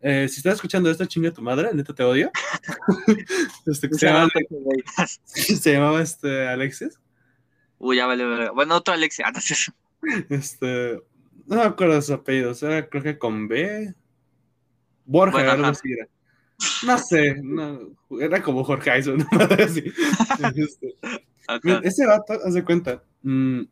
eh, 0.00 0.26
si 0.28 0.38
estás 0.38 0.54
escuchando 0.54 0.90
esto, 0.90 1.06
chinga 1.06 1.30
tu 1.30 1.40
madre, 1.40 1.72
neta 1.72 1.94
te 1.94 2.02
odio. 2.02 2.32
este, 3.66 3.88
se, 3.94 4.06
llamaba, 4.06 4.28
se 5.24 5.72
llamaba 5.72 6.02
este, 6.02 6.48
Alexis. 6.48 6.98
Uy, 7.78 7.98
ya 7.98 8.06
vale, 8.06 8.24
verga. 8.24 8.50
Bueno, 8.50 8.74
otro 8.74 8.92
Alexia. 8.92 9.26
Ah, 9.28 9.30
no 9.30 9.40
sé. 9.40 9.54
Este, 10.30 11.00
no 11.46 11.54
me 11.54 11.62
acuerdo 11.62 11.94
de 11.94 12.02
sus 12.02 12.16
apellidos, 12.16 12.60
era 12.64 12.88
creo 12.88 13.04
que 13.04 13.18
con 13.18 13.46
B. 13.46 13.94
Borja, 15.04 15.36
Bueno, 15.36 15.52
algo 15.52 15.66
así 15.66 15.92
era. 15.92 16.08
No 16.84 16.98
sé, 16.98 17.40
no, 17.40 17.92
era 18.18 18.42
como 18.42 18.64
Jorge 18.64 18.90
Aizo, 18.90 19.14
una 19.14 19.28
madre 19.30 19.62
así. 19.62 19.84
Este, 20.56 20.96
Ajá. 21.46 21.80
ese 21.84 22.04
vato, 22.04 22.32
haz 22.32 22.54
de 22.54 22.64
cuenta. 22.64 23.04
mm, 23.22 23.62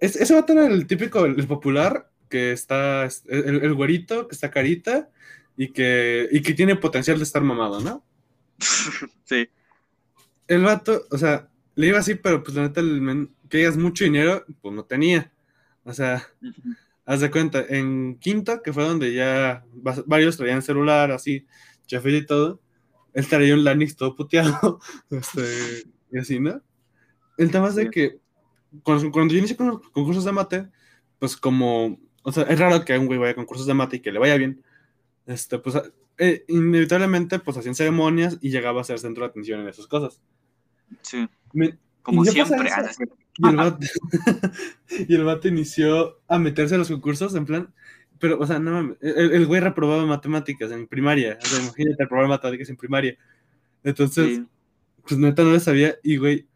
es- 0.00 0.16
ese 0.16 0.34
vato 0.34 0.52
era 0.52 0.66
el 0.66 0.86
típico, 0.86 1.24
el, 1.24 1.38
el 1.38 1.46
popular, 1.46 2.10
que 2.28 2.52
está, 2.52 3.04
es- 3.06 3.24
el, 3.28 3.62
el 3.64 3.74
güerito, 3.74 4.28
que 4.28 4.34
está 4.34 4.50
carita 4.50 5.10
y 5.56 5.72
que, 5.72 6.28
y 6.30 6.42
que 6.42 6.54
tiene 6.54 6.76
potencial 6.76 7.18
de 7.18 7.24
estar 7.24 7.42
mamado, 7.42 7.80
¿no? 7.80 8.04
Sí. 9.24 9.48
El 10.46 10.62
vato, 10.62 11.02
o 11.10 11.18
sea, 11.18 11.48
le 11.74 11.88
iba 11.88 11.98
así, 11.98 12.14
pero 12.14 12.42
pues 12.42 12.56
la 12.56 12.62
neta, 12.62 12.80
el 12.80 13.00
men- 13.00 13.34
que 13.48 13.58
digas 13.58 13.76
mucho 13.76 14.04
dinero, 14.04 14.44
pues 14.62 14.74
no 14.74 14.84
tenía. 14.84 15.32
O 15.84 15.92
sea, 15.92 16.26
haz 17.04 17.20
de 17.20 17.30
cuenta, 17.30 17.64
en 17.68 18.18
quinto, 18.18 18.62
que 18.62 18.72
fue 18.72 18.84
donde 18.84 19.12
ya 19.14 19.64
varios 20.06 20.36
traían 20.36 20.62
celular, 20.62 21.10
así, 21.12 21.46
chafé 21.86 22.10
y 22.10 22.26
todo, 22.26 22.60
él 23.14 23.26
traía 23.26 23.54
un 23.54 23.64
Lanix 23.64 23.96
todo 23.96 24.14
puteado, 24.16 24.80
este, 25.10 25.42
y 26.12 26.18
así, 26.18 26.40
¿no? 26.40 26.62
El 27.36 27.50
tema 27.50 27.68
es 27.68 27.74
de 27.76 27.90
que 27.90 28.18
cuando, 28.82 29.10
cuando 29.10 29.32
yo 29.32 29.38
inicié 29.38 29.56
con 29.56 29.68
los 29.68 29.80
concursos 29.90 30.24
de 30.24 30.32
mate, 30.32 30.68
pues 31.18 31.36
como, 31.36 31.98
o 32.22 32.32
sea, 32.32 32.44
es 32.44 32.58
raro 32.58 32.84
que 32.84 32.96
un 32.98 33.06
güey 33.06 33.18
vaya 33.18 33.32
a 33.32 33.36
concursos 33.36 33.66
de 33.66 33.74
mate 33.74 33.96
y 33.96 34.00
que 34.00 34.12
le 34.12 34.18
vaya 34.18 34.36
bien. 34.36 34.62
Este, 35.26 35.58
pues 35.58 35.76
eh, 36.18 36.44
inevitablemente 36.48 37.38
pues 37.38 37.56
hacían 37.56 37.74
ceremonias 37.74 38.38
y 38.40 38.50
llegaba 38.50 38.80
a 38.80 38.84
ser 38.84 38.98
centro 38.98 39.24
de 39.24 39.30
atención 39.30 39.60
en 39.60 39.68
esas 39.68 39.86
cosas. 39.86 40.20
Sí. 41.02 41.28
Me- 41.52 41.78
Como 42.02 42.24
y 42.24 42.28
siempre. 42.28 42.70
ah. 42.72 42.90
Y 43.40 43.48
el, 43.48 43.56
vato, 43.56 43.78
y 45.08 45.14
el 45.14 45.24
vato 45.24 45.46
inició 45.48 46.18
a 46.26 46.38
meterse 46.40 46.74
a 46.74 46.78
los 46.78 46.88
concursos 46.88 47.34
en 47.36 47.44
plan, 47.44 47.72
pero, 48.18 48.36
o 48.40 48.46
sea, 48.46 48.58
no 48.58 48.80
el, 48.80 48.96
el 49.00 49.46
güey 49.46 49.60
reprobaba 49.60 50.04
matemáticas 50.06 50.72
en 50.72 50.88
primaria, 50.88 51.38
o 51.40 51.46
sea, 51.46 51.62
imagínate 51.62 52.02
reprobar 52.02 52.26
matemáticas 52.26 52.68
en 52.70 52.76
primaria. 52.76 53.16
Entonces, 53.84 54.38
Sí. 54.38 54.46
pues 55.06 55.20
neta 55.20 55.44
no 55.44 55.52
le 55.52 55.60
sabía 55.60 55.96
y, 56.02 56.16
güey, 56.16 56.48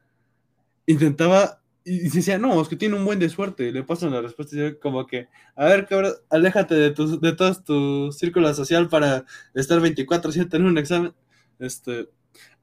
intentaba 0.86 1.61
y, 1.84 2.08
decía, 2.10 2.38
no, 2.38 2.60
es 2.60 2.68
que 2.68 2.76
tiene 2.76 2.96
un 2.96 3.04
buen 3.04 3.18
de 3.18 3.28
suerte, 3.28 3.68
y 3.68 3.72
le 3.72 3.82
pasan 3.84 4.12
la 4.12 4.20
respuesta 4.22 4.56
y 4.56 4.58
yo 4.60 4.80
como 4.80 5.06
que, 5.06 5.28
a 5.56 5.66
ver, 5.66 5.86
cabrón, 5.86 6.12
aléjate 6.30 6.74
de, 6.74 6.90
tu, 6.92 7.20
de 7.20 7.32
todo 7.34 7.54
tu 7.62 8.12
círculo 8.12 8.52
social 8.54 8.88
para 8.88 9.24
estar 9.54 9.80
24-7 9.80 10.56
en 10.56 10.64
un 10.66 10.78
examen. 10.78 11.12
Este, 11.58 12.08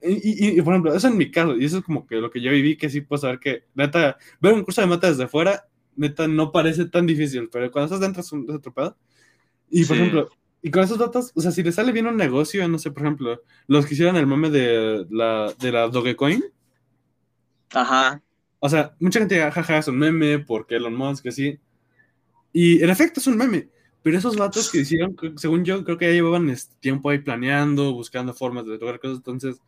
y, 0.01 0.47
y- 0.55 0.59
y, 0.59 0.61
por 0.61 0.73
ejemplo, 0.73 0.93
eso 0.95 1.07
en 1.07 1.17
mi 1.17 1.31
caso, 1.31 1.55
y 1.57 1.65
eso 1.65 1.79
es 1.79 1.83
como 1.83 2.07
que 2.07 2.15
lo 2.17 2.31
que 2.31 2.41
yo 2.41 2.51
viví, 2.51 2.77
que 2.77 2.89
sí 2.89 3.01
puedo 3.01 3.21
saber 3.21 3.39
que, 3.39 3.63
neta, 3.75 4.17
ver 4.41 4.53
un 4.53 4.63
curso 4.63 4.81
de 4.81 4.87
mata 4.87 5.07
desde 5.09 5.27
fuera, 5.27 5.67
neta, 5.95 6.27
no 6.27 6.51
parece 6.51 6.85
tan 6.85 7.05
difícil, 7.05 7.49
pero 7.51 7.71
cuando 7.71 7.85
estás 7.87 7.99
dentro 8.01 8.21
es 8.21 8.31
un 8.31 8.45
es 8.49 8.55
otro 8.55 8.73
pedo. 8.73 8.97
Y, 9.69 9.85
por 9.85 9.95
Sí. 9.97 10.01
ejemplo, 10.01 10.29
y 10.61 10.71
con 10.71 10.83
esos 10.83 10.97
datos, 10.99 11.31
o 11.35 11.41
sea, 11.41 11.51
si 11.51 11.63
le 11.63 11.71
sale 11.71 11.91
bien 11.91 12.07
un 12.07 12.17
negocio, 12.17 12.67
no 12.67 12.79
sé, 12.79 12.91
por 12.91 13.03
ejemplo, 13.03 13.41
los 13.67 13.85
que 13.85 13.93
hicieron 13.93 14.15
el 14.17 14.27
meme 14.27 14.49
de 14.49 15.05
la, 15.09 15.53
de 15.59 15.71
la 15.71 15.87
Dogecoin, 15.89 16.43
Ajá. 17.73 18.21
O 18.59 18.69
sea, 18.69 18.95
mucha 18.99 19.19
gente 19.19 19.35
diga, 19.35 19.51
jaja, 19.51 19.77
es 19.77 19.87
un 19.87 19.97
meme, 19.97 20.39
porque 20.39 20.75
Elon 20.75 20.95
Musk, 20.95 21.27
así. 21.27 21.59
Y 22.51 22.83
en 22.83 22.89
efecto 22.89 23.19
es 23.19 23.27
un 23.27 23.37
meme, 23.37 23.69
pero 24.01 24.17
esos 24.17 24.35
vatos 24.35 24.71
que 24.71 24.79
hicieron, 24.79 25.15
según 25.37 25.63
yo, 25.65 25.83
creo 25.83 25.97
que 25.97 26.07
ya 26.07 26.13
llevaban 26.13 26.49
este, 26.49 26.75
tiempo 26.79 27.09
ahí 27.09 27.19
planeando, 27.19 27.93
buscando 27.93 28.33
formas 28.33 28.65
de 28.65 28.77
lograr 28.77 28.99
cosas, 28.99 29.17
entonces, 29.17 29.61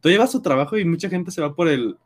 tú 0.00 0.08
llevas 0.08 0.32
tu 0.32 0.42
trabajo 0.42 0.76
y 0.76 0.84
mucha 0.84 1.08
gente 1.08 1.30
se 1.30 1.40
va 1.40 1.54
por 1.54 1.68
el, 1.68 1.96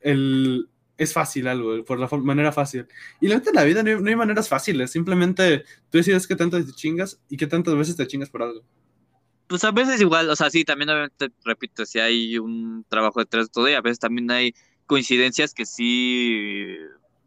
el 0.00 0.68
es 0.96 1.12
fácil 1.12 1.48
algo, 1.48 1.84
por 1.84 1.98
la 1.98 2.08
manera 2.18 2.52
fácil. 2.52 2.86
Y 3.20 3.28
la 3.28 3.36
neta 3.36 3.50
en 3.50 3.56
la 3.56 3.64
vida 3.64 3.82
no 3.82 3.90
hay, 3.90 4.00
no 4.00 4.08
hay 4.08 4.16
maneras 4.16 4.48
fáciles, 4.48 4.90
simplemente 4.90 5.64
tú 5.90 5.98
decides 5.98 6.26
qué 6.26 6.36
tanto 6.36 6.64
te 6.64 6.72
chingas 6.72 7.20
y 7.28 7.36
qué 7.36 7.46
tantas 7.46 7.74
veces 7.76 7.96
te 7.96 8.06
chingas 8.06 8.30
por 8.30 8.42
algo. 8.42 8.62
Pues 9.46 9.64
a 9.64 9.70
veces 9.70 10.00
igual, 10.00 10.30
o 10.30 10.36
sea, 10.36 10.48
sí, 10.48 10.64
también 10.64 10.88
obviamente, 10.88 11.30
repito, 11.44 11.84
si 11.84 11.98
hay 11.98 12.38
un 12.38 12.86
trabajo 12.88 13.20
detrás 13.20 13.46
de 13.46 13.52
todo 13.52 13.68
y 13.68 13.74
a 13.74 13.82
veces 13.82 13.98
también 13.98 14.30
hay 14.30 14.54
coincidencias 14.92 15.54
que 15.54 15.64
sí, 15.64 16.76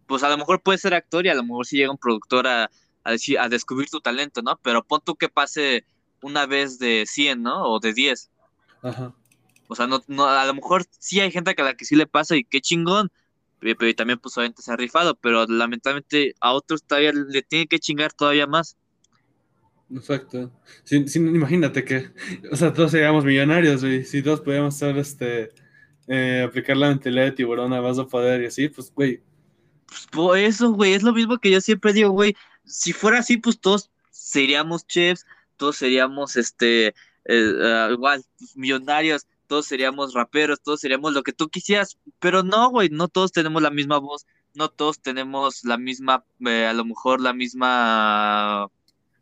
pues 0.06 0.22
a 0.22 0.30
lo 0.30 0.38
mejor 0.38 0.62
puede 0.62 0.78
ser 0.78 0.94
actor 0.94 1.26
y 1.26 1.30
a 1.30 1.34
lo 1.34 1.42
mejor 1.42 1.66
sí 1.66 1.78
llega 1.78 1.90
un 1.90 1.98
productor 1.98 2.46
a, 2.46 2.70
a 3.04 3.12
decir, 3.12 3.40
a 3.40 3.50
descubrir 3.50 3.90
tu 3.90 4.02
talento, 4.02 4.44
¿no? 4.44 4.60
Pero 4.62 4.84
pon 4.84 5.02
tú 5.04 5.16
que 5.16 5.30
pase 5.30 5.84
una 6.22 6.46
vez 6.46 6.78
de 6.78 7.06
100, 7.08 7.42
¿no? 7.42 7.64
O 7.64 7.80
de 7.80 7.92
10. 7.92 8.30
Ajá. 8.84 9.16
O 9.68 9.76
sea, 9.76 9.88
no, 9.88 10.04
no, 10.06 10.28
a 10.28 10.46
lo 10.46 10.54
mejor 10.54 10.86
sí 11.00 11.22
hay 11.22 11.32
gente 11.32 11.56
a 11.58 11.64
la 11.64 11.74
que 11.74 11.86
sí 11.86 11.96
le 11.96 12.06
pasa 12.06 12.36
y 12.36 12.44
qué 12.44 12.62
chingón. 12.62 13.12
Pero, 13.60 13.76
pero 13.80 13.96
también 13.96 14.20
pues 14.20 14.38
obviamente 14.38 14.62
se 14.62 14.72
ha 14.72 14.76
rifado, 14.76 15.16
pero 15.16 15.48
lamentablemente 15.48 16.36
a 16.42 16.54
otros 16.54 16.84
todavía 16.84 17.14
le 17.14 17.42
tiene 17.42 17.66
que 17.66 17.80
chingar 17.80 18.14
todavía 18.14 18.46
más. 18.46 18.78
Exacto. 19.92 20.52
Imagínate 20.92 21.84
que, 21.84 22.12
o 22.52 22.56
sea, 22.56 22.72
todos 22.74 22.92
seríamos 22.92 23.26
millonarios, 23.26 23.82
güey. 23.82 24.06
Si 24.06 24.22
todos 24.22 24.42
pudiéramos 24.42 24.76
hacer 24.76 24.98
este, 25.00 25.50
eh, 26.08 26.44
aplicar 26.48 26.78
la 26.78 26.90
mentalidad 26.90 27.26
de 27.26 27.32
tiburón 27.32 27.74
a 27.74 27.82
más 27.82 27.98
no 27.98 28.08
poder 28.08 28.42
y 28.42 28.48
así, 28.48 28.70
pues, 28.70 28.94
güey. 28.94 29.22
Pues 29.88 30.08
por 30.08 30.38
eso, 30.38 30.72
güey, 30.72 30.94
es 30.94 31.04
lo 31.04 31.14
mismo 31.14 31.38
que 31.38 31.52
yo 31.52 31.62
siempre 31.62 31.94
digo, 31.94 32.10
güey. 32.10 32.36
Si 32.66 32.94
fuera 32.94 33.20
así, 33.20 33.38
pues 33.38 33.60
todos 33.60 33.92
seríamos 34.12 34.86
chefs, 34.88 35.26
todos 35.58 35.78
seríamos, 35.78 36.36
este, 36.36 36.88
eh, 37.26 37.54
ah, 37.64 37.90
igual, 37.92 38.24
pues, 38.38 38.56
millonarios, 38.58 39.28
todos 39.48 39.66
seríamos 39.66 40.14
raperos, 40.14 40.62
todos 40.62 40.80
seríamos 40.80 41.14
lo 41.14 41.24
que 41.24 41.34
tú 41.34 41.50
quisieras. 41.50 41.98
Pero 42.20 42.44
no, 42.44 42.70
güey, 42.70 42.90
no 42.90 43.08
todos 43.08 43.32
tenemos 43.32 43.62
la 43.62 43.70
misma 43.70 43.98
voz, 44.00 44.26
no 44.54 44.70
todos 44.70 45.00
tenemos 45.00 45.64
la 45.64 45.78
misma, 45.78 46.26
eh, 46.46 46.66
a 46.66 46.74
lo 46.74 46.86
mejor 46.86 47.22
la 47.22 47.34
misma, 47.34 48.70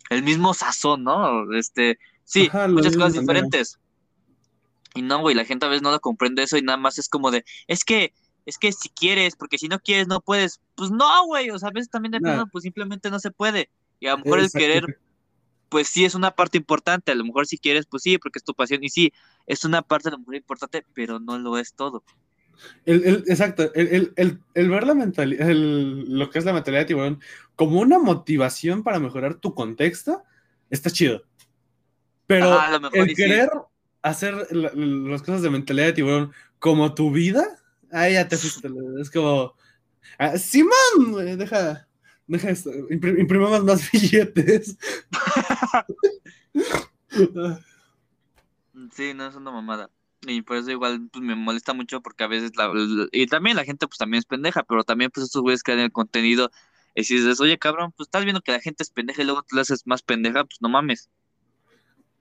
el 0.09 0.23
mismo 0.23 0.53
sazón, 0.53 1.03
¿no? 1.03 1.53
Este, 1.53 1.99
sí, 2.23 2.47
Ajá, 2.47 2.67
muchas 2.67 2.95
cosas 2.95 3.13
diferentes. 3.13 3.79
Y 4.95 5.01
no, 5.01 5.19
güey, 5.19 5.35
la 5.35 5.45
gente 5.45 5.65
a 5.65 5.69
veces 5.69 5.81
no 5.81 5.91
lo 5.91 5.99
comprende 5.99 6.43
eso 6.43 6.57
y 6.57 6.61
nada 6.61 6.77
más 6.77 6.97
es 6.99 7.09
como 7.09 7.31
de, 7.31 7.43
es 7.67 7.83
que, 7.83 8.13
es 8.45 8.57
que 8.57 8.71
si 8.71 8.89
quieres, 8.89 9.35
porque 9.35 9.57
si 9.57 9.67
no 9.67 9.79
quieres 9.79 10.07
no 10.07 10.21
puedes. 10.21 10.61
Pues 10.75 10.91
no, 10.91 11.25
güey, 11.25 11.49
o 11.49 11.59
sea, 11.59 11.69
a 11.69 11.71
veces 11.71 11.89
también 11.89 12.11
de 12.11 12.19
plano, 12.19 12.47
pues 12.51 12.63
simplemente 12.63 13.09
no 13.09 13.19
se 13.19 13.31
puede. 13.31 13.69
Y 13.99 14.07
a 14.07 14.11
lo 14.11 14.19
mejor 14.19 14.39
el 14.39 14.51
querer, 14.51 14.99
pues 15.69 15.87
sí 15.87 16.05
es 16.05 16.13
una 16.13 16.31
parte 16.31 16.57
importante, 16.57 17.11
a 17.11 17.15
lo 17.15 17.25
mejor 17.25 17.47
si 17.47 17.57
quieres, 17.57 17.85
pues 17.87 18.03
sí, 18.03 18.17
porque 18.17 18.39
es 18.39 18.43
tu 18.43 18.53
pasión 18.53 18.83
y 18.83 18.89
sí, 18.89 19.11
es 19.47 19.65
una 19.65 19.81
parte 19.81 20.09
a 20.09 20.11
lo 20.11 20.19
mejor 20.19 20.35
importante, 20.35 20.85
pero 20.93 21.19
no 21.19 21.39
lo 21.39 21.57
es 21.57 21.73
todo. 21.73 22.03
El, 22.85 23.03
el- 23.03 23.23
exacto, 23.27 23.73
el, 23.73 24.13
el, 24.15 24.69
ver 24.69 24.85
la 24.85 24.93
mentalidad, 24.93 25.49
lo 25.49 26.29
que 26.29 26.39
es 26.39 26.45
la 26.45 26.53
mentalidad 26.53 26.81
de 26.81 26.85
tiburón 26.85 27.21
como 27.55 27.79
una 27.79 27.99
motivación 27.99 28.83
para 28.83 28.99
mejorar 28.99 29.35
tu 29.35 29.53
contexto, 29.53 30.23
está 30.69 30.89
chido. 30.89 31.23
Pero 32.27 32.53
Ajá, 32.53 32.79
el 32.93 33.15
sí. 33.15 33.23
Hacer 34.03 34.35
la- 34.51 34.71
las 34.75 35.21
cosas 35.23 35.41
de 35.41 35.49
mentalidad 35.49 35.87
de 35.87 35.93
tiburón 35.93 36.31
como 36.59 36.93
tu 36.95 37.11
vida, 37.11 37.43
ahí 37.91 38.13
ya 38.13 38.27
te 38.27 38.37
fuiste. 38.37 38.69
Es 39.01 39.09
como, 39.11 39.53
ah, 40.19 40.37
Simón, 40.37 41.11
güey, 41.11 41.35
deja, 41.37 41.87
deja 42.27 42.49
esto, 42.51 42.71
impri- 42.89 43.19
imprimamos 43.19 43.63
más 43.63 43.89
billetes. 43.91 44.77
Sí, 48.91 49.13
no 49.13 49.27
es 49.27 49.35
una 49.35 49.51
mamada. 49.51 49.89
Y 50.25 50.41
por 50.41 50.57
eso 50.57 50.71
igual 50.71 51.09
pues, 51.11 51.23
me 51.23 51.35
molesta 51.35 51.73
mucho 51.73 52.01
porque 52.01 52.23
a 52.23 52.27
veces 52.27 52.51
la- 52.55 52.71
y 53.11 53.27
también 53.27 53.55
la 53.57 53.65
gente 53.65 53.87
pues 53.87 53.97
también 53.97 54.19
es 54.19 54.25
pendeja, 54.25 54.63
pero 54.63 54.83
también 54.83 55.11
pues 55.11 55.25
estos 55.25 55.41
güeyes 55.41 55.63
crean 55.63 55.79
el 55.79 55.91
contenido 55.91 56.49
y 56.95 57.03
si 57.03 57.15
dices, 57.17 57.39
oye 57.41 57.57
cabrón, 57.59 57.91
pues 57.95 58.07
estás 58.07 58.23
viendo 58.23 58.41
que 58.41 58.51
la 58.53 58.61
gente 58.61 58.83
es 58.83 58.89
pendeja 58.91 59.21
y 59.21 59.25
luego 59.25 59.43
tú 59.43 59.55
la 59.55 59.63
haces 59.63 59.85
más 59.85 60.01
pendeja, 60.01 60.45
pues 60.45 60.61
no 60.61 60.69
mames. 60.69 61.09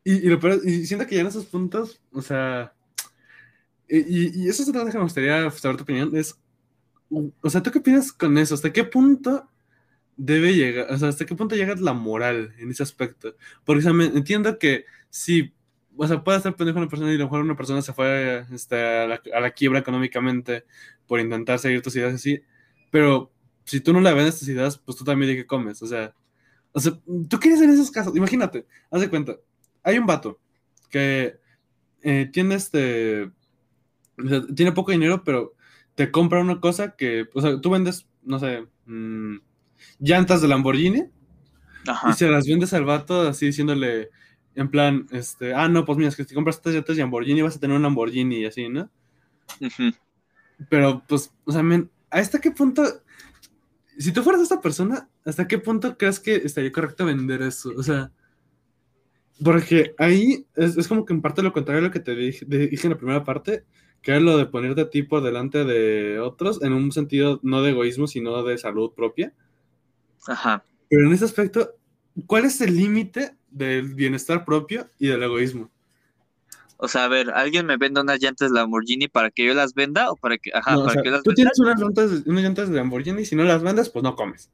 Y, 0.05 0.15
y 0.27 0.29
lo 0.29 0.41
peor 0.41 0.61
y 0.65 0.87
siento 0.87 1.07
que 1.07 1.15
ya 1.17 1.21
en 1.23 1.29
esos 1.29 1.47
puntos, 1.47 2.01
o 2.13 2.23
sea, 2.23 2.75
y, 3.89 4.45
y- 4.45 4.49
eso 4.49 4.63
es 4.63 4.69
otra 4.69 4.81
cosa 4.83 4.93
que 4.93 4.99
me 4.99 5.05
gustaría 5.05 5.51
saber 5.51 5.77
tu 5.77 5.83
opinión, 5.85 6.15
es, 6.17 6.39
o 7.43 7.51
sea, 7.51 7.63
¿tú 7.63 7.71
qué 7.71 7.79
opinas 7.81 8.13
con 8.13 8.39
eso? 8.39 8.55
¿Hasta 8.55 8.73
qué 8.73 8.85
punto 8.85 9.49
debe 10.17 10.55
llegar, 10.55 10.93
o 10.93 10.99
sea, 10.99 11.09
hasta 11.11 11.27
qué 11.27 11.35
punto 11.37 11.57
llega 11.57 11.75
la 11.77 11.95
moral 11.95 12.55
en 12.59 12.71
ese 12.73 12.83
aspecto? 12.85 13.37
Porque, 13.65 13.81
o 13.81 13.83
sea, 13.83 13.95
me- 13.95 14.07
entiendo 14.07 14.59
que 14.59 14.87
si, 15.11 15.55
o 15.97 16.09
sea, 16.09 16.25
puede 16.25 16.41
ser 16.41 16.55
pendejo 16.57 16.79
una 16.81 16.89
persona 16.89 17.13
y 17.13 17.17
a 17.17 17.19
lo 17.19 17.25
mejor 17.27 17.43
una 17.43 17.57
persona 17.57 17.83
se 17.83 17.93
fue 17.95 18.47
este, 18.53 18.77
a, 18.77 19.07
la, 19.09 19.23
a 19.35 19.41
la 19.41 19.53
quiebra 19.53 19.81
económicamente 19.81 20.67
por 21.09 21.21
intentar 21.21 21.59
seguir 21.61 21.83
tus 21.83 21.97
ideas 21.97 22.15
así, 22.15 22.43
pero 22.91 23.33
si 23.65 23.81
tú 23.81 23.93
no 23.95 24.01
le 24.01 24.15
vendes 24.15 24.39
tus 24.41 24.49
ideas, 24.49 24.79
pues 24.79 24.99
tú 24.99 25.05
también 25.05 25.31
de 25.33 25.37
qué 25.39 25.47
comes, 25.47 25.83
o 25.83 25.87
sea, 25.89 26.15
o 26.73 26.81
sea, 26.81 26.93
tú 27.29 27.39
quieres 27.41 27.61
en 27.63 27.71
esos 27.71 27.91
casos, 27.91 28.17
imagínate, 28.17 28.67
haz 28.91 29.01
de 29.03 29.11
cuenta, 29.11 29.37
hay 29.83 29.99
un 29.99 30.07
vato 30.07 30.39
que 30.91 31.39
eh, 32.03 32.29
tiene 32.33 32.57
este, 32.57 33.25
o 34.19 34.29
sea, 34.29 34.47
tiene 34.55 34.73
poco 34.73 34.93
dinero, 34.93 35.23
pero 35.25 35.55
te 35.95 36.11
compra 36.11 36.41
una 36.41 36.61
cosa 36.61 36.97
que, 36.97 37.29
o 37.35 37.41
sea, 37.41 37.61
tú 37.61 37.71
vendes, 37.71 38.07
no 38.23 38.39
sé, 38.39 38.67
mm, 38.87 39.37
llantas 39.99 40.43
de 40.43 40.49
Lamborghini 40.49 40.99
y 41.85 41.91
Ajá. 41.91 42.13
se 42.13 42.29
las 42.29 42.47
vendes 42.47 42.73
al 42.73 42.85
vato 42.85 43.23
así 43.23 43.47
diciéndole, 43.47 44.11
en 44.55 44.71
plan, 44.71 45.07
este, 45.11 45.55
ah, 45.55 45.69
no, 45.69 45.85
pues 45.85 45.99
mira, 45.99 46.09
es 46.09 46.17
que 46.17 46.25
si 46.25 46.35
compras 46.35 46.57
estas 46.57 46.75
llantas 46.75 46.97
de 46.97 47.03
Lamborghini 47.03 47.43
vas 47.43 47.57
a 47.57 47.61
tener 47.61 47.77
un 47.77 47.83
Lamborghini 47.83 48.41
y 48.41 48.47
así, 48.47 48.69
¿no? 48.69 48.91
Ujú. 49.61 49.95
Pero, 50.69 51.03
pues, 51.09 51.33
o 51.45 51.53
sea, 51.53 51.63
men, 51.63 51.91
¿hasta 52.11 52.41
qué 52.41 52.51
punto, 52.51 52.85
si 53.99 54.13
tú 54.13 54.23
fueras 54.23 54.43
esta 54.43 54.61
persona, 54.61 55.09
¿hasta 55.25 55.49
qué 55.49 55.59
punto 55.59 55.97
crees 55.97 56.21
que 56.21 56.37
estaría 56.37 56.73
correcto 56.73 57.05
vender 57.07 57.43
eso? 57.43 57.73
O 57.77 57.83
sea, 57.83 58.13
porque 59.43 59.95
ahí 59.99 60.47
es, 60.57 60.77
es 60.77 60.89
como 60.89 61.05
que 61.05 61.13
en 61.13 61.23
parte 61.23 61.43
lo 61.43 61.53
contrario 61.53 61.81
a 61.81 61.85
lo 61.85 61.91
que 61.91 62.01
te 62.01 62.15
dije, 62.15 62.47
en 62.51 62.91
la 62.91 62.97
primera 62.97 63.25
parte, 63.25 63.65
que 64.03 64.11
era 64.11 64.21
lo 64.21 64.37
de 64.37 64.47
ponerte 64.47 64.81
a 64.81 64.91
ti 64.91 65.03
por 65.03 65.23
delante 65.23 65.65
de 65.65 66.19
otros, 66.19 66.63
en 66.63 66.73
un 66.73 66.91
sentido 66.93 67.41
no 67.43 67.63
de 67.63 67.71
egoísmo, 67.71 68.07
sino 68.07 68.43
de 68.43 68.59
salud 68.59 68.93
propia. 68.95 69.33
Ajá. 70.27 70.65
Pero 70.89 71.07
en 71.07 71.13
ese 71.13 71.25
aspecto, 71.25 71.77
¿cuál 72.27 72.45
es 72.45 72.61
el 72.61 72.77
límite 72.77 73.37
del 73.51 73.95
bienestar 73.95 74.45
propio 74.45 74.89
y 74.99 75.09
del 75.09 75.23
egoísmo? 75.23 75.71
O 76.77 76.89
sea, 76.89 77.05
a 77.05 77.09
ver, 77.09 77.31
¿alguien 77.31 77.65
me 77.65 77.77
vende 77.77 78.01
unas 78.01 78.21
llantas 78.21 78.51
Lamborghini 78.51 79.07
para 79.07 79.31
que 79.31 79.47
yo 79.47 79.55
las 79.55 79.73
venda 79.73 80.11
o 80.11 80.17
para 80.17 80.37
que, 80.37 80.51
ajá, 80.53 80.73
No, 80.73 80.81
o 80.81 80.83
para 80.83 80.95
sea, 80.95 81.03
que 81.03 81.09
yo 81.09 81.13
las 81.13 81.23
tú 81.23 81.31
venda? 81.31 81.37
tienes 81.37 81.59
unas 81.61 81.81
llantas, 81.81 82.27
unas 82.27 82.43
llantas 82.43 82.69
de 82.71 82.77
Lamborghini, 82.77 83.25
si 83.25 83.37
no 83.37 83.45
las 83.45 83.63
vendes, 83.63 83.89
pues 83.89 84.03
no 84.03 84.17
comes. 84.17 84.51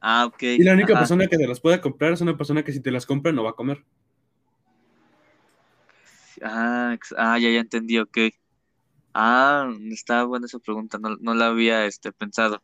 Ah, 0.00 0.26
ok. 0.26 0.42
Y 0.42 0.62
la 0.62 0.72
única 0.72 0.92
ajá. 0.94 1.02
persona 1.02 1.26
que 1.26 1.36
te 1.36 1.46
las 1.46 1.60
puede 1.60 1.80
comprar 1.80 2.12
es 2.12 2.20
una 2.20 2.36
persona 2.36 2.64
que 2.64 2.72
si 2.72 2.80
te 2.80 2.90
las 2.90 3.06
compra 3.06 3.32
no 3.32 3.44
va 3.44 3.50
a 3.50 3.54
comer. 3.54 3.84
Ah, 6.42 6.96
ah, 7.18 7.38
ya, 7.38 7.50
ya 7.50 7.60
entendí, 7.60 7.98
ok. 7.98 8.18
Ah, 9.12 9.70
está 9.90 10.24
buena 10.24 10.46
esa 10.46 10.58
pregunta, 10.58 10.98
no, 10.98 11.16
no 11.16 11.34
la 11.34 11.48
había 11.48 11.84
este, 11.84 12.12
pensado. 12.12 12.62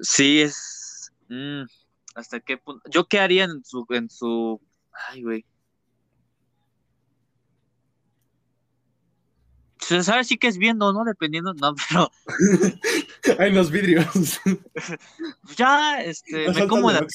Sí, 0.00 0.40
es... 0.40 1.12
mm, 1.28 1.62
¿hasta 2.14 2.40
qué 2.40 2.58
punto? 2.58 2.88
¿Yo 2.90 3.06
qué 3.06 3.18
haría 3.18 3.44
en 3.44 3.64
su, 3.64 3.84
en 3.90 4.08
su... 4.08 4.60
Ay, 5.10 5.22
güey. 5.22 5.44
Se 9.86 10.02
sabe 10.02 10.24
sí 10.24 10.36
que 10.36 10.48
es 10.48 10.58
viendo, 10.58 10.92
¿no? 10.92 11.04
Dependiendo, 11.04 11.54
no, 11.54 11.74
pero 11.88 12.10
Ay, 13.38 13.52
los 13.52 13.70
vidrios. 13.70 14.40
ya, 15.56 16.02
este, 16.02 16.50
me 16.50 16.66
como 16.66 16.90
la. 16.90 17.06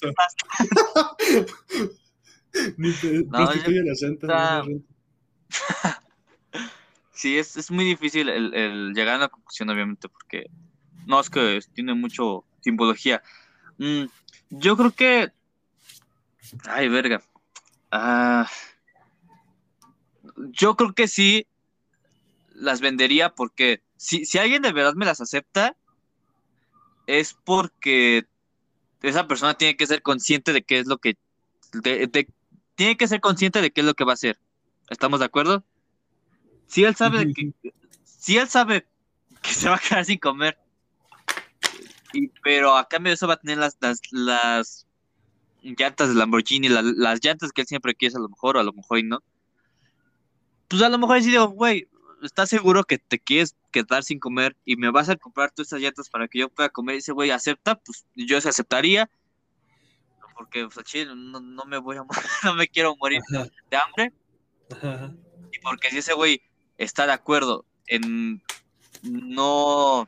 Ni 2.78 2.94
te 2.94 3.24
No, 3.26 3.40
la 3.40 3.94
la. 4.22 4.66
Sí, 7.12 7.38
es, 7.38 7.58
es 7.58 7.70
muy 7.70 7.84
difícil 7.84 8.30
el, 8.30 8.54
el 8.54 8.94
llegar 8.94 9.16
a 9.16 9.18
una 9.18 9.28
conclusión, 9.28 9.70
obviamente, 9.70 10.08
porque 10.08 10.50
no 11.06 11.20
es 11.20 11.30
que 11.30 11.60
tiene 11.74 11.94
mucho 11.94 12.46
simbología. 12.62 13.22
Mm, 13.78 14.06
yo 14.50 14.78
creo 14.78 14.92
que. 14.92 15.32
Ay, 16.68 16.88
verga. 16.88 17.22
Ah, 17.92 18.50
yo 20.52 20.76
creo 20.76 20.94
que 20.94 21.10
sí 21.10 21.48
las 22.62 22.80
vendería 22.82 23.34
porque 23.34 23.82
si, 23.98 24.26
si 24.26 24.38
alguien 24.38 24.62
de 24.62 24.72
verdad 24.72 24.94
me 24.96 25.06
las 25.06 25.20
acepta, 25.22 25.76
es 27.08 27.34
porque 27.44 28.26
esa 29.02 29.28
persona 29.28 29.56
tiene 29.56 29.76
que 29.76 29.88
ser 29.88 30.02
consciente 30.02 30.54
de 30.54 30.62
qué 30.64 30.80
es 30.80 30.88
lo 30.88 30.98
que. 30.98 31.18
de- 31.74 32.08
de- 32.08 32.30
tiene 32.76 32.98
que 32.98 33.08
ser 33.08 33.20
consciente 33.20 33.62
de 33.62 33.72
qué 33.72 33.82
es 33.82 33.88
lo 33.88 33.94
que 33.94 34.04
va 34.06 34.14
a 34.14 34.16
hacer. 34.16 34.40
¿Estamos 34.90 35.20
de 35.20 35.26
acuerdo? 35.26 35.64
Si 36.68 36.84
él 36.84 36.96
sabe 36.96 37.34
que, 37.34 37.52
si 38.04 38.38
él 38.38 38.48
sabe 38.48 38.88
que 39.42 39.52
se 39.54 39.70
va 39.70 39.76
a 39.76 39.80
quedar 39.80 40.06
sin 40.06 40.18
comer, 40.20 40.58
y, 42.14 42.28
pero 42.44 42.76
a 42.76 42.88
cambio 42.88 43.10
de 43.12 43.16
eso 43.16 43.28
va 43.28 43.36
a 43.36 43.40
tener 43.40 43.58
las, 43.58 43.78
las, 43.82 44.02
las 44.12 44.88
llantas 45.62 46.10
de 46.10 46.16
Lamborghini, 46.16 46.70
la- 46.70 46.82
las 46.82 47.20
llantas 47.24 47.52
que 47.52 47.62
él 47.62 47.68
siempre 47.68 47.96
quiere, 47.96 48.16
a 48.16 48.20
lo 48.20 48.30
mejor, 48.30 48.58
o 48.58 48.60
a 48.60 48.64
lo 48.64 48.74
mejor 48.74 49.00
y 49.00 49.04
no. 49.04 49.20
Pues 50.68 50.82
a 50.82 50.90
lo 50.90 50.98
mejor 50.98 51.22
digo, 51.22 51.48
güey, 51.50 51.88
¿estás 52.22 52.50
seguro 52.50 52.84
que 52.84 52.98
te 52.98 53.20
quieres 53.20 53.56
quedar 53.72 54.04
sin 54.04 54.20
comer 54.20 54.56
y 54.66 54.76
me 54.76 54.92
vas 54.92 55.10
a 55.10 55.16
comprar 55.16 55.52
todas 55.52 55.68
esas 55.70 55.82
llantas 55.82 56.10
para 56.10 56.28
que 56.28 56.40
yo 56.40 56.50
pueda 56.50 56.70
comer? 56.70 56.96
Y 56.96 57.00
ese 57.00 57.12
güey 57.12 57.32
acepta, 57.32 57.76
pues 57.76 58.06
yo 58.16 58.40
se 58.42 58.50
aceptaría. 58.50 59.10
Porque, 60.36 60.68
pues, 60.68 60.86
chile, 60.86 61.14
no, 61.16 61.40
no 61.40 61.66
me 61.66 61.78
voy 61.78 61.98
a 61.98 62.04
morir, 62.04 62.24
no 62.44 62.56
me 62.56 62.68
quiero 62.68 62.96
morir 62.96 63.22
Ajá, 63.34 63.48
de 63.70 63.78
hambre. 63.78 64.14
ajá, 64.72 65.14
Y 65.52 65.60
porque 65.60 65.90
si 65.90 66.00
ese 66.00 66.14
güey 66.14 66.42
está 66.78 67.06
de 67.06 67.14
acuerdo 67.14 67.66
en 67.88 68.42
no, 69.04 70.08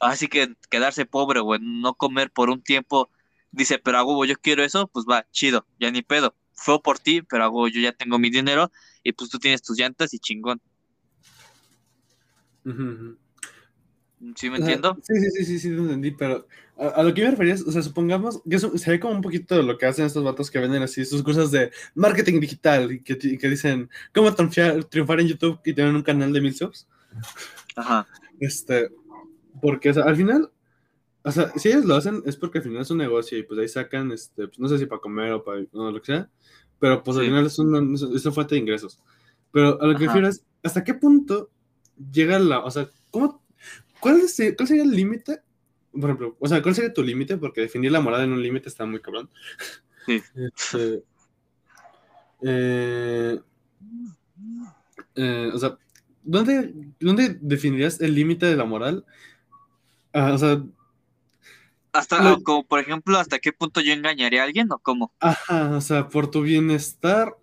así 0.00 0.28
que 0.28 0.54
quedarse 0.70 1.06
pobre 1.06 1.40
o 1.40 1.54
en 1.54 1.80
no 1.80 1.94
comer 1.94 2.30
por 2.30 2.50
un 2.50 2.62
tiempo, 2.62 3.10
dice, 3.50 3.78
pero 3.78 3.98
hago, 3.98 4.24
yo 4.24 4.36
quiero 4.36 4.62
eso, 4.64 4.88
pues 4.88 5.06
va, 5.08 5.26
chido, 5.30 5.66
ya 5.78 5.90
ni 5.90 6.02
pedo. 6.02 6.34
Fue 6.52 6.80
por 6.82 6.98
ti, 6.98 7.22
pero 7.22 7.44
hago, 7.44 7.68
yo 7.68 7.80
ya 7.80 7.92
tengo 7.92 8.18
mi 8.18 8.30
dinero 8.30 8.70
y 9.02 9.12
pues 9.12 9.30
tú 9.30 9.38
tienes 9.38 9.62
tus 9.62 9.78
llantas 9.78 10.14
y 10.14 10.18
chingón. 10.18 10.60
Ujú, 12.66 12.82
ujú. 12.82 13.16
¿Sí 14.34 14.48
me 14.48 14.56
O 14.56 14.58
sea, 14.58 14.66
entiendo? 14.74 14.96
Sí, 15.02 15.14
sí, 15.20 15.30
sí, 15.30 15.44
sí, 15.44 15.58
sí, 15.58 15.68
entendí, 15.68 16.10
pero 16.10 16.46
a, 16.78 16.88
a 16.88 17.02
lo 17.02 17.12
que 17.12 17.22
me 17.22 17.30
refería 17.30 17.54
o 17.54 17.70
sea, 17.70 17.82
supongamos 17.82 18.42
que 18.48 18.56
eso 18.56 18.76
se 18.76 18.90
ve 18.90 18.98
como 18.98 19.14
un 19.14 19.20
poquito 19.20 19.56
de 19.56 19.62
lo 19.62 19.76
que 19.76 19.84
hacen 19.86 20.06
estos 20.06 20.24
vatos 20.24 20.50
que 20.50 20.58
venden 20.58 20.82
así 20.82 21.04
sus 21.04 21.22
cosas 21.22 21.50
de 21.50 21.70
marketing 21.94 22.40
digital 22.40 22.92
y 22.92 23.02
que, 23.02 23.18
que 23.18 23.48
dicen 23.48 23.90
cómo 24.14 24.34
triunfar, 24.34 24.84
triunfar 24.84 25.20
en 25.20 25.28
YouTube 25.28 25.60
y 25.64 25.74
tener 25.74 25.94
un 25.94 26.02
canal 26.02 26.32
de 26.32 26.40
mil 26.40 26.54
subs. 26.54 26.88
Ajá. 27.76 28.06
Este, 28.40 28.90
porque 29.60 29.90
o 29.90 29.94
sea, 29.94 30.04
al 30.04 30.16
final, 30.16 30.50
o 31.22 31.30
sea, 31.30 31.50
si 31.56 31.68
ellos 31.68 31.84
lo 31.84 31.94
hacen 31.96 32.22
es 32.24 32.36
porque 32.36 32.58
al 32.58 32.64
final 32.64 32.82
es 32.82 32.90
un 32.90 32.98
negocio 32.98 33.36
y 33.36 33.42
pues 33.42 33.60
ahí 33.60 33.68
sacan, 33.68 34.12
este, 34.12 34.48
pues, 34.48 34.58
no 34.58 34.68
sé 34.68 34.78
si 34.78 34.86
para 34.86 35.00
comer 35.00 35.32
o 35.32 35.44
para 35.44 35.60
o 35.72 35.90
lo 35.90 36.00
que 36.00 36.06
sea, 36.06 36.30
pero 36.78 37.02
pues 37.02 37.18
al 37.18 37.24
Sí. 37.24 37.28
final 37.28 37.46
es 37.46 37.58
una, 37.58 37.94
es 38.16 38.24
una 38.24 38.34
fuente 38.34 38.54
de 38.54 38.60
ingresos. 38.62 38.98
Pero 39.52 39.80
a 39.80 39.86
lo 39.86 39.92
que 39.92 40.04
Ajá. 40.04 40.14
refiero 40.14 40.28
es, 40.28 40.42
¿hasta 40.62 40.82
qué 40.84 40.94
punto 40.94 41.50
llega 42.12 42.38
la, 42.38 42.60
o 42.60 42.70
sea, 42.70 42.88
cómo, 43.10 43.42
cuál, 44.00 44.20
es- 44.20 44.40
cuál 44.56 44.68
sería 44.68 44.84
el 44.84 44.92
límite? 44.92 45.42
Por 45.92 46.04
ejemplo, 46.04 46.36
o 46.40 46.48
sea, 46.48 46.62
¿cuál 46.62 46.74
sería 46.74 46.92
tu 46.94 47.02
límite? 47.02 47.38
Porque 47.38 47.62
definir 47.62 47.92
la 47.92 48.00
moral 48.00 48.22
en 48.24 48.32
un 48.32 48.42
límite 48.42 48.68
está 48.68 48.86
muy 48.86 49.00
cabrón. 49.00 49.30
Sí. 50.06 50.22
Este, 50.34 51.04
eh, 52.42 53.40
eh, 55.14 55.50
o 55.52 55.58
sea, 55.58 55.78
¿dónde, 56.22 56.72
dónde 57.00 57.38
definirías 57.40 58.00
el 58.00 58.14
límite 58.14 58.46
de 58.46 58.56
la 58.56 58.64
moral? 58.64 59.04
Ah, 60.12 60.32
o 60.34 60.38
sea, 60.38 60.62
Hasta, 61.92 62.22
Lo- 62.22 62.34
o 62.34 62.42
como 62.44 62.64
por 62.64 62.78
ejemplo, 62.78 63.18
¿hasta 63.18 63.38
qué 63.40 63.52
punto 63.52 63.80
yo 63.80 63.92
engañaría 63.92 64.42
a 64.42 64.44
alguien 64.44 64.70
o 64.70 64.78
cómo? 64.78 65.12
ajá, 65.20 65.76
o 65.76 65.80
sea, 65.80 66.08
por 66.08 66.30
tu 66.30 66.42
bienestar. 66.42 67.36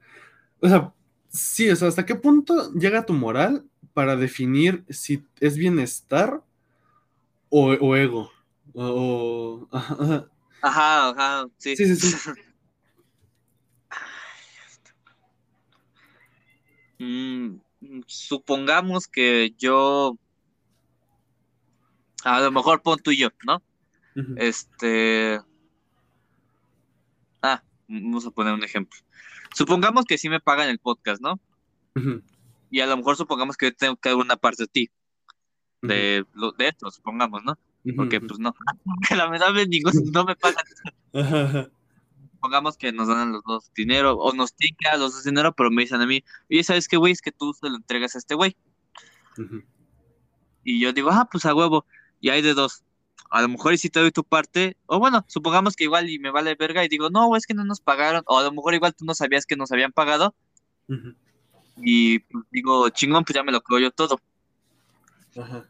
O 0.61 0.69
sea, 0.69 0.93
sí, 1.29 1.69
o 1.69 1.75
sea, 1.75 1.89
¿hasta 1.89 2.05
qué 2.05 2.15
punto 2.15 2.71
llega 2.73 3.05
tu 3.05 3.13
moral 3.13 3.65
para 3.93 4.15
definir 4.15 4.83
si 4.89 5.23
es 5.39 5.57
bienestar 5.57 6.41
o, 7.49 7.71
o 7.71 7.95
ego? 7.95 8.31
O, 8.73 9.67
ajá, 9.71 10.29
ajá. 10.61 11.47
Sí. 11.57 11.75
Sí, 11.75 11.95
sí, 11.95 12.07
sí. 12.07 12.31
Mm, 16.99 17.59
supongamos 18.07 19.07
que 19.07 19.53
yo, 19.57 20.17
a 22.23 22.39
lo 22.39 22.51
mejor 22.51 22.81
pon 22.81 22.97
tú 22.99 23.11
y 23.11 23.17
yo, 23.17 23.29
¿no? 23.45 23.61
Este, 24.37 25.41
ah, 27.41 27.61
vamos 27.87 28.25
a 28.25 28.31
poner 28.31 28.53
un 28.53 28.63
ejemplo. 28.63 28.97
Supongamos 29.53 30.05
que 30.05 30.17
sí 30.17 30.29
me 30.29 30.39
pagan 30.39 30.69
el 30.69 30.79
podcast, 30.79 31.21
¿no? 31.21 31.39
ujú, 31.95 32.21
Y 32.74 32.82
a 32.82 32.88
lo 32.88 32.97
mejor 32.97 33.15
supongamos 33.15 33.55
que 33.55 33.67
yo 33.67 33.76
tengo 33.76 33.95
que 33.97 34.09
dar 34.09 34.17
una 34.17 34.36
parte 34.36 34.63
de 34.63 34.67
ti, 34.67 34.91
de, 35.84 36.26
de 36.57 36.67
esto, 36.67 36.89
supongamos, 36.89 37.43
¿no? 37.43 37.55
Porque 37.95 38.19
pues 38.19 38.39
no, 38.39 38.51
que 39.07 39.15
lamentablemente 39.15 39.69
ningún, 39.69 40.11
no 40.11 40.26
me 40.26 40.36
pagan. 40.36 40.65
Supongamos 42.32 42.76
que 42.76 42.91
nos 42.91 43.09
dan 43.09 43.19
a 43.19 43.26
los 43.32 43.43
dos 43.43 43.71
dinero, 43.76 44.17
o 44.17 44.34
nos 44.34 44.55
tienen 44.55 44.76
que 44.80 44.88
dar 44.88 44.95
a 44.95 44.97
los 44.97 45.13
dos 45.13 45.24
dinero, 45.24 45.53
pero 45.53 45.69
me 45.69 45.84
dicen 45.84 46.01
a 46.01 46.07
mí, 46.07 46.24
oye, 46.49 46.63
¿sabes 46.63 46.88
qué, 46.88 46.97
güey? 46.97 47.13
Es 47.13 47.21
que 47.21 47.32
tú 47.32 47.53
se 47.53 47.69
lo 47.69 47.76
entregas 47.76 48.15
a 48.15 48.17
este 48.17 48.34
güey. 48.34 48.57
Y 50.63 50.80
yo 50.80 50.93
digo, 50.93 51.11
ah, 51.11 51.30
pues 51.32 51.45
a 51.45 51.53
huevo. 51.53 51.86
Y 52.21 52.30
hay 52.30 52.41
de 52.41 52.55
dos. 52.55 52.82
A 53.30 53.43
lo 53.43 53.49
mejor 53.49 53.74
y 53.74 53.78
si 53.78 53.91
te 53.91 53.99
doy 53.99 54.11
tu 54.11 54.24
parte, 54.24 54.78
o 54.88 54.97
bueno, 54.97 55.26
supongamos 55.28 55.76
que 55.76 55.84
igual 55.84 56.09
y 56.09 56.17
me 56.17 56.32
vale 56.32 56.55
verga 56.55 56.84
y 56.84 56.88
digo, 56.88 57.11
no, 57.11 57.28
güey, 57.28 57.38
es 57.38 57.45
que 57.45 57.53
no 57.53 57.65
nos 57.65 57.82
pagaron. 57.82 58.24
O 58.26 58.39
a 58.39 58.43
lo 58.43 58.51
mejor 58.51 58.74
igual 58.74 58.95
tú 58.95 59.05
no 59.05 59.13
sabías 59.13 59.45
que 59.45 59.57
nos 59.57 59.71
habían 59.71 59.91
pagado. 59.91 60.34
Y 61.78 62.19
pues, 62.19 62.45
digo, 62.51 62.89
chingón, 62.89 63.24
pues 63.24 63.36
ya 63.36 63.43
me 63.43 63.51
lo 63.51 63.61
creo 63.61 63.80
yo 63.80 63.91
todo. 63.91 64.19
ajá. 65.38 65.65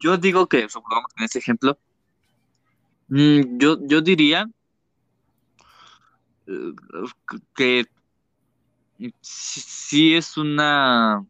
Yo 0.00 0.16
digo 0.18 0.46
que, 0.48 0.68
supongamos 0.68 1.10
en 1.16 1.24
ese 1.24 1.38
ejemplo, 1.38 1.78
mm, 3.08 3.58
yo, 3.58 3.78
yo 3.86 4.00
diría 4.00 4.46
eh, 6.46 6.72
que 7.54 7.86
sí, 9.20 9.60
sí 9.60 10.14
es 10.14 10.36
una... 10.36 11.24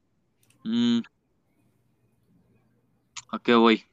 mm, 0.64 1.00
¿A 3.30 3.38
qué 3.38 3.54
voy? 3.54 3.84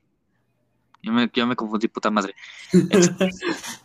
Yo 1.01 1.11
me, 1.11 1.29
yo 1.33 1.45
me 1.45 1.55
confundí, 1.55 1.87
puta 1.87 2.09
madre. 2.09 2.33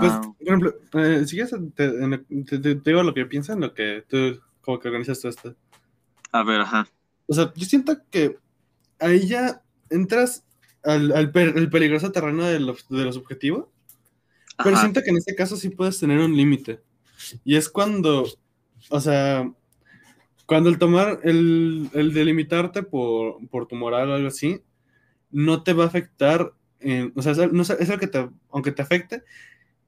Pues, 0.00 0.12
por 0.12 0.34
ejemplo, 0.48 0.74
eh, 0.94 1.24
si 1.26 1.36
quieres, 1.36 1.54
te, 1.74 1.88
te- 2.44 2.58
te- 2.58 2.74
digo 2.76 3.02
lo 3.02 3.14
que 3.14 3.26
pienso 3.26 3.52
en 3.52 3.60
lo 3.60 3.74
que 3.74 4.04
tú, 4.08 4.40
como 4.60 4.78
que 4.78 4.88
organizas 4.88 5.20
todo 5.20 5.30
esto. 5.30 5.54
a 6.32 6.42
ver, 6.42 6.60
ajá. 6.60 6.86
O 7.26 7.34
sea, 7.34 7.52
yo 7.54 7.64
siento 7.64 7.96
que 8.10 8.38
ahí 8.98 9.26
ya 9.26 9.62
entras 9.90 10.44
al, 10.82 11.12
al 11.12 11.30
per- 11.32 11.56
el 11.56 11.70
peligroso 11.70 12.12
terreno 12.12 12.44
de 12.44 12.60
lo, 12.60 12.74
de 12.90 13.04
lo 13.04 13.12
subjetivo, 13.12 13.72
pero 14.58 14.70
Ajá, 14.76 14.80
siento 14.82 15.02
que 15.02 15.10
en 15.10 15.16
este 15.16 15.34
caso 15.34 15.56
sí 15.56 15.68
puedes 15.70 15.98
tener 15.98 16.18
un 16.18 16.36
límite. 16.36 16.80
Y 17.44 17.56
es 17.56 17.68
cuando, 17.68 18.26
o 18.90 19.00
sea, 19.00 19.50
cuando 20.46 20.68
el 20.68 20.78
tomar, 20.78 21.20
el, 21.24 21.88
el 21.94 22.12
delimitarte 22.12 22.82
por, 22.82 23.46
por 23.48 23.66
tu 23.66 23.76
moral 23.76 24.10
o 24.10 24.14
algo 24.14 24.28
así, 24.28 24.60
no 25.30 25.62
te 25.62 25.72
va 25.72 25.84
a 25.84 25.86
afectar, 25.88 26.52
en- 26.80 27.12
o 27.16 27.22
sea, 27.22 27.32
es, 27.32 27.52
no 27.52 27.62
es 27.62 27.70
algo 27.70 27.98
que 27.98 28.06
te, 28.06 28.28
aunque 28.50 28.72
te 28.72 28.82
afecte, 28.82 29.22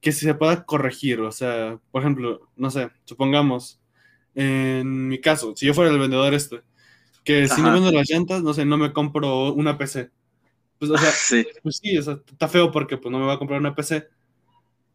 que 0.01 0.11
se 0.11 0.33
pueda 0.33 0.65
corregir. 0.65 1.21
O 1.21 1.31
sea, 1.31 1.79
por 1.91 2.01
ejemplo, 2.01 2.49
no 2.55 2.69
sé, 2.71 2.89
supongamos, 3.05 3.79
en 4.35 5.07
mi 5.07 5.19
caso, 5.19 5.53
si 5.55 5.65
yo 5.65 5.73
fuera 5.73 5.91
el 5.91 5.99
vendedor 5.99 6.33
este, 6.33 6.61
que 7.23 7.47
si 7.47 7.61
no 7.61 7.73
vendo 7.73 7.91
las 7.91 8.09
llantas, 8.09 8.41
no 8.41 8.53
sé, 8.53 8.65
no 8.65 8.77
me 8.77 8.93
compro 8.93 9.53
una 9.53 9.77
PC. 9.77 10.09
Pues, 10.79 10.91
o 10.91 10.97
sea, 10.97 11.11
sí, 11.11 11.45
pues 11.63 11.77
sí, 11.81 11.97
o 11.97 12.01
sea, 12.01 12.19
está 12.25 12.47
feo 12.47 12.71
porque 12.71 12.97
pues 12.97 13.11
no 13.11 13.19
me 13.19 13.25
va 13.25 13.33
a 13.33 13.39
comprar 13.39 13.59
una 13.59 13.75
PC. 13.75 14.07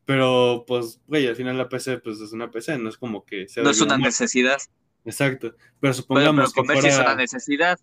Pero 0.05 0.65
pues, 0.67 1.01
güey, 1.07 1.27
al 1.29 1.37
final 1.37 1.59
la 1.59 1.69
PC 1.69 1.99
pues 1.99 2.21
es 2.21 2.33
una 2.33 2.51
PC, 2.51 2.79
no 2.79 2.89
es 2.89 2.97
como 2.97 3.25
que 3.25 3.47
sea 3.49 3.63
no 3.63 3.71
es 3.71 3.81
una 3.81 3.99
necesidad. 3.99 4.59
Exacto. 5.05 5.49
Pero 5.49 5.57
Pero, 5.57 5.77
pero 5.81 5.95
supongamos 5.95 6.53
comer 6.53 6.77
que 6.77 6.83
sí 6.83 6.89
es 6.89 6.95
fuera, 6.95 7.13
una 7.13 7.23
necesidad. 7.23 7.81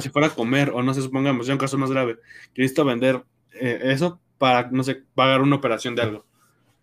si 0.00 0.08
fuera 0.10 0.28
a 0.28 0.34
comer, 0.34 0.70
o 0.70 0.82
no 0.82 0.94
sé, 0.94 1.02
supongamos, 1.02 1.46
ya 1.46 1.52
un 1.52 1.58
caso 1.58 1.78
más 1.78 1.90
grave, 1.90 2.16
que 2.54 2.62
necesito 2.62 2.84
vender 2.84 3.24
eh, 3.54 3.80
eso 3.84 4.20
para, 4.38 4.70
no 4.70 4.82
sé, 4.82 5.02
pagar 5.14 5.42
una 5.42 5.56
operación 5.56 5.94
de 5.94 6.02
algo. 6.02 6.26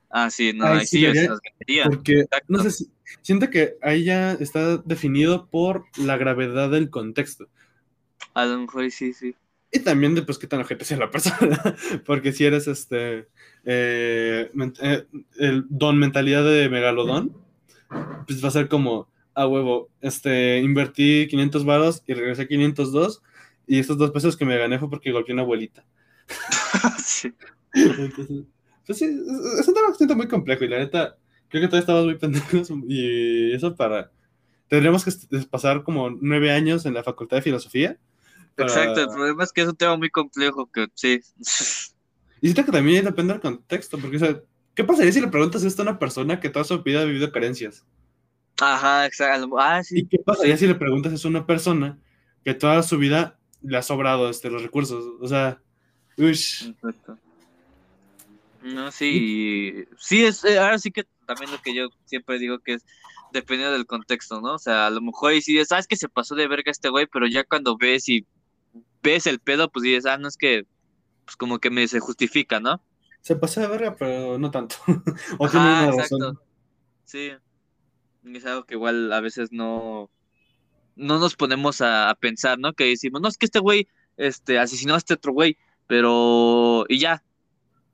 Ah, 0.09 0.29
sí, 0.29 0.53
no, 0.53 0.65
Ahí 0.65 0.79
ahí 0.79 0.85
sí 0.85 1.05
vendería. 1.05 1.85
Porque, 1.85 2.21
exacto. 2.21 2.45
no 2.47 2.63
sé 2.63 2.71
si, 2.71 2.91
siento 3.21 3.49
que 3.49 3.75
ahí 3.81 4.03
ya 4.03 4.33
está 4.33 4.77
definido 4.77 5.47
por 5.47 5.85
la 5.97 6.17
gravedad 6.17 6.69
del 6.69 6.89
contexto. 6.89 7.47
A 8.33 8.45
lo 8.45 8.59
mejor 8.59 8.89
sí, 8.91 9.13
sí. 9.13 9.35
Y 9.71 9.79
también 9.79 10.15
de 10.15 10.23
pues 10.23 10.39
qué 10.39 10.47
tan 10.47 10.61
ojete 10.61 10.83
sea 10.85 10.97
la 10.97 11.11
persona. 11.11 11.61
Porque 12.05 12.31
si 12.31 12.45
eres 12.45 12.67
este 12.67 13.27
eh, 13.65 14.51
eh, 14.81 15.05
el 15.37 15.65
don 15.69 15.99
mentalidad 15.99 16.43
de 16.43 16.69
megalodón, 16.69 17.35
pues 18.25 18.43
va 18.43 18.47
a 18.47 18.51
ser 18.51 18.67
como 18.67 19.09
a 19.35 19.47
huevo, 19.47 19.89
este 20.01 20.59
invertí 20.59 21.27
500 21.29 21.65
varos 21.65 22.03
y 22.07 22.13
regresé 22.13 22.47
502 22.47 23.21
y 23.67 23.79
estos 23.79 23.97
dos 23.97 24.11
pesos 24.11 24.35
que 24.35 24.45
me 24.45 24.57
gané 24.57 24.79
fue 24.79 24.89
porque 24.89 25.11
golpeé 25.11 25.33
una 25.33 25.43
abuelita. 25.43 25.85
sí. 27.03 27.33
Entonces, 27.73 28.45
pues 28.89 28.97
sí, 28.97 29.05
es, 29.05 29.67
un 29.67 29.73
tema 29.75 29.89
bastante 29.89 30.15
muy 30.15 30.27
complejo 30.27 30.63
y 30.65 30.67
la 30.67 30.79
neta, 30.79 31.15
creo 31.47 31.61
que 31.61 31.67
todavía 31.67 31.81
estamos 31.81 32.05
muy 32.05 32.15
pendejos 32.17 32.71
y 32.87 33.53
eso 33.53 33.75
para... 33.75 34.09
Tendríamos 34.67 35.05
que 35.05 35.11
pasar 35.45 35.83
como 35.83 36.09
nueve 36.09 36.51
años 36.51 36.87
en 36.87 36.95
la 36.95 37.03
Facultad 37.03 37.37
de 37.37 37.43
Filosofía. 37.43 37.99
para- 38.55 38.67
Exacto, 38.67 39.01
el 39.01 39.09
problema 39.09 39.43
es 39.43 39.51
que 39.51 39.61
es 39.61 39.67
un 39.67 39.75
tema 39.75 39.95
muy 39.95 40.09
complejo 40.09 40.71
que 40.71 40.87
sí. 40.95 41.21
Y 42.41 42.47
siento 42.47 42.65
que 42.65 42.71
también 42.71 43.05
depende 43.05 43.33
del 43.33 43.41
contexto, 43.43 43.99
porque, 43.99 44.17
o 44.17 44.19
sea, 44.19 44.41
¿qué 44.73 44.83
pasaría 44.83 45.11
si 45.11 45.21
le 45.21 45.27
preguntas 45.27 45.61
esto 45.63 45.83
a 45.83 45.85
una 45.85 45.99
persona 45.99 46.39
que 46.39 46.49
toda 46.49 46.65
su 46.65 46.81
vida 46.81 47.01
ha 47.01 47.05
vivido 47.05 47.31
carencias? 47.31 47.85
Ajá, 48.59 49.05
exacto. 49.05 49.55
Ah, 49.59 49.81
¿Y 49.81 49.83
sí. 49.83 50.07
qué 50.09 50.17
pasaría 50.17 50.57
si 50.57 50.65
le 50.65 50.73
preguntas 50.73 51.13
eso 51.13 51.27
a 51.27 51.31
una 51.31 51.45
persona 51.45 51.99
que 52.43 52.55
toda 52.55 52.81
su 52.81 52.97
vida 52.97 53.37
le 53.61 53.77
ha 53.77 53.83
sobrado 53.83 54.31
este, 54.31 54.49
los 54.49 54.63
recursos? 54.63 55.05
O 55.21 55.27
sea, 55.27 55.61
ush, 56.17 56.69
Exacto. 56.69 57.19
No, 58.61 58.91
sí, 58.91 59.85
sí, 59.97 60.25
es, 60.25 60.43
eh, 60.43 60.59
ahora 60.59 60.79
sí 60.79 60.91
que 60.91 61.05
también 61.25 61.51
lo 61.51 61.61
que 61.61 61.73
yo 61.73 61.89
siempre 62.05 62.39
digo 62.39 62.59
que 62.59 62.73
es 62.73 62.85
dependiendo 63.31 63.73
del 63.73 63.85
contexto, 63.85 64.41
¿no? 64.41 64.55
O 64.55 64.59
sea, 64.59 64.87
a 64.87 64.89
lo 64.89 65.01
mejor 65.01 65.33
y 65.33 65.41
si 65.41 65.53
dices, 65.53 65.69
sabes 65.69 65.87
que 65.87 65.95
se 65.95 66.09
pasó 66.09 66.35
de 66.35 66.47
verga 66.47 66.71
este 66.71 66.89
güey, 66.89 67.07
pero 67.07 67.27
ya 67.27 67.43
cuando 67.43 67.77
ves 67.77 68.09
y 68.09 68.25
ves 69.01 69.27
el 69.27 69.39
pedo, 69.39 69.69
pues 69.69 69.83
dices, 69.83 70.05
ah, 70.05 70.17
no 70.17 70.27
es 70.27 70.35
que, 70.35 70.65
pues 71.25 71.37
como 71.37 71.59
que 71.59 71.69
me 71.69 71.87
se 71.87 71.99
justifica, 71.99 72.59
¿no? 72.59 72.81
se 73.21 73.35
pasó 73.35 73.61
de 73.61 73.67
verga, 73.67 73.95
pero 73.97 74.37
no 74.37 74.51
tanto. 74.51 74.75
o 75.37 75.49
tiene 75.49 75.65
Ajá, 75.65 75.85
razón. 75.87 75.99
exacto. 75.99 76.43
Sí. 77.05 77.31
Es 78.25 78.45
algo 78.45 78.65
que 78.65 78.75
igual 78.75 79.11
a 79.13 79.21
veces 79.21 79.51
no, 79.51 80.09
no 80.95 81.19
nos 81.19 81.35
ponemos 81.35 81.81
a, 81.81 82.09
a 82.09 82.15
pensar, 82.15 82.59
¿no? 82.59 82.73
Que 82.73 82.85
decimos, 82.85 83.21
no, 83.21 83.27
es 83.27 83.37
que 83.37 83.45
este 83.45 83.59
güey 83.59 83.87
este, 84.17 84.59
asesinó 84.59 84.95
a 84.95 84.97
este 84.97 85.15
otro 85.15 85.33
güey, 85.33 85.57
pero. 85.87 86.85
Y 86.87 86.99
ya. 86.99 87.23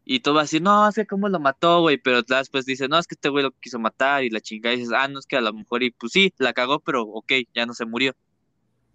Y 0.08 0.20
todo 0.20 0.36
va 0.36 0.42
a 0.42 0.44
decir, 0.44 0.62
no, 0.62 0.88
es 0.88 0.96
que 0.96 1.08
cómo 1.08 1.28
lo 1.30 1.40
mató, 1.40 1.82
güey. 1.82 1.98
Pero 1.98 2.22
después 2.22 2.66
dice, 2.66 2.88
no, 2.88 3.00
es 3.00 3.08
que 3.08 3.16
este 3.16 3.30
güey 3.30 3.44
lo 3.44 3.52
quiso 3.52 3.80
matar 3.80 4.24
y 4.24 4.30
la 4.30 4.40
chingada. 4.40 4.76
Y 4.76 4.80
dices, 4.80 4.94
ah, 4.96 5.08
no, 5.08 5.18
es 5.18 5.26
que 5.26 5.36
a 5.36 5.42
lo 5.42 5.52
mejor, 5.52 5.82
y 5.82 5.90
pues 5.92 6.12
sí, 6.12 6.32
la 6.38 6.54
cagó, 6.54 6.80
pero 6.80 7.02
ok, 7.02 7.34
ya 7.56 7.66
no 7.66 7.74
se 7.74 7.86
murió. 7.86 8.14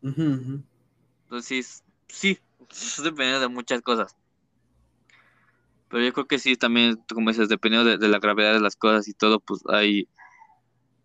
Ujú, 0.02 0.22
ujú. 0.22 0.62
Entonces, 1.24 1.82
sí, 2.06 2.38
es 2.70 3.02
dependiendo 3.02 3.40
de 3.40 3.48
muchas 3.48 3.82
cosas. 3.82 4.16
Pero 5.88 6.04
yo 6.04 6.12
creo 6.12 6.26
que 6.26 6.38
sí, 6.38 6.56
también, 6.56 7.02
como 7.12 7.30
dices, 7.30 7.48
dependiendo 7.48 7.90
de, 7.90 7.98
de 7.98 8.08
la 8.08 8.20
gravedad 8.20 8.52
de 8.52 8.60
las 8.60 8.76
cosas 8.76 9.08
y 9.08 9.12
todo, 9.12 9.40
pues 9.40 9.62
hay, 9.68 10.08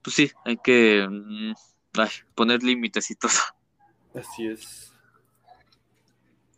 pues 0.04 0.16
sí, 0.16 0.32
hay 0.46 0.58
que 0.58 1.08
mm, 1.10 1.54
ay, 2.00 2.10
poner 2.36 2.62
límites 2.62 3.10
y 3.10 3.16
todo. 3.16 3.32
Así 4.14 4.46
es. 4.46 4.94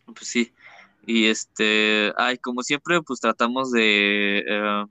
Pues 0.05 0.27
sí. 0.27 0.53
Y 1.07 1.25
este, 1.27 2.13
ay, 2.17 2.37
como 2.37 2.61
siempre, 2.61 3.01
pues 3.01 3.19
tratamos 3.19 3.71
de, 3.71 4.43
eh, 4.47 4.85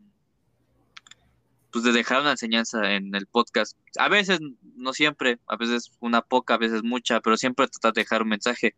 pues 1.71 1.85
de 1.85 1.93
dejar 1.93 2.23
una 2.23 2.33
enseñanza 2.33 2.95
en 2.95 3.15
el 3.15 3.27
podcast. 3.27 3.77
A 3.99 4.09
veces, 4.09 4.41
no 4.75 4.93
siempre, 4.93 5.39
a 5.47 5.57
veces 5.57 5.93
una 6.01 6.23
poca, 6.23 6.55
a 6.55 6.59
veces 6.59 6.83
mucha, 6.83 7.21
pero 7.21 7.37
siempre 7.37 7.69
tratar 7.69 7.93
de 7.93 8.01
dejar 8.01 8.23
un 8.23 8.31
mensaje. 8.31 8.75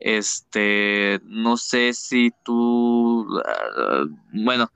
Este, 0.00 1.20
no 1.24 1.56
sé 1.56 1.92
si 1.92 2.32
tú, 2.44 3.28
ah, 3.46 4.06
bueno, 4.32 4.72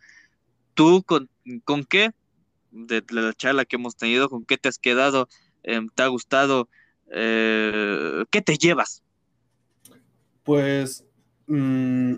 tú 0.74 1.03
con, 1.03 1.28
con 1.64 1.84
qué 1.84 2.12
de, 2.70 3.03
la 3.11 3.32
charla 3.34 3.64
que 3.64 3.76
hemos 3.76 3.97
tenido, 3.97 4.28
con 4.28 4.45
qué 4.45 4.57
te 4.59 4.68
has 4.68 4.78
quedado, 4.78 5.28
Em, 5.62 5.89
te 5.89 6.03
ha 6.03 6.07
gustado, 6.09 6.68
Eh, 7.11 8.24
qué 8.30 8.43
te 8.43 8.59
llevas. 8.59 9.03
Pues 10.45 11.07
mm, 11.49 12.14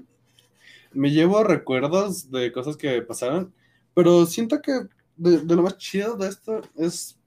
me 0.92 1.10
llevo 1.10 1.44
recuerdos 1.44 2.30
de 2.30 2.52
cosas 2.52 2.76
que 2.76 3.02
pasaron, 3.02 3.52
pero 3.94 4.26
siento 4.26 4.60
que 4.62 4.72
de, 5.16 5.38
de 5.40 5.56
lo 5.56 5.62
más 5.62 5.78
chido 5.78 6.16
de 6.16 6.28
esto 6.28 6.62
es, 6.76 7.18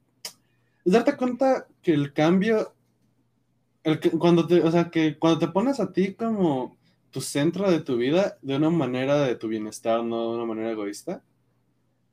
es 0.86 0.94
darte 0.94 1.18
cuenta 1.18 1.68
que 1.82 1.94
el 1.94 2.14
cambio, 2.14 2.74
el 3.84 4.00
cuando 4.20 4.48
te, 4.48 4.62
o 4.62 4.72
sea, 4.72 4.90
que 4.90 5.18
cuando 5.18 5.40
te 5.40 5.48
pones 5.50 5.80
a 5.80 5.92
ti 5.92 6.14
como 6.14 6.78
tu 7.12 7.22
centro 7.22 7.70
de 7.70 7.82
tu 7.82 7.98
vida 7.98 8.38
de 8.42 8.56
una 8.56 8.70
manera 8.70 9.18
de 9.24 9.36
tu 9.36 9.48
bienestar, 9.48 10.04
no 10.04 10.30
de 10.32 10.36
una 10.38 10.46
manera 10.46 10.72
egoísta, 10.72 11.24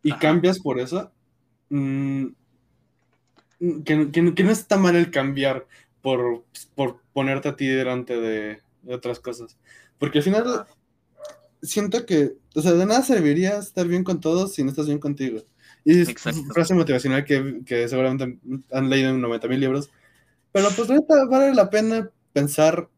y 0.03 0.13
Ajá. 0.13 0.21
cambias 0.21 0.61
por 0.61 0.81
eso, 0.81 1.13
mm, 1.71 2.29
que, 3.85 4.11
que- 4.11 4.35
que 4.35 4.45
no 4.45 4.51
está 4.51 4.77
mal 4.77 4.97
el 4.97 5.11
cambiar 5.11 5.67
por, 6.03 6.45
por 6.75 7.01
ponerte 7.13 7.49
a 7.49 7.57
ti 7.57 7.67
delante 7.67 8.19
de, 8.21 8.61
de 8.83 8.95
otras 8.95 9.21
cosas. 9.21 9.59
Porque 10.01 10.19
al 10.19 10.25
final 10.25 10.67
siento 11.63 12.05
que, 12.07 12.33
o 12.57 12.63
sea, 12.63 12.73
de 12.73 12.87
nada 12.87 13.03
serviría 13.03 13.59
estar 13.59 13.87
bien 13.87 14.03
con 14.03 14.19
todos 14.21 14.55
si 14.55 14.65
no 14.65 14.71
estás 14.71 14.87
bien 14.87 14.99
contigo. 14.99 15.43
Y 15.85 16.01
es 16.01 16.09
Exacto. 16.09 16.43
frase 16.53 16.75
motivacional 16.75 17.25
que, 17.25 17.61
que 17.65 17.87
seguramente 17.89 18.39
han 18.73 18.91
leído 18.91 19.11
en 19.11 19.21
90 19.21 19.47
mil 19.47 19.61
libros. 19.61 19.91
Pero 20.53 20.69
pues 20.75 20.89
neta 20.89 21.27
vale 21.27 21.55
la 21.55 21.71
pena 21.71 22.11
pensar 22.33 22.89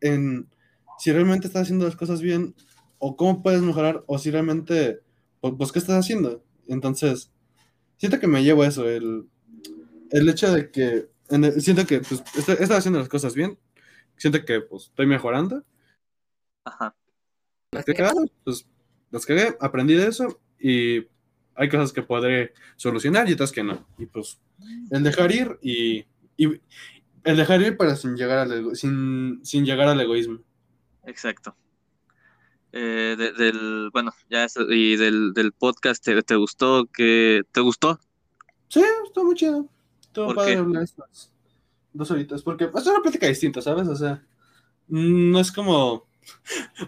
en 0.00 0.48
si 0.98 1.12
realmente 1.12 1.46
estás 1.46 1.62
haciendo 1.62 1.84
las 1.84 1.96
cosas 1.96 2.20
bien 2.20 2.54
o 2.98 3.16
cómo 3.16 3.42
puedes 3.42 3.60
mejorar 3.62 4.02
o 4.06 4.18
si 4.18 4.30
realmente, 4.30 5.00
pues, 5.40 5.54
pues, 5.56 5.72
¿qué 5.72 5.78
estás 5.78 5.96
haciendo? 5.98 6.42
Entonces, 6.66 7.30
siento 7.96 8.18
que 8.18 8.26
me 8.26 8.42
llevo 8.42 8.64
eso, 8.64 8.88
el, 8.88 9.26
el 10.10 10.28
hecho 10.28 10.52
de 10.52 10.70
que, 10.70 11.08
en 11.30 11.44
el- 11.44 11.60
siento 11.60 11.86
que 11.86 12.00
pues, 12.00 12.22
estoy, 12.36 12.56
estoy 12.60 12.76
haciendo 12.76 12.98
las 12.98 13.08
cosas 13.08 13.34
bien, 13.34 13.58
siento 14.16 14.44
que 14.44 14.60
pues 14.60 14.84
estoy 14.84 15.06
mejorando, 15.06 15.64
Ajá. 16.68 16.94
las 17.72 17.84
que 17.84 17.94
pues 18.44 18.66
las 19.10 19.26
cagué, 19.26 19.56
aprendí 19.60 19.94
de 19.94 20.06
eso 20.08 20.40
y 20.60 21.06
hay 21.54 21.68
cosas 21.68 21.92
que 21.92 22.02
podré 22.02 22.52
solucionar 22.76 23.28
y 23.28 23.32
otras 23.32 23.52
que 23.52 23.62
no. 23.62 23.86
Y 23.98 24.06
pues 24.06 24.38
el 24.90 25.02
dejar 25.02 25.32
ir 25.32 25.58
y, 25.62 26.04
y 26.36 26.60
el 27.24 27.36
dejar 27.36 27.60
ir 27.62 27.76
para 27.76 27.96
sin 27.96 28.16
llegar 28.16 28.38
al, 28.38 28.52
ego- 28.52 28.74
sin, 28.74 29.40
sin 29.44 29.64
llegar 29.64 29.88
al 29.88 30.00
egoísmo. 30.00 30.38
Exacto. 31.04 31.56
Eh, 32.72 33.16
de- 33.18 33.32
del, 33.32 33.90
bueno, 33.92 34.12
ya 34.28 34.44
eso, 34.44 34.70
y 34.70 34.96
del, 34.96 35.32
del 35.32 35.52
podcast, 35.52 36.04
¿te, 36.04 36.22
te 36.22 36.36
gustó? 36.36 36.86
que 36.92 37.42
¿Te 37.50 37.60
gustó? 37.60 37.98
Sí, 38.68 38.82
estuvo 39.06 39.24
muy 39.24 39.34
chido. 39.34 39.68
Estuvo 40.00 40.26
¿Por 40.26 40.36
padre 40.36 40.52
qué? 40.52 40.58
hablar 40.58 40.82
estas 40.82 41.32
dos 41.94 42.10
horitas, 42.10 42.42
porque 42.42 42.64
es 42.72 42.86
una 42.86 43.00
plática 43.00 43.26
distinta, 43.26 43.62
¿sabes? 43.62 43.88
O 43.88 43.96
sea, 43.96 44.22
no 44.88 45.40
es 45.40 45.50
como, 45.50 46.06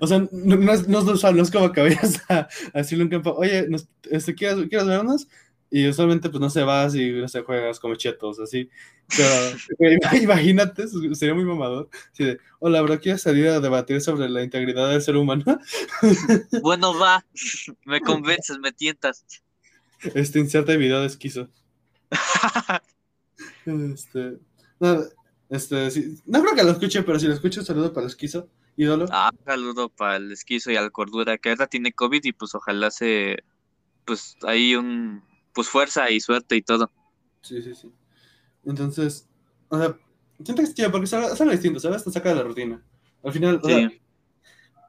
o 0.01 0.07
sea, 0.07 0.19
no, 0.33 0.57
no 0.57 0.73
es, 0.73 0.89
no 0.89 0.99
es 1.01 1.25
no 1.25 1.43
es 1.43 1.51
como 1.51 1.73
que 1.73 1.81
vayas 1.81 2.23
a, 2.29 2.49
a 2.73 2.79
decirle 2.79 3.05
un 3.05 3.11
campo, 3.11 3.33
oye, 3.33 3.69
nos- 3.69 3.89
este, 4.11 4.35
¿quieres, 4.35 4.69
¿quieres 4.69 4.87
vernos? 4.87 5.29
Y 5.73 5.87
usualmente, 5.87 6.29
pues, 6.31 6.41
no 6.41 6.51
se 6.51 6.63
vas 6.65 6.95
y, 6.97 7.11
no 7.13 7.29
sé, 7.29 7.43
juegas 7.43 7.79
como 7.79 7.95
chetos, 7.95 8.41
así. 8.41 8.69
Pero, 9.17 9.57
imagínate, 10.21 10.87
sería 11.15 11.35
muy 11.35 11.45
mamador. 11.45 11.89
Así 12.13 12.25
de, 12.25 12.39
hola, 12.59 12.83
bro, 12.83 12.99
¿quieres 12.99 13.23
salir 13.23 13.47
a 13.49 13.61
debatir 13.61 14.01
sobre 14.01 14.29
la 14.29 14.43
integridad 14.43 14.91
del 14.91 15.03
ser 15.03 15.17
humano? 15.17 15.45
Bueno, 16.63 16.99
va, 16.99 17.25
me 17.85 18.01
convences, 18.01 18.59
me 18.59 18.73
tientas. 18.73 19.25
Este, 20.15 20.41
inserta 20.41 20.77
video 20.77 21.01
de 21.01 21.07
esquizo. 21.07 21.49
Este, 23.65 24.39
no, 24.79 25.03
este, 25.49 25.91
sí, 25.91 26.17
no 26.27 26.43
creo 26.43 26.55
que 26.55 26.63
lo 26.65 26.73
escuche, 26.73 27.03
pero 27.03 27.19
si 27.19 27.27
lo 27.27 27.35
escucho, 27.35 27.63
saludo 27.63 27.93
para 27.93 28.07
esquizo, 28.07 28.49
ídolo. 28.77 29.07
Ah, 29.11 29.31
un 29.33 29.45
saludo 29.45 29.89
para 29.89 30.17
el 30.17 30.33
esquizo 30.33 30.71
y 30.71 30.77
al 30.77 30.93
cordura, 30.93 31.39
que 31.39 31.51
ahora 31.51 31.67
tiene 31.67 31.93
COVID 31.93 32.25
y 32.25 32.33
pues 32.33 32.55
ojalá 32.55 32.91
se, 32.91 33.39
pues 34.05 34.37
ahí 34.43 34.75
un, 34.75 35.23
pues 35.53 35.69
fuerza 35.69 36.11
y 36.11 36.21
suerte 36.21 36.57
y 36.57 36.63
todo. 36.63 36.91
Sí, 37.43 37.63
sí, 37.63 37.75
sí. 37.75 37.91
Entonces, 38.65 39.29
o 39.69 39.79
sea, 39.79 39.97
siento 40.43 40.63
que 40.63 40.69
es 40.69 40.75
chido 40.75 40.91
porque 40.91 41.05
es 41.05 41.15
algo, 41.15 41.53
distinto, 41.53 41.81
¿sabes? 41.81 42.05
Te 42.05 42.11
saca 42.11 42.31
de 42.31 42.37
la 42.37 42.43
rutina. 42.43 42.83
Al 43.23 43.33
final, 43.33 43.61
o 43.63 43.69
sea, 43.69 43.91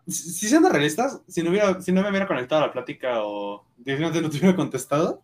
Sí, 0.08 0.34
si 0.34 0.48
siendo 0.48 0.70
realistas, 0.70 1.22
si 1.28 1.44
no, 1.44 1.52
hubiera, 1.52 1.82
si 1.82 1.92
no 1.92 2.02
me 2.02 2.10
hubiera 2.10 2.28
conectado 2.28 2.64
a 2.64 2.68
la 2.68 2.74
plática 2.74 3.24
o 3.24 3.66
definitivamente 3.78 4.22
no 4.22 4.30
te 4.30 4.38
hubiera 4.38 4.56
contestado, 4.56 5.24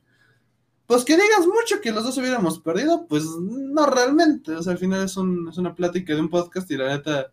pues 0.85 1.03
que 1.03 1.15
digas 1.15 1.45
mucho 1.45 1.81
que 1.81 1.91
los 1.91 2.03
dos 2.03 2.17
hubiéramos 2.17 2.59
perdido, 2.59 3.07
pues 3.07 3.25
no 3.25 3.85
realmente. 3.87 4.53
O 4.53 4.63
sea, 4.63 4.73
al 4.73 4.79
final 4.79 5.03
es, 5.03 5.17
un, 5.17 5.49
es 5.49 5.57
una 5.57 5.75
plática 5.75 6.13
de 6.13 6.21
un 6.21 6.29
podcast 6.29 6.69
y 6.71 6.77
la 6.77 6.89
neta 6.89 7.31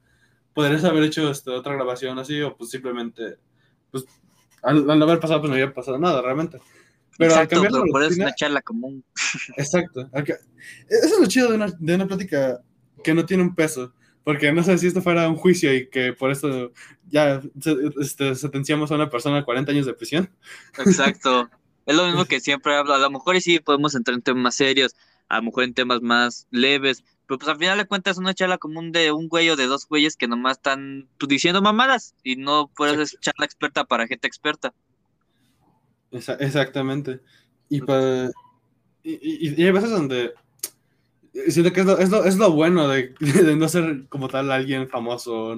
podrías 0.54 0.84
haber 0.84 1.02
hecho 1.04 1.30
este, 1.30 1.50
otra 1.50 1.74
grabación 1.74 2.18
así 2.18 2.40
o 2.40 2.56
pues 2.56 2.70
simplemente, 2.70 3.36
pues 3.90 4.04
al, 4.62 4.88
al 4.90 4.98
no 4.98 5.04
haber 5.04 5.20
pasado, 5.20 5.40
pues 5.40 5.48
no 5.50 5.54
hubiera 5.54 5.74
pasado 5.74 5.98
nada 5.98 6.22
realmente. 6.22 6.58
Pero 7.18 7.34
al 7.34 7.42
Exacto, 7.42 7.54
cambiar 7.56 7.72
la 7.72 7.80
pero 7.82 7.92
por 7.92 8.02
eso 8.02 8.08
es 8.10 8.16
rutina- 8.16 8.26
una 8.26 8.34
charla 8.34 8.62
común. 8.62 9.04
Exacto. 9.56 10.08
al 10.12 10.22
Eso 10.26 10.38
es 10.88 11.20
lo 11.20 11.26
chido 11.26 11.48
de 11.50 11.54
una, 11.56 11.72
de 11.78 11.94
una 11.94 12.06
plática 12.06 12.60
que 13.02 13.14
no 13.14 13.26
tiene 13.26 13.42
un 13.42 13.54
peso. 13.54 13.92
Porque 14.24 14.50
no 14.52 14.62
sé 14.62 14.78
si 14.78 14.86
esto 14.86 15.02
fuera 15.02 15.28
un 15.28 15.36
juicio 15.36 15.74
y 15.74 15.90
que 15.90 16.14
por 16.14 16.30
esto 16.30 16.72
ya 17.10 17.42
este, 18.00 18.34
sentenciamos 18.34 18.90
a 18.90 18.94
una 18.94 19.10
persona 19.10 19.36
a 19.40 19.44
40 19.44 19.70
años 19.70 19.84
de 19.84 19.92
prisión. 19.94 20.30
Exacto. 20.78 21.50
Es 21.86 21.94
lo 21.94 22.06
mismo 22.06 22.24
que 22.24 22.40
siempre 22.40 22.74
hablo. 22.74 22.94
A 22.94 22.98
lo 22.98 23.10
mejor 23.10 23.38
sí 23.42 23.60
podemos 23.60 23.94
entrar 23.94 24.14
en 24.14 24.22
temas 24.22 24.54
serios, 24.54 24.96
a 25.28 25.36
lo 25.36 25.42
mejor 25.42 25.64
en 25.64 25.74
temas 25.74 26.00
más 26.00 26.46
leves, 26.50 27.04
pero 27.26 27.38
pues 27.38 27.48
al 27.48 27.58
final 27.58 27.78
de 27.78 27.86
cuentas 27.86 28.12
es 28.12 28.18
una 28.18 28.34
charla 28.34 28.58
común 28.58 28.92
de 28.92 29.12
un 29.12 29.28
güey 29.28 29.48
o 29.50 29.56
de 29.56 29.66
dos 29.66 29.86
güeyes 29.88 30.16
que 30.16 30.28
nomás 30.28 30.58
están 30.58 31.08
pues, 31.18 31.28
diciendo 31.28 31.62
mamadas 31.62 32.14
y 32.22 32.36
no 32.36 32.70
por 32.76 32.88
eso 32.88 33.02
es 33.02 33.18
charla 33.20 33.44
experta 33.46 33.84
para 33.84 34.06
gente 34.06 34.26
experta. 34.26 34.72
Esa- 36.10 36.34
exactamente. 36.34 37.20
Y, 37.68 37.80
pa- 37.80 38.30
y, 39.02 39.12
y- 39.48 39.54
y 39.60 39.64
hay 39.66 39.72
veces 39.72 39.90
donde 39.90 40.32
siento 41.48 41.72
que 41.72 41.80
es 41.80 41.86
lo, 41.86 41.98
es 41.98 42.10
lo, 42.10 42.24
es 42.24 42.36
lo 42.36 42.52
bueno 42.52 42.86
de, 42.88 43.14
de 43.20 43.56
no 43.56 43.68
ser 43.68 44.06
como 44.08 44.28
tal 44.28 44.50
alguien 44.52 44.88
famoso. 44.88 45.54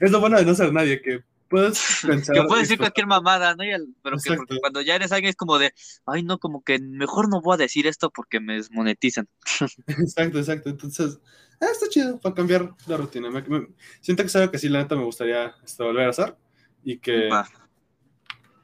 es 0.00 0.10
lo 0.10 0.20
bueno 0.20 0.38
de 0.38 0.44
no 0.46 0.54
ser 0.54 0.72
nadie, 0.72 1.02
que 1.02 1.22
puedes 1.48 1.78
pensar. 2.06 2.34
Que 2.34 2.42
puedes 2.44 2.64
decir 2.64 2.78
cualquier 2.78 3.06
mamada, 3.06 3.54
¿no? 3.54 3.62
El- 3.62 3.94
pero 4.02 4.16
que 4.22 4.34
porque 4.34 4.58
cuando 4.60 4.80
ya 4.82 4.94
eres 4.96 5.12
alguien 5.12 5.30
es 5.30 5.36
como 5.36 5.58
de, 5.58 5.72
ay 6.06 6.22
no, 6.22 6.38
como 6.38 6.62
que 6.62 6.78
mejor 6.78 7.28
no 7.28 7.40
voy 7.40 7.54
a 7.54 7.56
decir 7.58 7.86
esto 7.86 8.10
porque 8.10 8.40
me 8.40 8.54
desmonetizan. 8.54 9.28
Exacto, 9.86 10.38
exacto. 10.38 10.70
Entonces, 10.70 11.18
ah, 11.60 11.66
está 11.72 11.88
chido 11.88 12.18
para 12.20 12.34
cambiar 12.34 12.74
la 12.86 12.96
rutina. 12.96 13.30
Me- 13.30 13.42
me- 13.42 13.68
siento 14.00 14.22
que 14.22 14.26
es 14.28 14.36
algo 14.36 14.50
que 14.52 14.58
sí, 14.58 14.68
la 14.68 14.80
neta, 14.82 14.96
me 14.96 15.04
gustaría 15.04 15.54
este, 15.64 15.82
volver 15.82 16.06
a 16.06 16.10
hacer. 16.10 16.36
Y 16.84 16.98
que, 16.98 17.28
Va. 17.28 17.48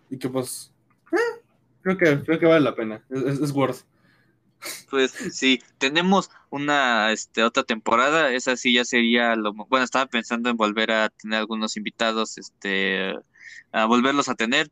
y 0.09 0.19
que 0.19 0.29
pues, 0.29 0.73
eh, 1.13 1.43
creo, 1.83 1.99
que, 1.99 2.23
creo 2.25 2.39
que 2.39 2.47
vale 2.47 2.61
la 2.61 2.75
pena. 2.75 3.05
Es, 3.11 3.23
es, 3.23 3.41
es 3.41 3.51
worth. 3.51 3.85
Pues 4.91 5.13
sí, 5.33 5.61
tenemos 5.79 6.31
una 6.51 7.13
este, 7.13 7.43
otra 7.43 7.65
temporada, 7.65 8.33
esa 8.33 8.57
sí 8.57 8.75
ya 8.75 8.85
sería 8.85 9.35
lo... 9.37 9.53
Bueno, 9.53 9.85
estaba 9.85 10.07
pensando 10.07 10.51
en 10.51 10.57
volver 10.57 10.93
a 10.93 11.09
tener 11.11 11.39
algunos 11.39 11.77
invitados, 11.77 12.39
este, 12.39 13.15
a 13.73 13.87
volverlos 13.87 14.29
a 14.29 14.35
tener. 14.35 14.71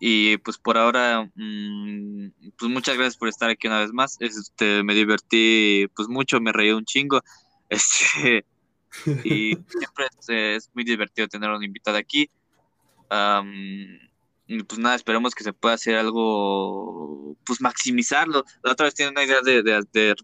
Y 0.00 0.36
pues 0.38 0.58
por 0.58 0.76
ahora, 0.76 1.30
mm, 1.34 2.28
pues 2.58 2.70
muchas 2.70 2.96
gracias 2.96 3.16
por 3.16 3.28
estar 3.28 3.48
aquí 3.48 3.68
una 3.68 3.80
vez 3.80 3.92
más. 3.92 4.16
Este, 4.20 4.82
me 4.82 4.94
divertí 4.94 5.86
pues 5.96 6.08
mucho, 6.08 6.40
me 6.40 6.52
reí 6.52 6.70
un 6.70 6.84
chingo. 6.84 7.20
Este, 7.70 8.44
y 9.24 9.56
siempre 9.68 10.06
es, 10.20 10.28
es 10.28 10.70
muy 10.74 10.84
divertido 10.84 11.26
tener 11.26 11.50
un 11.50 11.64
invitado 11.64 11.96
aquí. 11.96 12.30
Am, 13.08 13.98
y 14.46 14.62
pues 14.62 14.78
nada, 14.78 14.94
esperemos 14.94 15.34
que 15.34 15.42
se 15.44 15.52
pueda 15.52 15.74
hacer 15.74 15.96
algo, 15.96 17.36
pues 17.46 17.60
maximizarlo. 17.60 18.44
La 18.62 18.72
otra 18.72 18.84
vez 18.84 18.94
tiene 18.94 19.10
una 19.12 19.24
idea 19.24 19.40
de, 19.42 19.62
de, 19.62 19.82
de, 19.92 20.14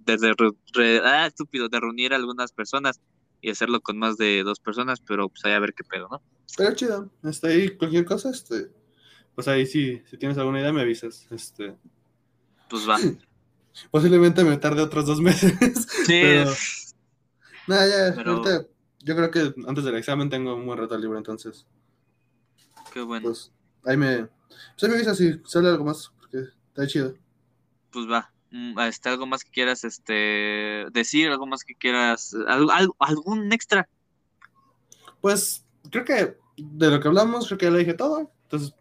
de- 0.74 1.00
ah, 1.04 1.26
estúpido, 1.26 1.68
de 1.68 1.80
reunir 1.80 2.12
a 2.12 2.16
algunas 2.16 2.52
personas 2.52 3.00
y 3.40 3.50
hacerlo 3.50 3.80
con 3.80 3.96
más 3.98 4.16
de 4.18 4.42
dos 4.42 4.60
personas, 4.60 5.00
pero 5.00 5.28
pues 5.28 5.44
ahí 5.44 5.52
a 5.52 5.58
ver 5.60 5.72
qué 5.74 5.84
pedo, 5.84 6.08
¿no? 6.10 6.22
Pero 6.56 6.74
chido. 6.74 7.10
Este, 7.24 7.48
ahí 7.48 7.76
cualquier 7.76 8.04
cosa, 8.04 8.30
este, 8.30 8.70
pues 9.34 9.48
ahí 9.48 9.64
sí, 9.66 10.02
si 10.10 10.18
tienes 10.18 10.36
alguna 10.36 10.60
idea 10.60 10.72
me 10.72 10.82
avisas. 10.82 11.26
Este, 11.30 11.74
Pues 12.68 12.86
va. 12.88 12.98
posiblemente 13.90 14.44
me 14.44 14.56
tarde 14.58 14.82
otros 14.82 15.06
dos 15.06 15.20
meses. 15.22 15.54
Sí, 16.06 16.20
Pero- 16.22 16.50
Nada, 17.66 17.86
ya, 18.10 18.14
Pero- 18.16 18.32
ahorita 18.36 18.66
yo 19.02 19.16
creo 19.16 19.30
que 19.30 19.54
antes 19.66 19.84
del 19.84 19.96
examen 19.96 20.28
tengo 20.28 20.54
un 20.54 20.66
buen 20.66 20.78
rato 20.78 20.98
libre, 20.98 21.16
entonces, 21.16 21.66
qué 22.92 23.00
bueno. 23.00 23.28
pues, 23.28 23.50
ahí 23.84 23.96
me, 23.96 24.26
pues 24.26 24.82
ahí 24.82 24.88
me 24.90 24.96
avisas 24.96 25.16
si 25.18 25.40
sale 25.44 25.68
algo 25.68 25.84
más, 25.84 26.12
porque 26.18 26.38
está 26.68 26.86
chido. 26.86 27.14
Pues 27.90 28.06
va. 28.08 28.32
Este, 28.88 29.08
algo 29.08 29.26
más 29.26 29.44
que 29.44 29.50
quieras 29.50 29.84
este 29.84 30.86
decir, 30.92 31.28
algo 31.30 31.46
más 31.46 31.62
que 31.62 31.74
quieras, 31.76 32.34
al- 32.48 32.70
al- 32.70 32.90
algún 32.98 33.52
extra. 33.52 33.88
Pues, 35.20 35.64
creo 35.90 36.04
que 36.04 36.36
de 36.56 36.90
lo 36.90 37.00
que 37.00 37.08
hablamos, 37.08 37.46
creo 37.46 37.58
que 37.58 37.66
ya 37.66 37.70
le 37.72 37.78
dije 37.80 37.94
todo, 37.94 38.30
entonces, 38.44 38.74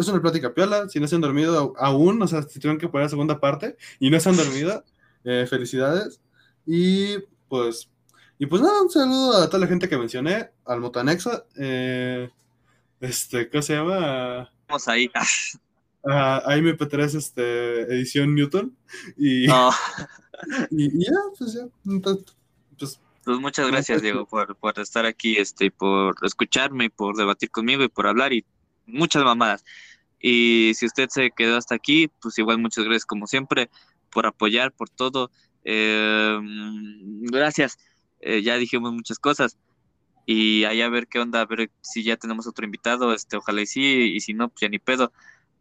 es 0.00 0.08
una 0.08 0.20
plática 0.22 0.54
piola, 0.54 0.88
si 0.88 1.00
no 1.00 1.06
se 1.06 1.14
han 1.14 1.20
dormido 1.20 1.74
aún, 1.78 2.20
o 2.22 2.26
sea, 2.26 2.42
si 2.42 2.58
tuvieron 2.60 2.78
que 2.80 2.88
poner 2.88 3.06
la 3.06 3.10
segunda 3.10 3.40
parte 3.40 3.76
y 4.00 4.10
no 4.10 4.18
se 4.20 4.28
han 4.28 4.36
dormido, 4.36 4.84
eh, 5.24 5.46
felicidades, 5.48 6.20
y 6.66 7.18
pues, 7.48 7.90
y 8.38 8.46
pues 8.46 8.62
nada, 8.62 8.82
un 8.82 8.90
saludo 8.90 9.36
a 9.42 9.46
toda 9.48 9.58
la 9.60 9.66
gente 9.66 9.88
que 9.88 9.98
mencioné, 9.98 10.50
al 10.64 10.80
Motanexo, 10.80 11.46
eh, 11.56 12.30
este, 13.00 13.48
¿cómo 13.50 13.62
se 13.62 13.74
llama? 13.74 14.52
Vamos 14.68 14.88
ahí. 14.88 15.10
a, 16.04 16.36
a 16.38 16.56
MP3 16.56 17.14
este, 17.16 17.82
edición 17.82 18.34
Newton 18.34 18.76
y, 19.16 19.46
No, 19.48 19.70
y- 20.70 20.86
y 20.98 21.04
ya, 21.04 21.12
pues 21.38 21.54
ya. 21.54 21.62
Entonces, 21.86 22.36
pues, 22.78 23.00
pues 23.24 23.38
muchas 23.40 23.68
gracias, 23.70 24.02
Diego, 24.02 24.26
por, 24.26 24.56
por 24.56 24.78
estar 24.78 25.04
aquí, 25.06 25.36
este, 25.36 25.66
y 25.66 25.70
por 25.70 26.14
escucharme, 26.22 26.86
y 26.86 26.88
por 26.88 27.16
debatir 27.16 27.50
conmigo 27.50 27.82
y 27.84 27.88
por 27.88 28.06
hablar 28.06 28.32
y 28.32 28.44
muchas 28.86 29.22
mamadas. 29.24 29.64
Y 30.20 30.72
si 30.74 30.86
usted 30.86 31.08
se 31.10 31.30
quedó 31.30 31.56
hasta 31.56 31.74
aquí, 31.74 32.08
pues 32.20 32.38
igual 32.38 32.58
muchas 32.58 32.84
gracias 32.84 33.04
como 33.06 33.26
siempre 33.26 33.70
por 34.10 34.26
apoyar, 34.26 34.72
por 34.72 34.88
todo. 34.88 35.30
Eh, 35.64 36.38
mm, 36.40 37.26
gracias. 37.26 37.78
Eh, 38.20 38.42
ya 38.42 38.56
dijimos 38.56 38.92
muchas 38.92 39.18
cosas. 39.18 39.56
Y 40.30 40.64
ahí 40.64 40.82
a 40.82 40.90
ver 40.90 41.08
qué 41.08 41.20
onda, 41.20 41.40
a 41.40 41.46
ver 41.46 41.70
si 41.80 42.02
ya 42.02 42.18
tenemos 42.18 42.46
otro 42.46 42.66
invitado, 42.66 43.14
este, 43.14 43.38
ojalá 43.38 43.62
y 43.62 43.66
sí, 43.66 44.12
y 44.14 44.20
si 44.20 44.34
no, 44.34 44.50
pues 44.50 44.60
ya 44.60 44.68
ni 44.68 44.78
pedo. 44.78 45.10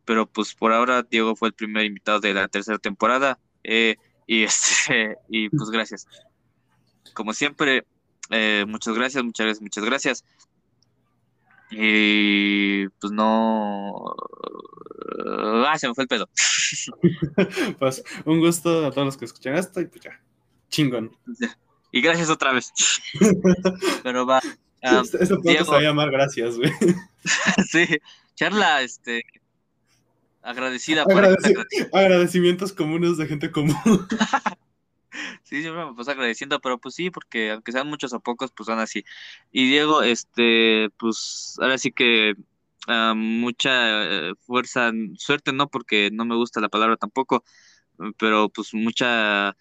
Pero 0.04 0.26
pues 0.28 0.54
por 0.56 0.74
ahora 0.74 1.04
Diego 1.04 1.38
fue 1.38 1.48
el 1.48 1.54
primer 1.54 1.86
invitado 1.86 2.20
de 2.20 2.34
la 2.34 2.50
tercera 2.50 2.78
temporada. 2.78 3.40
eh, 3.64 3.96
y 4.28 4.44
este, 4.44 5.16
y 5.30 5.48
pues 5.48 5.70
gracias. 5.70 6.06
Como 7.14 7.32
siempre, 7.32 7.86
eh, 8.30 8.66
muchas 8.68 8.94
gracias, 8.94 9.24
muchas 9.24 9.46
gracias, 9.46 9.62
muchas 9.62 9.86
gracias. 9.86 10.26
Y 11.72 12.90
pues 12.90 13.14
no. 13.14 14.14
Ah, 15.66 15.78
se 15.80 15.88
me 15.88 15.94
fue 15.94 16.04
el 16.04 16.10
pedo. 16.10 16.30
pues 17.80 18.04
un 18.26 18.42
gusto 18.42 18.86
a 18.86 18.92
todos 18.92 19.06
los 19.06 19.18
que 19.18 19.24
escuchan 19.24 19.56
esto 19.56 19.80
y 19.80 19.86
pues 19.86 20.02
ya. 20.02 20.22
Chingón. 20.68 21.16
Y 21.98 22.02
gracias 22.02 22.30
otra 22.30 22.54
vez. 22.54 22.72
Pero 24.04 24.28
va. 24.28 24.40
podcast 24.80 25.44
Diego. 25.44 25.74
se 25.74 25.82
llamar 25.82 26.12
Gracias, 26.12 26.56
güey. 26.58 26.72
sí, 27.72 27.88
charla, 28.36 28.84
este. 28.84 29.24
Agradecida 30.44 31.06
por 31.06 31.16
Agradeci- 31.16 31.90
agradecimientos 31.92 32.72
comunes 32.72 33.18
de 33.18 33.26
gente 33.26 33.52
común. 33.52 33.76
Sí, 35.42 35.62
siempre 35.62 35.84
me 35.84 35.96
pasa 35.96 36.12
agradeciendo, 36.12 36.60
pero 36.60 36.78
pues 36.78 36.94
sí, 36.94 37.10
porque 37.10 37.52
aunque 37.52 37.72
sean 37.72 37.88
muchos 37.88 38.14
o 38.14 38.20
pocos, 38.20 38.52
pues 38.52 38.68
son 38.68 38.78
así. 38.78 39.04
Y 39.52 39.68
Diego, 39.68 40.04
este, 40.04 40.90
pues 41.00 41.56
ahora 41.60 41.78
sí 41.80 41.92
que 41.92 42.36
ah, 42.88 43.14
mucha 43.16 44.04
eh, 44.04 44.34
fuerza, 44.46 44.92
suerte 45.16 45.54
no, 45.54 45.70
porque 45.70 46.10
no 46.12 46.26
me 46.26 46.36
gusta 46.36 46.62
la 46.62 46.70
palabra 46.70 46.98
tampoco, 46.98 47.44
pero 48.20 48.50
pues 48.50 48.74
mucha, 48.74 49.56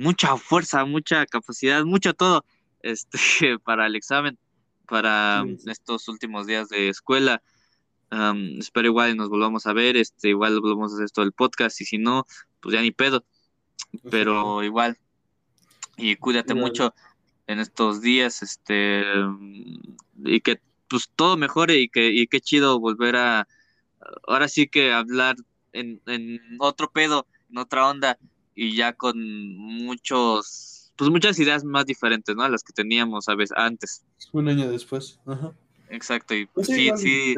mucha 0.00 0.36
fuerza, 0.36 0.84
mucha 0.84 1.26
capacidad, 1.26 1.84
mucho 1.84 2.14
todo, 2.14 2.44
este, 2.82 3.18
para 3.64 3.86
el 3.86 3.94
examen, 3.96 4.38
para 4.86 5.44
Sí, 5.46 5.56
sí. 5.58 5.70
estos 5.70 6.08
últimos 6.08 6.46
días 6.46 6.68
de 6.68 6.88
escuela. 6.88 7.42
Am, 8.10 8.58
espero 8.58 8.88
igual 8.88 9.16
nos 9.16 9.28
volvamos 9.28 9.66
a 9.66 9.72
ver, 9.72 9.96
este, 9.96 10.30
igual 10.30 10.60
volvamos 10.60 10.92
a 10.92 10.94
hacer 10.96 11.04
esto 11.04 11.20
del 11.20 11.32
podcast, 11.32 11.80
y 11.80 11.84
si 11.84 11.98
no, 11.98 12.26
pues 12.60 12.74
ya 12.74 12.82
ni 12.82 12.90
pedo 12.90 13.24
pero 14.10 14.62
igual. 14.62 14.98
Y 15.96 16.16
cuídate 16.16 16.52
Igual. 16.52 16.66
mucho 16.70 16.94
en 17.46 17.58
estos 17.58 18.00
días, 18.00 18.42
este, 18.42 19.02
y 20.24 20.40
que 20.40 20.60
pues 20.88 21.10
todo 21.14 21.36
mejore 21.36 21.78
y 21.78 21.88
que 21.88 22.10
y 22.10 22.26
qué 22.26 22.40
chido 22.40 22.78
volver 22.80 23.16
a 23.16 23.48
ahora 24.26 24.48
sí 24.48 24.66
que 24.68 24.92
hablar 24.92 25.36
en, 25.72 26.00
en 26.06 26.40
otro 26.58 26.90
pedo, 26.90 27.26
en 27.50 27.58
otra 27.58 27.88
onda 27.88 28.18
y 28.62 28.76
ya 28.76 28.92
con 28.92 29.16
muchos 29.56 30.92
pues 30.96 31.08
muchas 31.10 31.38
ideas 31.38 31.64
más 31.64 31.86
diferentes, 31.86 32.36
¿no? 32.36 32.42
A 32.42 32.50
las 32.50 32.62
que 32.62 32.74
teníamos, 32.74 33.24
¿sabes? 33.24 33.50
Antes. 33.56 34.04
Un 34.32 34.48
año 34.48 34.70
después. 34.70 35.18
Ajá. 35.24 35.54
Exacto, 35.88 36.34
y 36.34 36.44
Pues 36.44 36.66
sí, 36.66 36.90
sí, 36.96 37.34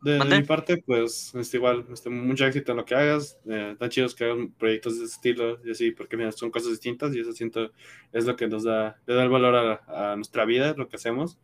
De, 0.00 0.12
de- 0.12 0.24
de 0.24 0.38
mi 0.40 0.44
parte, 0.46 0.82
pues, 0.86 1.34
este, 1.34 1.58
igual, 1.58 1.84
este, 1.92 2.08
mucho 2.08 2.46
éxito 2.46 2.72
en 2.72 2.78
lo 2.78 2.84
que 2.86 2.94
hagas. 2.94 3.36
Eh, 3.46 3.76
tan 3.78 3.90
chidos 3.90 4.14
que 4.14 4.24
hagas 4.24 4.38
proyectos 4.58 4.98
de 4.98 5.04
ese 5.04 5.14
estilo 5.16 5.60
y 5.66 5.72
así, 5.72 5.90
porque 5.90 6.16
mira, 6.16 6.32
son 6.32 6.50
cosas 6.50 6.70
distintas 6.70 7.14
y 7.14 7.20
eso 7.20 7.32
siento 7.32 7.70
es 8.12 8.24
lo 8.24 8.34
que 8.36 8.48
nos 8.48 8.64
da, 8.64 8.96
le 9.06 9.14
da 9.14 9.22
el 9.24 9.28
valor 9.28 9.54
a, 9.86 10.12
a 10.12 10.16
nuestra 10.16 10.46
vida, 10.46 10.72
lo 10.74 10.88
que 10.88 10.96
hacemos. 10.96 11.36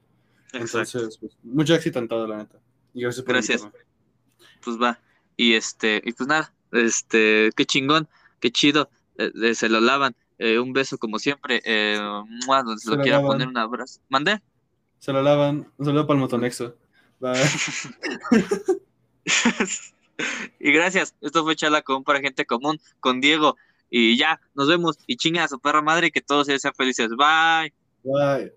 exacto. 0.55 0.99
Entonces, 0.99 1.19
pues, 1.19 1.37
mucho 1.43 1.75
éxito 1.75 1.99
en 1.99 2.09
todo, 2.09 2.27
la 2.27 2.39
neta. 2.39 2.59
Y 2.95 3.03
gracias 3.03 3.23
por 3.23 3.35
Gracias. 3.35 3.69
pues 4.65 4.79
va. 4.81 4.99
Y 5.37 5.53
este, 5.55 6.01
y 6.07 6.13
pues 6.15 6.27
nada, 6.27 6.55
este, 6.73 7.51
qué 7.55 7.67
chingón, 7.67 8.09
qué 8.45 8.51
chido, 8.51 8.91
eh, 9.17 9.33
eh, 9.43 9.55
se 9.55 9.71
lo 9.71 9.81
lavan. 9.81 10.15
Eh, 10.37 10.59
un 10.59 10.75
beso 10.75 10.99
como 10.99 11.19
siempre, 11.19 11.63
eh, 11.65 11.99
¡mua! 12.47 12.63
donde 12.63 12.79
se 12.79 12.85
Se 12.85 12.91
lo 12.91 12.97
lo 12.99 13.03
quiera 13.03 13.17
lavan. 13.19 13.33
poner 13.33 13.49
un 13.49 13.57
abrazo. 13.57 14.01
¿Mandé? 14.11 14.43
Se 14.99 15.15
lo 15.15 15.23
lavan. 15.23 15.73
Un 15.79 15.87
saludo 15.87 16.07
para 16.07 16.17
el 16.19 16.21
motonexo. 16.21 16.77
Bye. 17.21 17.41
Y 20.61 20.71
gracias. 20.73 21.17
Esto 21.23 21.43
fue 21.43 21.57
charla 21.57 21.83
común 21.83 22.05
para 22.05 22.21
gente 22.21 22.45
común 22.47 22.79
con 23.01 23.21
Diego. 23.21 23.57
Y 23.91 24.17
ya, 24.17 24.41
nos 24.55 24.69
vemos. 24.69 24.97
Y 25.07 25.17
chinga 25.17 25.43
a 25.45 25.49
su 25.49 25.59
perra 25.59 25.83
madre 25.83 26.09
y 26.09 26.11
que 26.11 26.21
todos 26.21 26.47
sean 26.47 26.75
felices. 26.75 27.09
Bye. 27.17 27.73
Bye. 28.05 28.53